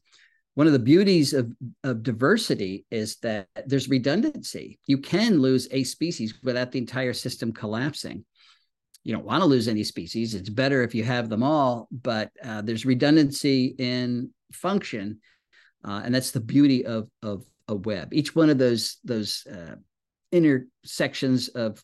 one 0.55 0.67
of 0.67 0.73
the 0.73 0.79
beauties 0.79 1.33
of, 1.33 1.51
of 1.83 2.03
diversity 2.03 2.85
is 2.91 3.17
that 3.17 3.47
there's 3.65 3.89
redundancy. 3.89 4.79
You 4.85 4.99
can 4.99 5.39
lose 5.39 5.67
a 5.71 5.83
species 5.83 6.35
without 6.43 6.71
the 6.71 6.79
entire 6.79 7.13
system 7.13 7.51
collapsing. 7.51 8.23
You 9.03 9.13
don't 9.13 9.25
want 9.25 9.41
to 9.41 9.47
lose 9.47 9.67
any 9.67 9.83
species. 9.83 10.35
It's 10.35 10.49
better 10.49 10.83
if 10.83 10.93
you 10.93 11.03
have 11.03 11.27
them 11.27 11.43
all, 11.43 11.87
but 11.91 12.31
uh, 12.43 12.61
there's 12.61 12.85
redundancy 12.85 13.75
in 13.77 14.29
function, 14.51 15.19
uh, 15.83 16.01
and 16.05 16.13
that's 16.13 16.31
the 16.31 16.39
beauty 16.39 16.85
of 16.85 17.09
of 17.21 17.43
a 17.67 17.75
web. 17.75 18.13
Each 18.13 18.35
one 18.35 18.49
of 18.49 18.57
those 18.57 18.97
those 19.03 19.45
uh, 19.47 19.75
intersections 20.31 21.47
of 21.49 21.83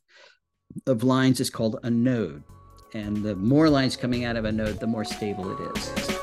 of 0.86 1.04
lines 1.04 1.40
is 1.40 1.50
called 1.50 1.80
a 1.84 1.90
node, 1.90 2.44
and 2.94 3.18
the 3.18 3.36
more 3.36 3.70
lines 3.70 3.96
coming 3.96 4.26
out 4.26 4.36
of 4.36 4.46
a 4.46 4.52
node, 4.52 4.80
the 4.80 4.88
more 4.88 5.06
stable 5.06 5.52
it 5.52 5.78
is. 5.78 6.20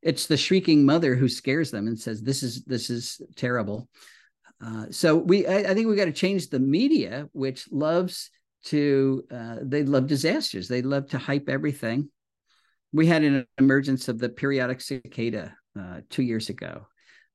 it's 0.02 0.26
the 0.26 0.36
shrieking 0.36 0.84
mother 0.84 1.14
who 1.14 1.28
scares 1.28 1.70
them 1.70 1.86
and 1.86 1.98
says 1.98 2.22
this 2.22 2.42
is 2.42 2.64
this 2.64 2.90
is 2.90 3.20
terrible 3.36 3.88
uh, 4.64 4.86
so 4.90 5.16
we 5.16 5.46
I, 5.46 5.58
I 5.58 5.74
think 5.74 5.86
we 5.86 5.96
got 5.96 6.06
to 6.06 6.12
change 6.12 6.48
the 6.48 6.58
media 6.58 7.28
which 7.32 7.70
loves 7.70 8.30
to 8.64 9.24
uh, 9.30 9.56
they 9.62 9.84
love 9.84 10.06
disasters 10.08 10.68
they 10.68 10.82
love 10.82 11.08
to 11.10 11.18
hype 11.18 11.48
everything 11.48 12.10
we 12.92 13.06
had 13.06 13.22
an 13.22 13.46
emergence 13.58 14.08
of 14.08 14.18
the 14.18 14.28
periodic 14.28 14.80
cicada 14.80 15.54
uh, 15.78 16.00
two 16.10 16.22
years 16.22 16.48
ago 16.50 16.86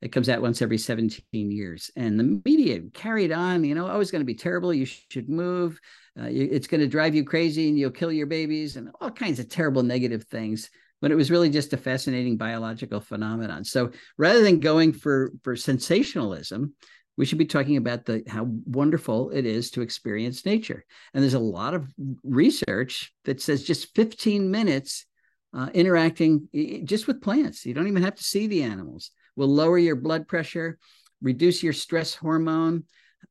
It 0.01 0.11
comes 0.11 0.29
out 0.29 0.41
once 0.41 0.61
every 0.61 0.77
17 0.77 1.23
years. 1.33 1.89
And 1.95 2.19
the 2.19 2.41
media 2.45 2.81
carried 2.93 3.31
on, 3.31 3.63
you 3.63 3.73
know, 3.73 3.89
oh, 3.89 3.99
it's 3.99 4.11
going 4.11 4.21
to 4.21 4.25
be 4.25 4.35
terrible. 4.35 4.73
You 4.73 4.85
should 4.85 5.29
move. 5.29 5.79
Uh, 6.19 6.27
it's 6.29 6.67
going 6.67 6.81
to 6.81 6.87
drive 6.87 7.15
you 7.15 7.23
crazy 7.23 7.69
and 7.69 7.77
you'll 7.77 7.91
kill 7.91 8.11
your 8.11 8.27
babies 8.27 8.75
and 8.75 8.89
all 9.01 9.11
kinds 9.11 9.39
of 9.39 9.49
terrible 9.49 9.83
negative 9.83 10.25
things 10.25 10.69
But 11.01 11.11
it 11.11 11.15
was 11.15 11.29
really 11.29 11.49
just 11.49 11.73
a 11.73 11.77
fascinating 11.77 12.37
biological 12.37 12.99
phenomenon. 13.01 13.63
So 13.63 13.91
rather 14.17 14.41
than 14.43 14.59
going 14.59 14.93
for, 14.93 15.31
for 15.43 15.55
sensationalism, 15.55 16.73
we 17.17 17.25
should 17.25 17.37
be 17.37 17.45
talking 17.45 17.77
about 17.77 18.05
the 18.05 18.23
how 18.27 18.47
wonderful 18.65 19.31
it 19.31 19.45
is 19.45 19.71
to 19.71 19.81
experience 19.81 20.45
nature. 20.45 20.85
And 21.13 21.23
there's 21.23 21.33
a 21.33 21.39
lot 21.39 21.73
of 21.73 21.91
research 22.23 23.11
that 23.25 23.41
says 23.41 23.63
just 23.63 23.95
15 23.95 24.51
minutes 24.51 25.05
uh, 25.53 25.69
interacting 25.73 26.47
just 26.83 27.07
with 27.07 27.21
plants. 27.21 27.65
You 27.65 27.73
don't 27.73 27.87
even 27.87 28.03
have 28.03 28.15
to 28.15 28.23
see 28.23 28.47
the 28.47 28.63
animals. 28.63 29.11
Will 29.35 29.47
lower 29.47 29.77
your 29.77 29.95
blood 29.95 30.27
pressure, 30.27 30.77
reduce 31.21 31.63
your 31.63 31.73
stress 31.73 32.15
hormone. 32.15 32.83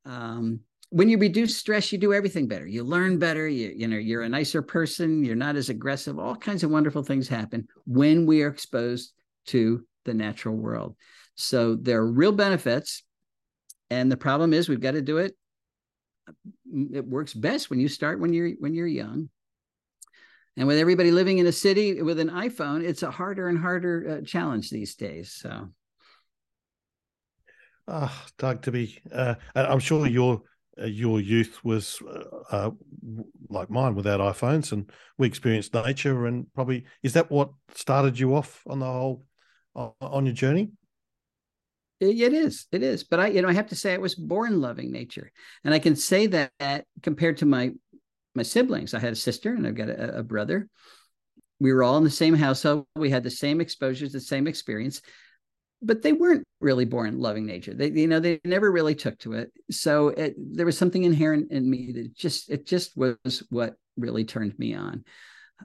Um, 0.04 0.60
when 0.90 1.08
you 1.08 1.18
reduce 1.18 1.56
stress, 1.56 1.90
you 1.90 1.98
do 1.98 2.14
everything 2.14 2.46
better. 2.46 2.66
You 2.66 2.84
learn 2.84 3.18
better. 3.18 3.48
You, 3.48 3.72
you 3.76 3.88
know, 3.88 3.96
you're 3.96 4.22
a 4.22 4.28
nicer 4.28 4.62
person. 4.62 5.24
You're 5.24 5.34
not 5.34 5.56
as 5.56 5.68
aggressive. 5.68 6.18
All 6.18 6.36
kinds 6.36 6.62
of 6.62 6.70
wonderful 6.70 7.02
things 7.02 7.28
happen 7.28 7.66
when 7.86 8.24
we 8.24 8.42
are 8.42 8.48
exposed 8.48 9.12
to 9.46 9.84
the 10.04 10.14
natural 10.14 10.54
world. 10.54 10.94
So 11.34 11.74
there 11.74 11.98
are 11.98 12.10
real 12.10 12.32
benefits. 12.32 13.02
And 13.90 14.10
the 14.10 14.16
problem 14.16 14.52
is 14.52 14.68
we've 14.68 14.80
got 14.80 14.92
to 14.92 15.02
do 15.02 15.18
it. 15.18 15.36
It 16.92 17.04
works 17.04 17.34
best 17.34 17.68
when 17.70 17.78
you 17.78 17.88
start 17.88 18.18
when 18.18 18.32
you're 18.32 18.50
when 18.58 18.74
you're 18.74 18.86
young 18.88 19.28
and 20.56 20.66
with 20.66 20.78
everybody 20.78 21.10
living 21.10 21.38
in 21.38 21.46
a 21.46 21.52
city 21.52 22.02
with 22.02 22.18
an 22.18 22.30
iphone 22.30 22.82
it's 22.82 23.02
a 23.02 23.10
harder 23.10 23.48
and 23.48 23.58
harder 23.58 24.18
uh, 24.18 24.24
challenge 24.24 24.70
these 24.70 24.94
days 24.94 25.32
so 25.32 25.68
ah 27.88 28.12
oh, 28.12 28.28
doug 28.38 28.62
to 28.62 28.72
be 28.72 28.98
uh, 29.12 29.34
i'm 29.54 29.80
sure 29.80 30.06
your 30.06 30.42
uh, 30.80 30.84
your 30.84 31.20
youth 31.20 31.58
was 31.64 32.02
uh, 32.06 32.54
uh, 32.54 32.70
like 33.48 33.70
mine 33.70 33.94
without 33.94 34.20
iPhones, 34.20 34.72
and 34.72 34.90
we 35.16 35.26
experienced 35.26 35.72
nature. 35.72 36.26
And 36.26 36.52
probably 36.54 36.84
is 37.02 37.14
that 37.14 37.30
what 37.30 37.50
started 37.74 38.18
you 38.18 38.34
off 38.34 38.62
on 38.66 38.80
the 38.80 38.86
whole 38.86 39.24
on 39.74 40.26
your 40.26 40.34
journey? 40.34 40.70
It 41.98 42.34
is, 42.34 42.66
it 42.72 42.82
is. 42.82 43.04
But 43.04 43.20
I, 43.20 43.26
you 43.28 43.40
know, 43.40 43.48
I 43.48 43.54
have 43.54 43.68
to 43.68 43.74
say, 43.74 43.94
I 43.94 43.98
was 43.98 44.14
born 44.14 44.60
loving 44.60 44.92
nature, 44.92 45.32
and 45.64 45.72
I 45.72 45.78
can 45.78 45.96
say 45.96 46.26
that, 46.26 46.52
that 46.58 46.84
compared 47.02 47.38
to 47.38 47.46
my 47.46 47.70
my 48.36 48.42
siblings. 48.42 48.94
I 48.94 48.98
had 48.98 49.12
a 49.12 49.16
sister 49.16 49.54
and 49.54 49.66
I've 49.66 49.74
got 49.74 49.88
a, 49.88 50.18
a 50.18 50.22
brother. 50.22 50.68
We 51.58 51.72
were 51.72 51.82
all 51.82 51.96
in 51.96 52.04
the 52.04 52.10
same 52.10 52.34
household. 52.34 52.86
We 52.96 53.10
had 53.10 53.22
the 53.22 53.30
same 53.30 53.60
exposures, 53.60 54.12
the 54.12 54.20
same 54.20 54.46
experience, 54.46 55.00
but 55.82 56.02
they 56.02 56.12
weren't 56.12 56.44
really 56.60 56.84
born 56.84 57.18
loving 57.18 57.46
nature. 57.46 57.74
They, 57.74 57.90
you 57.90 58.08
know, 58.08 58.20
they 58.20 58.40
never 58.44 58.70
really 58.70 58.94
took 58.94 59.18
to 59.20 59.32
it. 59.32 59.52
So 59.70 60.08
it, 60.08 60.34
there 60.36 60.66
was 60.66 60.76
something 60.76 61.04
inherent 61.04 61.50
in 61.50 61.68
me 61.68 61.92
that 61.92 62.14
just, 62.14 62.50
it 62.50 62.66
just 62.66 62.96
was 62.96 63.42
what 63.48 63.74
really 63.96 64.24
turned 64.24 64.58
me 64.58 64.74
on. 64.74 65.04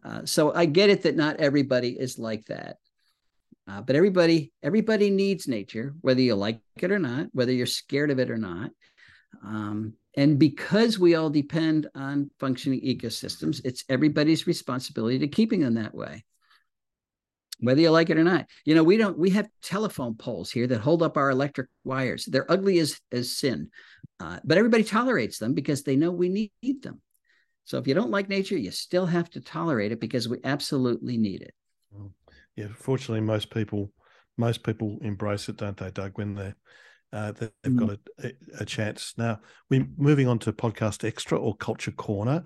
Uh, 0.03 0.25
so 0.25 0.53
I 0.53 0.65
get 0.65 0.89
it 0.89 1.03
that 1.03 1.17
not 1.17 1.37
everybody 1.37 1.89
is 1.89 2.17
like 2.17 2.45
that. 2.45 2.77
Uh, 3.67 3.79
but 3.79 3.95
everybody 3.95 4.51
everybody 4.63 5.11
needs 5.11 5.47
nature 5.47 5.93
whether 6.01 6.19
you 6.19 6.33
like 6.33 6.59
it 6.77 6.91
or 6.91 6.97
not 6.97 7.27
whether 7.31 7.51
you're 7.51 7.67
scared 7.67 8.09
of 8.09 8.17
it 8.17 8.31
or 8.31 8.37
not 8.37 8.71
um, 9.45 9.93
and 10.15 10.37
because 10.37 10.99
we 10.99 11.15
all 11.15 11.29
depend 11.29 11.87
on 11.95 12.31
functioning 12.39 12.81
ecosystems, 12.81 13.61
it's 13.63 13.83
everybody's 13.87 14.47
responsibility 14.47 15.19
to 15.19 15.27
keeping 15.27 15.61
them 15.61 15.75
that 15.75 15.95
way. 15.95 16.25
Whether 17.59 17.81
you 17.81 17.91
like 17.91 18.09
it 18.09 18.17
or 18.17 18.23
not, 18.23 18.47
you 18.65 18.73
know, 18.73 18.83
we 18.83 18.97
don't, 18.97 19.17
we 19.17 19.29
have 19.31 19.47
telephone 19.61 20.15
poles 20.15 20.51
here 20.51 20.65
that 20.67 20.81
hold 20.81 21.03
up 21.03 21.15
our 21.15 21.29
electric 21.29 21.69
wires. 21.83 22.25
They're 22.25 22.51
ugly 22.51 22.79
as, 22.79 22.99
as 23.11 23.37
sin, 23.37 23.69
uh, 24.19 24.39
but 24.43 24.57
everybody 24.57 24.83
tolerates 24.83 25.37
them 25.37 25.53
because 25.53 25.83
they 25.83 25.95
know 25.95 26.11
we 26.11 26.29
need, 26.29 26.51
need 26.63 26.81
them. 26.81 27.01
So 27.65 27.77
if 27.77 27.87
you 27.87 27.93
don't 27.93 28.09
like 28.09 28.29
nature, 28.29 28.57
you 28.57 28.71
still 28.71 29.05
have 29.05 29.29
to 29.31 29.41
tolerate 29.41 29.91
it 29.91 29.99
because 29.99 30.27
we 30.27 30.39
absolutely 30.43 31.17
need 31.17 31.41
it. 31.41 31.53
Yeah, 32.55 32.67
fortunately, 32.75 33.21
most 33.21 33.49
people 33.51 33.91
most 34.37 34.63
people 34.63 34.97
embrace 35.01 35.47
it, 35.49 35.57
don't 35.57 35.77
they, 35.77 35.91
Doug? 35.91 36.17
When 36.17 36.35
they're 36.35 36.55
uh, 37.13 37.31
they've 37.33 37.51
mm. 37.65 37.77
got 37.77 37.99
a, 38.23 38.31
a, 38.59 38.65
chance. 38.65 39.13
Now, 39.17 39.39
we're 39.69 39.87
moving 39.97 40.27
on 40.27 40.39
to 40.39 40.53
podcast 40.53 41.03
extra 41.03 41.37
or 41.37 41.55
culture 41.55 41.91
corner. 41.91 42.43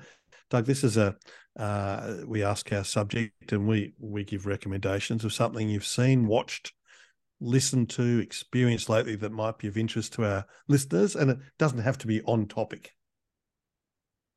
Doug, 0.49 0.65
this 0.65 0.83
is 0.83 0.97
a 0.97 1.15
uh, 1.57 2.17
we 2.27 2.43
ask 2.43 2.71
our 2.73 2.83
subject 2.83 3.51
and 3.53 3.67
we 3.67 3.93
we 3.97 4.23
give 4.23 4.45
recommendations 4.45 5.23
of 5.23 5.33
something 5.33 5.69
you've 5.69 5.85
seen, 5.85 6.27
watched, 6.27 6.73
listened 7.39 7.89
to, 7.91 8.19
experienced 8.19 8.89
lately 8.89 9.15
that 9.15 9.31
might 9.31 9.57
be 9.57 9.67
of 9.67 9.77
interest 9.77 10.13
to 10.13 10.25
our 10.25 10.45
listeners, 10.67 11.15
and 11.15 11.31
it 11.31 11.37
doesn't 11.57 11.79
have 11.79 11.97
to 11.99 12.07
be 12.07 12.21
on 12.23 12.47
topic. 12.47 12.91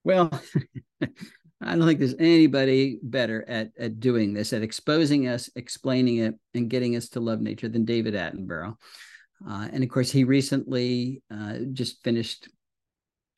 Well, 0.05 0.31
I 1.61 1.75
don't 1.75 1.87
think 1.87 1.99
there's 1.99 2.15
anybody 2.19 3.01
better 3.03 3.45
at 3.49 3.71
at 3.79 3.99
doing 3.99 4.35
this, 4.35 4.53
at 4.53 4.63
exposing 4.63 5.27
us, 5.27 5.51
explaining 5.57 6.19
it, 6.19 6.35
and 6.55 6.71
getting 6.71 6.97
us 6.97 7.09
to 7.11 7.21
love 7.21 7.41
nature 7.41 7.69
than 7.69 7.85
David 7.85 8.15
Attenborough. 8.15 8.77
Uh, 9.47 9.69
and 9.73 9.83
of 9.83 9.91
course, 9.91 10.11
he 10.11 10.25
recently 10.25 11.23
uh, 11.31 11.59
just 11.73 12.03
finished, 12.03 12.49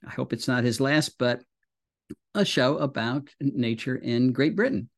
I 0.07 0.11
hope 0.11 0.33
it's 0.33 0.49
not 0.49 0.65
his 0.65 0.81
last, 0.81 1.19
but 1.19 1.43
a 2.35 2.45
show 2.45 2.79
about 2.79 3.29
nature 3.41 3.97
in 3.97 4.33
Great 4.33 4.57
Britain. 4.57 4.89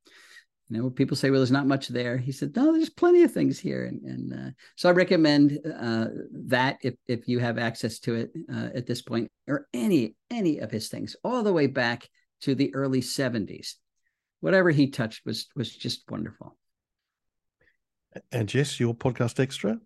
You 0.68 0.78
know, 0.78 0.90
people 0.90 1.16
say, 1.16 1.30
well, 1.30 1.40
there's 1.40 1.50
not 1.50 1.66
much 1.66 1.88
there. 1.88 2.16
He 2.16 2.32
said, 2.32 2.56
no, 2.56 2.72
there's 2.72 2.88
plenty 2.88 3.22
of 3.22 3.32
things 3.32 3.58
here. 3.58 3.84
And, 3.84 4.02
and 4.02 4.32
uh, 4.32 4.50
so 4.76 4.88
I 4.88 4.92
recommend 4.92 5.58
uh, 5.66 6.06
that 6.46 6.78
if, 6.82 6.94
if 7.06 7.28
you 7.28 7.40
have 7.40 7.58
access 7.58 7.98
to 8.00 8.14
it 8.14 8.30
uh, 8.50 8.68
at 8.74 8.86
this 8.86 9.02
point, 9.02 9.30
or 9.46 9.66
any, 9.74 10.14
any 10.30 10.58
of 10.60 10.70
his 10.70 10.88
things, 10.88 11.14
all 11.24 11.42
the 11.42 11.52
way 11.52 11.66
back 11.66 12.08
to 12.42 12.54
the 12.54 12.74
early 12.74 13.00
70s. 13.00 13.74
Whatever 14.40 14.70
he 14.70 14.90
touched 14.90 15.24
was, 15.24 15.46
was 15.54 15.74
just 15.74 16.10
wonderful. 16.10 16.56
And 18.30 18.48
Jess, 18.48 18.78
your 18.78 18.94
podcast 18.94 19.40
extra? 19.40 19.78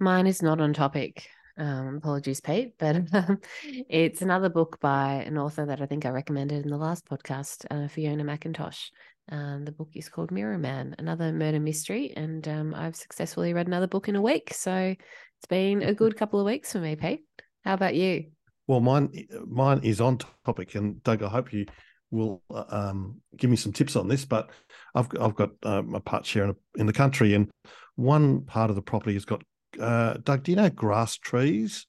Mine 0.00 0.26
is 0.26 0.40
not 0.40 0.62
on 0.62 0.72
topic. 0.72 1.28
Um, 1.58 1.96
apologies, 1.96 2.40
Pete, 2.40 2.72
but 2.78 2.96
um, 3.12 3.38
it's 3.62 4.22
another 4.22 4.48
book 4.48 4.80
by 4.80 5.24
an 5.26 5.36
author 5.36 5.66
that 5.66 5.82
I 5.82 5.86
think 5.86 6.06
I 6.06 6.08
recommended 6.08 6.64
in 6.64 6.70
the 6.70 6.78
last 6.78 7.06
podcast, 7.06 7.66
uh, 7.70 7.86
Fiona 7.86 8.24
McIntosh. 8.24 8.86
Um, 9.30 9.66
the 9.66 9.72
book 9.72 9.90
is 9.94 10.08
called 10.08 10.30
Mirror 10.30 10.56
Man, 10.56 10.96
another 10.98 11.32
murder 11.32 11.60
mystery, 11.60 12.14
and 12.16 12.48
um, 12.48 12.74
I've 12.74 12.96
successfully 12.96 13.52
read 13.52 13.66
another 13.66 13.86
book 13.86 14.08
in 14.08 14.16
a 14.16 14.22
week. 14.22 14.54
So 14.54 14.72
it's 14.72 15.46
been 15.50 15.82
a 15.82 15.92
good 15.92 16.16
couple 16.16 16.40
of 16.40 16.46
weeks 16.46 16.72
for 16.72 16.78
me, 16.78 16.96
Pete. 16.96 17.26
How 17.62 17.74
about 17.74 17.94
you? 17.94 18.30
Well, 18.66 18.80
mine 18.80 19.26
mine 19.46 19.80
is 19.82 20.00
on 20.00 20.18
topic, 20.46 20.76
and 20.76 21.02
Doug, 21.02 21.22
I 21.22 21.28
hope 21.28 21.52
you 21.52 21.66
will 22.10 22.42
uh, 22.50 22.64
um, 22.70 23.20
give 23.36 23.50
me 23.50 23.56
some 23.56 23.72
tips 23.72 23.96
on 23.96 24.08
this. 24.08 24.24
But 24.24 24.48
I've 24.94 25.08
I've 25.20 25.34
got 25.34 25.50
um, 25.62 25.94
a 25.94 26.00
part 26.00 26.24
share 26.24 26.44
in, 26.44 26.56
in 26.76 26.86
the 26.86 26.92
country, 26.94 27.34
and 27.34 27.50
one 27.96 28.46
part 28.46 28.70
of 28.70 28.76
the 28.76 28.82
property 28.82 29.12
has 29.12 29.26
got 29.26 29.42
uh, 29.80 30.14
Doug, 30.22 30.42
do 30.42 30.52
you 30.52 30.56
know 30.56 30.70
grass 30.70 31.16
trees? 31.16 31.86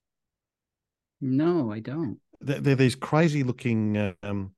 No, 1.19 1.71
I 1.71 1.79
don't. 1.79 2.19
They're, 2.39 2.59
they're 2.59 2.75
these 2.75 2.95
crazy 2.95 3.43
looking. 3.43 4.15
Um, 4.23 4.51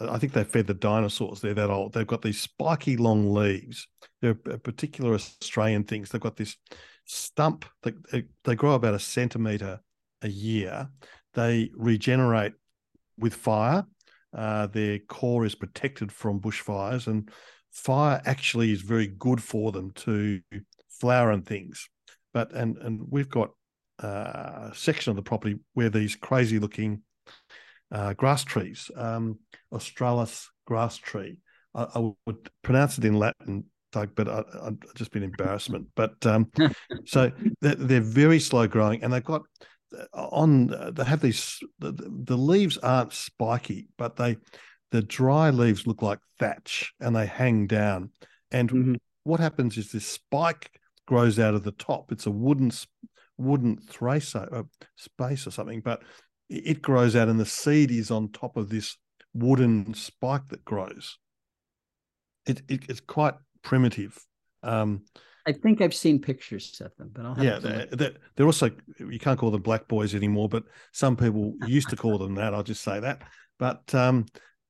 I 0.00 0.18
think 0.18 0.32
they 0.32 0.44
fed 0.44 0.66
the 0.66 0.74
dinosaurs. 0.74 1.40
They're 1.40 1.54
that 1.54 1.70
old. 1.70 1.92
They've 1.92 2.06
got 2.06 2.22
these 2.22 2.40
spiky 2.40 2.96
long 2.96 3.32
leaves. 3.32 3.88
They're 4.20 4.34
particular 4.34 5.14
Australian 5.14 5.84
things. 5.84 6.10
They've 6.10 6.20
got 6.20 6.36
this 6.36 6.56
stump 7.04 7.64
that 7.82 7.94
they, 8.10 8.24
they 8.44 8.54
grow 8.54 8.74
about 8.74 8.94
a 8.94 8.98
centimeter 8.98 9.80
a 10.22 10.28
year. 10.28 10.88
They 11.34 11.70
regenerate 11.74 12.54
with 13.18 13.34
fire. 13.34 13.86
Uh, 14.36 14.66
their 14.66 14.98
core 14.98 15.46
is 15.46 15.54
protected 15.54 16.12
from 16.12 16.40
bushfires, 16.40 17.06
and 17.06 17.30
fire 17.70 18.20
actually 18.24 18.72
is 18.72 18.82
very 18.82 19.06
good 19.06 19.42
for 19.42 19.72
them 19.72 19.90
to 19.92 20.40
flower 20.88 21.30
and 21.30 21.46
things. 21.46 21.88
But 22.32 22.52
and 22.52 22.76
and 22.78 23.00
we've 23.08 23.28
got 23.28 23.50
uh, 24.02 24.70
a 24.70 24.72
section 24.74 25.10
of 25.10 25.16
the 25.16 25.22
property 25.22 25.58
where 25.74 25.90
these 25.90 26.16
crazy 26.16 26.58
looking 26.58 27.02
uh, 27.90 28.12
grass 28.14 28.44
trees, 28.44 28.90
um, 28.96 29.38
Australis 29.72 30.48
grass 30.66 30.96
tree. 30.96 31.38
I, 31.74 31.86
I, 31.94 32.10
would 32.26 32.50
pronounce 32.62 32.98
it 32.98 33.04
in 33.04 33.14
Latin, 33.14 33.64
Doug, 33.92 34.10
but 34.14 34.28
I, 34.28 34.44
have 34.64 34.76
just 34.94 35.12
been 35.12 35.22
embarrassment. 35.22 35.88
But 35.96 36.24
um, 36.26 36.50
so 37.06 37.32
they're, 37.60 37.74
they're, 37.74 38.00
very 38.00 38.40
slow 38.40 38.66
growing, 38.66 39.02
and 39.02 39.12
they've 39.12 39.24
got 39.24 39.42
uh, 39.96 40.04
on. 40.14 40.92
They 40.94 41.04
have 41.04 41.20
these. 41.20 41.58
The, 41.78 41.92
the 41.92 42.36
leaves 42.36 42.78
aren't 42.78 43.12
spiky, 43.12 43.88
but 43.96 44.16
they 44.16 44.36
the 44.90 45.02
dry 45.02 45.50
leaves 45.50 45.86
look 45.86 46.02
like 46.02 46.20
thatch, 46.38 46.92
and 47.00 47.14
they 47.14 47.26
hang 47.26 47.66
down. 47.66 48.10
And 48.50 48.70
mm-hmm. 48.70 48.94
what 49.24 49.40
happens 49.40 49.76
is 49.76 49.92
this 49.92 50.06
spike 50.06 50.70
grows 51.08 51.38
out 51.38 51.54
of 51.54 51.64
the 51.64 51.72
top. 51.72 52.12
It's 52.12 52.26
a 52.26 52.30
wooden 52.30 52.70
wooden 53.38 53.78
thracer 53.78 54.46
uh, 54.52 54.64
space 54.96 55.46
or 55.46 55.50
something, 55.50 55.80
but 55.80 56.02
it 56.50 56.82
grows 56.82 57.16
out, 57.16 57.28
and 57.28 57.40
the 57.40 57.46
seed 57.46 57.90
is 57.90 58.10
on 58.10 58.30
top 58.30 58.58
of 58.58 58.68
this 58.68 58.98
wooden 59.32 59.94
spike 59.94 60.48
that 60.48 60.66
grows. 60.66 61.16
It, 62.46 62.60
it 62.68 62.90
it's 62.90 63.00
quite 63.00 63.34
primitive. 63.62 64.18
Um, 64.62 65.04
I 65.46 65.52
think 65.52 65.80
I've 65.80 65.94
seen 65.94 66.20
pictures 66.20 66.78
of 66.84 66.94
them, 66.96 67.10
but 67.14 67.24
I'll 67.24 67.34
have 67.36 67.44
yeah, 67.44 67.54
to 67.54 67.60
they're, 67.60 67.86
they're, 67.86 68.14
they're 68.36 68.46
also 68.46 68.70
you 68.98 69.18
can't 69.18 69.38
call 69.38 69.50
them 69.50 69.62
black 69.62 69.88
boys 69.88 70.14
anymore, 70.14 70.50
but 70.50 70.64
some 70.92 71.16
people 71.16 71.54
used 71.66 71.88
to 71.88 71.96
call 71.96 72.18
them 72.18 72.34
that. 72.34 72.52
I'll 72.52 72.62
just 72.62 72.82
say 72.82 73.00
that. 73.00 73.22
But 73.58 73.94
um, 73.94 74.26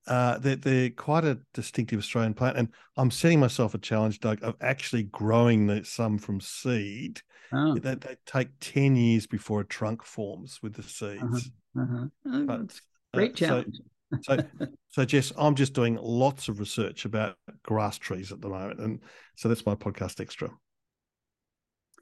uh, 0.09 0.39
they're, 0.39 0.57
they're 0.57 0.91
quite 0.91 1.25
a 1.25 1.39
distinctive 1.55 1.99
Australian 1.99 2.35
plant, 2.35 2.57
and 2.57 2.69
I'm 2.97 3.11
setting 3.11 3.41
myself 3.41 3.75
a 3.75 3.79
challenge, 3.79 4.21
Doug, 4.21 4.43
of 4.43 4.57
actually 4.61 5.05
growing 5.05 5.67
the, 5.67 5.85
some 5.85 6.19
from 6.19 6.41
seed. 6.41 7.21
Oh, 7.53 7.75
They, 7.79 7.95
they 7.95 8.17
take 8.27 8.49
ten 8.61 8.97
years 8.97 9.27
before 9.27 9.61
a 9.61 9.67
trunk 9.67 10.05
forms 10.05 10.59
with 10.63 10.75
the 10.75 10.83
seeds. 10.83 11.51
uh-huh. 11.79 12.07
Oh, 12.27 12.47
But, 12.47 12.61
it's 12.63 12.81
uh, 13.15 13.17
great 13.17 13.39
so- 13.39 13.47
challenge. 13.47 13.81
So, 14.23 14.39
so 14.89 15.05
Jess, 15.05 15.33
I'm 15.37 15.55
just 15.55 15.75
doing 15.75 15.99
lots 16.01 16.49
of 16.49 16.61
research 16.61 17.05
about 17.05 17.37
grass 17.63 17.99
trees 17.99 18.33
at 18.33 18.41
the 18.41 18.49
moment, 18.49 18.81
and 18.81 19.01
so 19.37 19.49
that's 19.49 19.67
my 19.67 19.75
podcast 19.75 20.19
extra. 20.21 20.51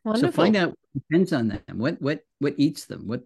Wonderful. 0.04 0.28
So 0.28 0.32
find 0.32 0.54
out 0.56 0.68
what 0.68 1.02
depends 1.10 1.32
on 1.32 1.48
them. 1.48 1.62
What 1.78 2.00
what 2.00 2.20
what 2.38 2.54
eats 2.58 2.84
them? 2.86 3.08
What 3.08 3.22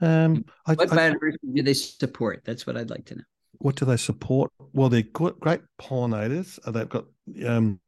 Um, 0.00 0.44
I, 0.64 0.74
what 0.74 0.92
I- 0.92 1.10
biodiversity 1.10 1.54
do 1.56 1.62
they 1.62 1.74
support? 1.74 2.42
That's 2.44 2.66
what 2.68 2.76
I'd 2.76 2.90
like 2.90 3.06
to 3.06 3.16
know. 3.16 3.24
What 3.58 3.76
do 3.76 3.84
they 3.84 3.96
support? 3.96 4.50
Well, 4.72 4.88
they're 4.88 5.02
great 5.02 5.60
pollinators. 5.80 6.58
Uh, 6.64 6.70
They've 6.70 6.88
got 6.88 7.06
um, 7.46 7.80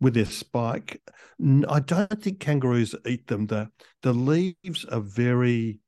with 0.00 0.14
their 0.14 0.24
spike. 0.24 1.00
I 1.68 1.80
don't 1.80 2.22
think 2.22 2.40
kangaroos 2.40 2.94
eat 3.06 3.26
them. 3.26 3.46
The 3.46 3.70
the 4.02 4.12
leaves 4.12 4.84
are 4.86 5.00
very, 5.00 5.78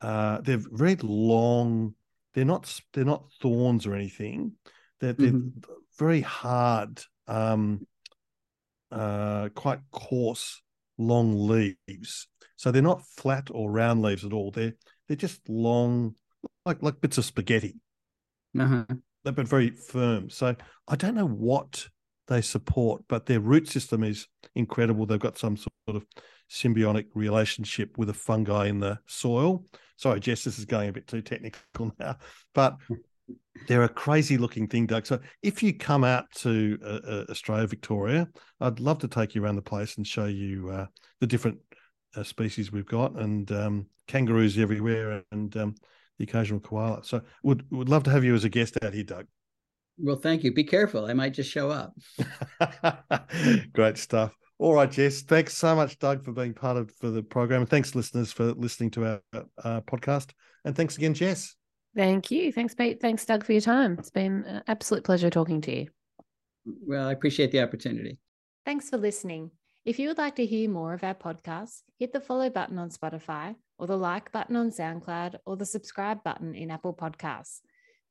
uh, 0.00 0.40
they're 0.40 0.60
very 0.60 0.96
long. 1.02 1.94
They're 2.34 2.44
not 2.44 2.80
they're 2.92 3.04
not 3.04 3.24
thorns 3.40 3.86
or 3.86 3.94
anything. 3.94 4.52
They're 5.00 5.12
they're 5.12 5.32
Mhm. 5.32 5.64
very 5.98 6.20
hard, 6.22 7.02
um, 7.26 7.86
uh, 8.90 9.48
quite 9.54 9.80
coarse, 9.90 10.62
long 10.98 11.48
leaves. 11.48 12.28
So 12.56 12.70
they're 12.70 12.82
not 12.82 13.06
flat 13.16 13.48
or 13.50 13.70
round 13.70 14.02
leaves 14.02 14.24
at 14.24 14.32
all. 14.32 14.50
They're 14.50 14.74
they're 15.08 15.16
just 15.16 15.48
long, 15.48 16.14
like 16.64 16.82
like 16.82 17.00
bits 17.00 17.18
of 17.18 17.24
spaghetti 17.24 17.76
Uh-huh. 18.58 18.84
they've 19.24 19.34
been 19.34 19.46
very 19.46 19.70
firm. 19.70 20.28
So 20.30 20.54
I 20.88 20.96
don't 20.96 21.14
know 21.14 21.26
what 21.26 21.86
they 22.28 22.40
support, 22.40 23.02
but 23.08 23.26
their 23.26 23.40
root 23.40 23.68
system 23.68 24.04
is 24.04 24.26
incredible. 24.54 25.06
They've 25.06 25.18
got 25.18 25.38
some 25.38 25.56
sort 25.56 25.72
of 25.88 26.04
symbiotic 26.50 27.06
relationship 27.14 27.96
with 27.98 28.10
a 28.10 28.14
fungi 28.14 28.66
in 28.66 28.78
the 28.78 28.98
soil. 29.06 29.64
Sorry, 29.96 30.20
Jess, 30.20 30.44
this 30.44 30.58
is 30.58 30.64
going 30.64 30.88
a 30.88 30.92
bit 30.92 31.06
too 31.06 31.22
technical 31.22 31.92
now, 31.98 32.16
but 32.54 32.76
they're 33.68 33.84
a 33.84 33.88
crazy 33.88 34.36
looking 34.36 34.66
thing, 34.66 34.86
Doug. 34.86 35.06
So 35.06 35.20
if 35.42 35.62
you 35.62 35.74
come 35.74 36.04
out 36.04 36.30
to 36.36 36.78
uh, 36.84 37.00
uh, 37.06 37.24
Australia, 37.30 37.66
Victoria, 37.66 38.28
I'd 38.60 38.80
love 38.80 38.98
to 39.00 39.08
take 39.08 39.34
you 39.34 39.44
around 39.44 39.56
the 39.56 39.62
place 39.62 39.96
and 39.96 40.06
show 40.06 40.26
you 40.26 40.70
uh, 40.70 40.86
the 41.20 41.26
different 41.26 41.58
uh, 42.16 42.22
species 42.22 42.72
we've 42.72 42.86
got 42.86 43.18
and 43.18 43.50
um, 43.52 43.86
kangaroos 44.06 44.58
everywhere 44.58 45.22
and 45.30 45.56
um, 45.56 45.74
the 46.22 46.30
occasional 46.30 46.60
koala. 46.60 47.02
So 47.02 47.20
would 47.42 47.64
would 47.70 47.88
love 47.88 48.04
to 48.04 48.10
have 48.10 48.24
you 48.24 48.34
as 48.34 48.44
a 48.44 48.48
guest 48.48 48.78
out 48.82 48.94
here, 48.94 49.04
Doug. 49.04 49.26
Well, 49.98 50.16
thank 50.16 50.42
you. 50.42 50.54
Be 50.54 50.64
careful. 50.64 51.06
I 51.06 51.12
might 51.12 51.34
just 51.34 51.50
show 51.50 51.70
up. 51.70 51.94
Great 53.72 53.98
stuff. 53.98 54.34
All 54.58 54.74
right, 54.74 54.90
Jess. 54.90 55.22
Thanks 55.22 55.56
so 55.56 55.74
much, 55.74 55.98
Doug, 55.98 56.24
for 56.24 56.32
being 56.32 56.54
part 56.54 56.76
of 56.76 56.90
for 56.92 57.10
the 57.10 57.22
program. 57.22 57.62
And 57.62 57.70
thanks, 57.70 57.94
listeners, 57.94 58.32
for 58.32 58.52
listening 58.52 58.90
to 58.92 59.04
our 59.04 59.20
uh, 59.62 59.80
podcast. 59.82 60.30
And 60.64 60.74
thanks 60.74 60.96
again, 60.96 61.14
Jess. 61.14 61.56
Thank 61.94 62.30
you. 62.30 62.52
Thanks, 62.52 62.74
Pete. 62.74 63.00
Thanks, 63.00 63.26
Doug, 63.26 63.44
for 63.44 63.52
your 63.52 63.60
time. 63.60 63.96
It's 63.98 64.10
been 64.10 64.44
an 64.44 64.62
absolute 64.68 65.04
pleasure 65.04 65.28
talking 65.28 65.60
to 65.62 65.76
you. 65.76 65.88
Well, 66.64 67.08
I 67.08 67.12
appreciate 67.12 67.50
the 67.50 67.60
opportunity. 67.60 68.18
Thanks 68.64 68.88
for 68.88 68.96
listening. 68.96 69.50
If 69.84 69.98
you 69.98 70.06
would 70.08 70.18
like 70.18 70.36
to 70.36 70.46
hear 70.46 70.70
more 70.70 70.92
of 70.92 71.02
our 71.02 71.14
podcasts, 71.14 71.82
hit 71.98 72.12
the 72.12 72.20
follow 72.20 72.48
button 72.48 72.78
on 72.78 72.90
Spotify, 72.90 73.56
or 73.78 73.88
the 73.88 73.96
like 73.96 74.30
button 74.30 74.54
on 74.54 74.70
SoundCloud, 74.70 75.38
or 75.44 75.56
the 75.56 75.66
subscribe 75.66 76.22
button 76.22 76.54
in 76.54 76.70
Apple 76.70 76.94
Podcasts. 76.94 77.62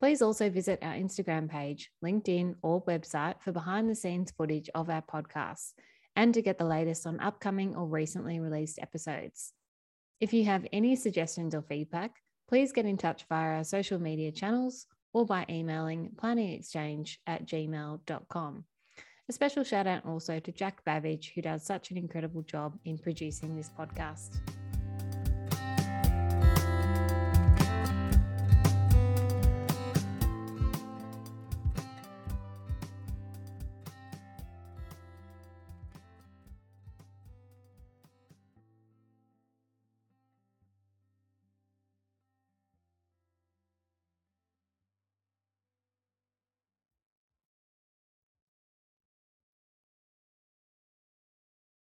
Please 0.02 0.22
also 0.22 0.50
visit 0.50 0.80
our 0.82 0.96
Instagram 0.96 1.50
page, 1.50 1.90
LinkedIn, 2.04 2.56
or 2.62 2.84
website 2.84 3.42
for 3.42 3.54
behind 3.54 3.90
the 3.90 3.96
scenes 3.96 4.32
footage 4.32 4.70
of 4.76 4.90
our 4.90 5.02
podcasts 5.02 5.72
and 6.18 6.34
to 6.34 6.42
get 6.42 6.58
the 6.58 6.66
latest 6.66 7.08
on 7.08 7.22
upcoming 7.22 7.74
or 7.74 7.88
recently 7.88 8.42
released 8.42 8.80
episodes. 8.82 9.54
If 10.20 10.34
you 10.34 10.44
have 10.46 10.68
any 10.74 10.98
suggestions 10.98 11.56
or 11.56 11.62
feedback, 11.62 12.12
please 12.50 12.74
get 12.74 12.86
in 12.86 12.98
touch 12.98 13.26
via 13.30 13.56
our 13.56 13.64
social 13.64 13.98
media 13.98 14.34
channels 14.34 14.88
or 15.14 15.26
by 15.26 15.46
emailing 15.50 16.12
planningexchange 16.18 17.18
at 17.26 17.46
gmail.com. 17.46 18.66
A 19.32 19.34
special 19.34 19.64
shout 19.64 19.88
out 19.88 20.06
also 20.06 20.42
to 20.42 20.52
Jack 20.52 20.84
Babbage, 20.84 21.32
who 21.34 21.42
does 21.42 21.64
such 21.64 21.90
an 21.90 21.96
incredible 21.96 22.42
job 22.42 22.78
in 22.84 22.98
producing 22.98 23.56
this 23.56 23.70
podcast. 23.70 24.42